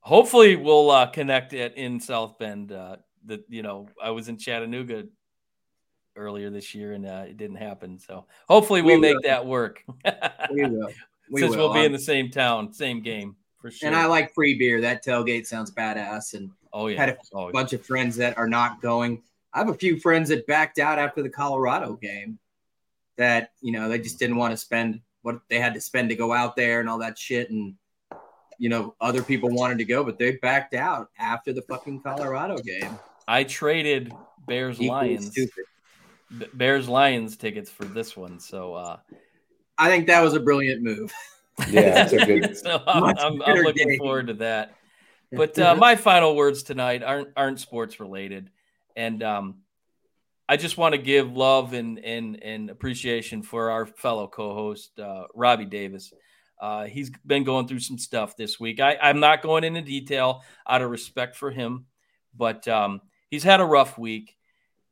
[0.00, 2.72] hopefully, we'll uh, connect it in South Bend.
[2.72, 2.96] Uh,
[3.26, 5.04] that you know, I was in Chattanooga
[6.16, 7.98] earlier this year, and uh, it didn't happen.
[7.98, 9.84] So hopefully, We we'll make that work.
[10.52, 10.88] We will.
[11.30, 11.64] We Since will.
[11.66, 13.88] we'll be in I'm- the same town, same game for sure.
[13.88, 14.80] and I like free beer.
[14.80, 16.32] That tailgate sounds badass.
[16.34, 19.22] And oh yeah, had a oh, bunch of friends that are not going.
[19.52, 22.38] I have a few friends that backed out after the Colorado game.
[23.18, 26.16] That you know they just didn't want to spend what they had to spend to
[26.16, 27.50] go out there and all that shit.
[27.50, 27.74] And
[28.58, 32.58] you know other people wanted to go, but they backed out after the fucking Colorado
[32.58, 32.98] game.
[33.26, 34.12] I traded
[34.46, 35.36] Bears Lions
[36.54, 38.38] Bears Lions tickets for this one.
[38.40, 38.96] So uh,
[39.76, 41.12] I think that was a brilliant move.
[41.68, 42.56] Yeah, it's a good.
[42.64, 43.98] so I'm, I'm, I'm looking game.
[43.98, 44.76] forward to that.
[45.32, 48.48] But uh, my final words tonight aren't aren't sports related,
[48.96, 49.56] and um,
[50.48, 55.24] I just want to give love and and and appreciation for our fellow co-host uh,
[55.34, 56.12] Robbie Davis.
[56.60, 58.80] Uh, he's been going through some stuff this week.
[58.80, 61.86] I, I'm not going into detail out of respect for him,
[62.36, 63.00] but um,
[63.30, 64.36] he's had a rough week,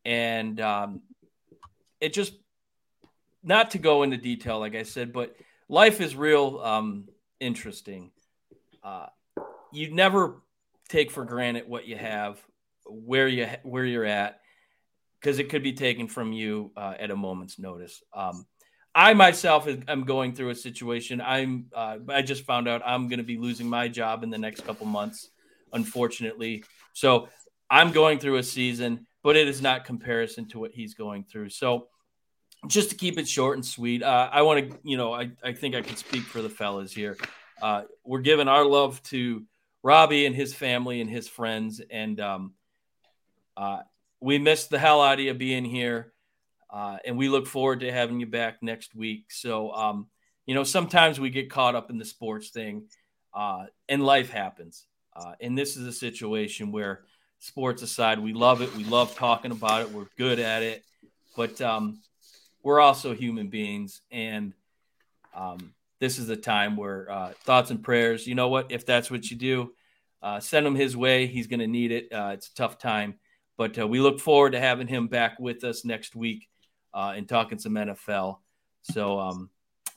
[0.04, 1.00] and um,
[2.00, 2.34] it just
[3.42, 5.36] not to go into detail, like I said, but
[5.68, 7.08] life is real um,
[7.40, 8.10] interesting.
[8.84, 9.06] Uh,
[9.72, 10.42] you never
[10.88, 12.38] take for granted what you have,
[12.84, 14.40] where you where you're at,
[15.20, 18.02] because it could be taken from you uh, at a moment's notice.
[18.12, 18.46] Um,
[18.94, 21.20] I myself am going through a situation.
[21.20, 24.38] I'm uh, I just found out I'm going to be losing my job in the
[24.38, 25.28] next couple months,
[25.72, 26.64] unfortunately.
[26.94, 27.28] So
[27.68, 31.50] I'm going through a season, but it is not comparison to what he's going through.
[31.50, 31.88] So
[32.68, 35.52] just to keep it short and sweet, uh, I want to, you know, I, I
[35.52, 37.16] think I can speak for the fellas here.
[37.60, 39.44] Uh, we're giving our love to
[39.82, 42.54] Robbie and his family and his friends, and um,
[43.56, 43.80] uh,
[44.20, 46.12] we missed the hell out of you being here,
[46.70, 49.26] uh, and we look forward to having you back next week.
[49.30, 50.06] So, um,
[50.46, 52.88] you know, sometimes we get caught up in the sports thing,
[53.34, 54.86] uh, and life happens.
[55.14, 57.04] Uh, and this is a situation where,
[57.38, 58.74] sports aside, we love it.
[58.74, 59.90] We love talking about it.
[59.90, 60.84] We're good at it,
[61.36, 62.00] but um,
[62.62, 64.52] we're also human beings, and
[65.34, 68.26] um, this is a time where uh, thoughts and prayers.
[68.26, 68.72] You know what?
[68.72, 69.72] If that's what you do,
[70.22, 71.26] uh, send him his way.
[71.26, 72.12] He's going to need it.
[72.12, 73.14] Uh, it's a tough time,
[73.56, 76.48] but uh, we look forward to having him back with us next week
[76.94, 78.38] uh, and talking some NFL.
[78.82, 79.50] So, um,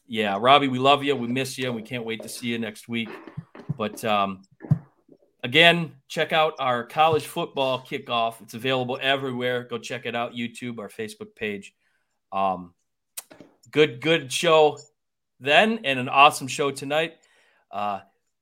[0.07, 1.15] yeah, Robbie, we love you.
[1.15, 1.67] We miss you.
[1.67, 3.09] And we can't wait to see you next week.
[3.77, 4.41] But um,
[5.43, 8.41] again, check out our college football kickoff.
[8.41, 9.63] It's available everywhere.
[9.63, 10.33] Go check it out.
[10.33, 11.73] YouTube, our Facebook page.
[12.31, 12.73] Um,
[13.71, 14.77] good, good show
[15.39, 17.15] then, and an awesome show tonight.
[17.71, 18.01] Uh,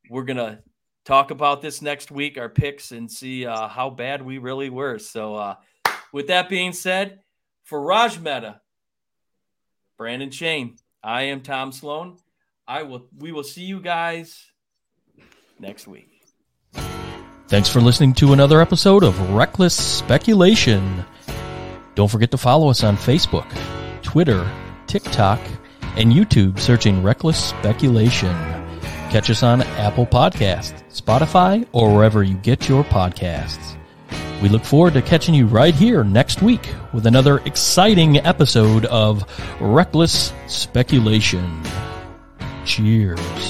[0.10, 0.62] we're gonna
[1.08, 5.00] talk about this next week, our picks, and see uh, how bad we really were.
[5.00, 5.56] So, uh,
[6.12, 7.22] with that being said,
[7.64, 8.60] for Raj Mehta,
[9.98, 12.18] Brandon Shane, I am Tom Sloan.
[12.68, 13.08] I will.
[13.18, 14.46] We will see you guys
[15.58, 16.10] next week.
[17.48, 21.06] Thanks for listening to another episode of Reckless Speculation.
[21.96, 23.50] Don't forget to follow us on Facebook,
[24.02, 24.46] Twitter,
[24.88, 25.40] TikTok,
[25.96, 28.57] and YouTube searching Reckless Speculation.
[29.10, 33.78] Catch us on Apple Podcasts, Spotify, or wherever you get your podcasts.
[34.42, 39.26] We look forward to catching you right here next week with another exciting episode of
[39.60, 41.64] Reckless Speculation.
[42.66, 43.20] Cheers.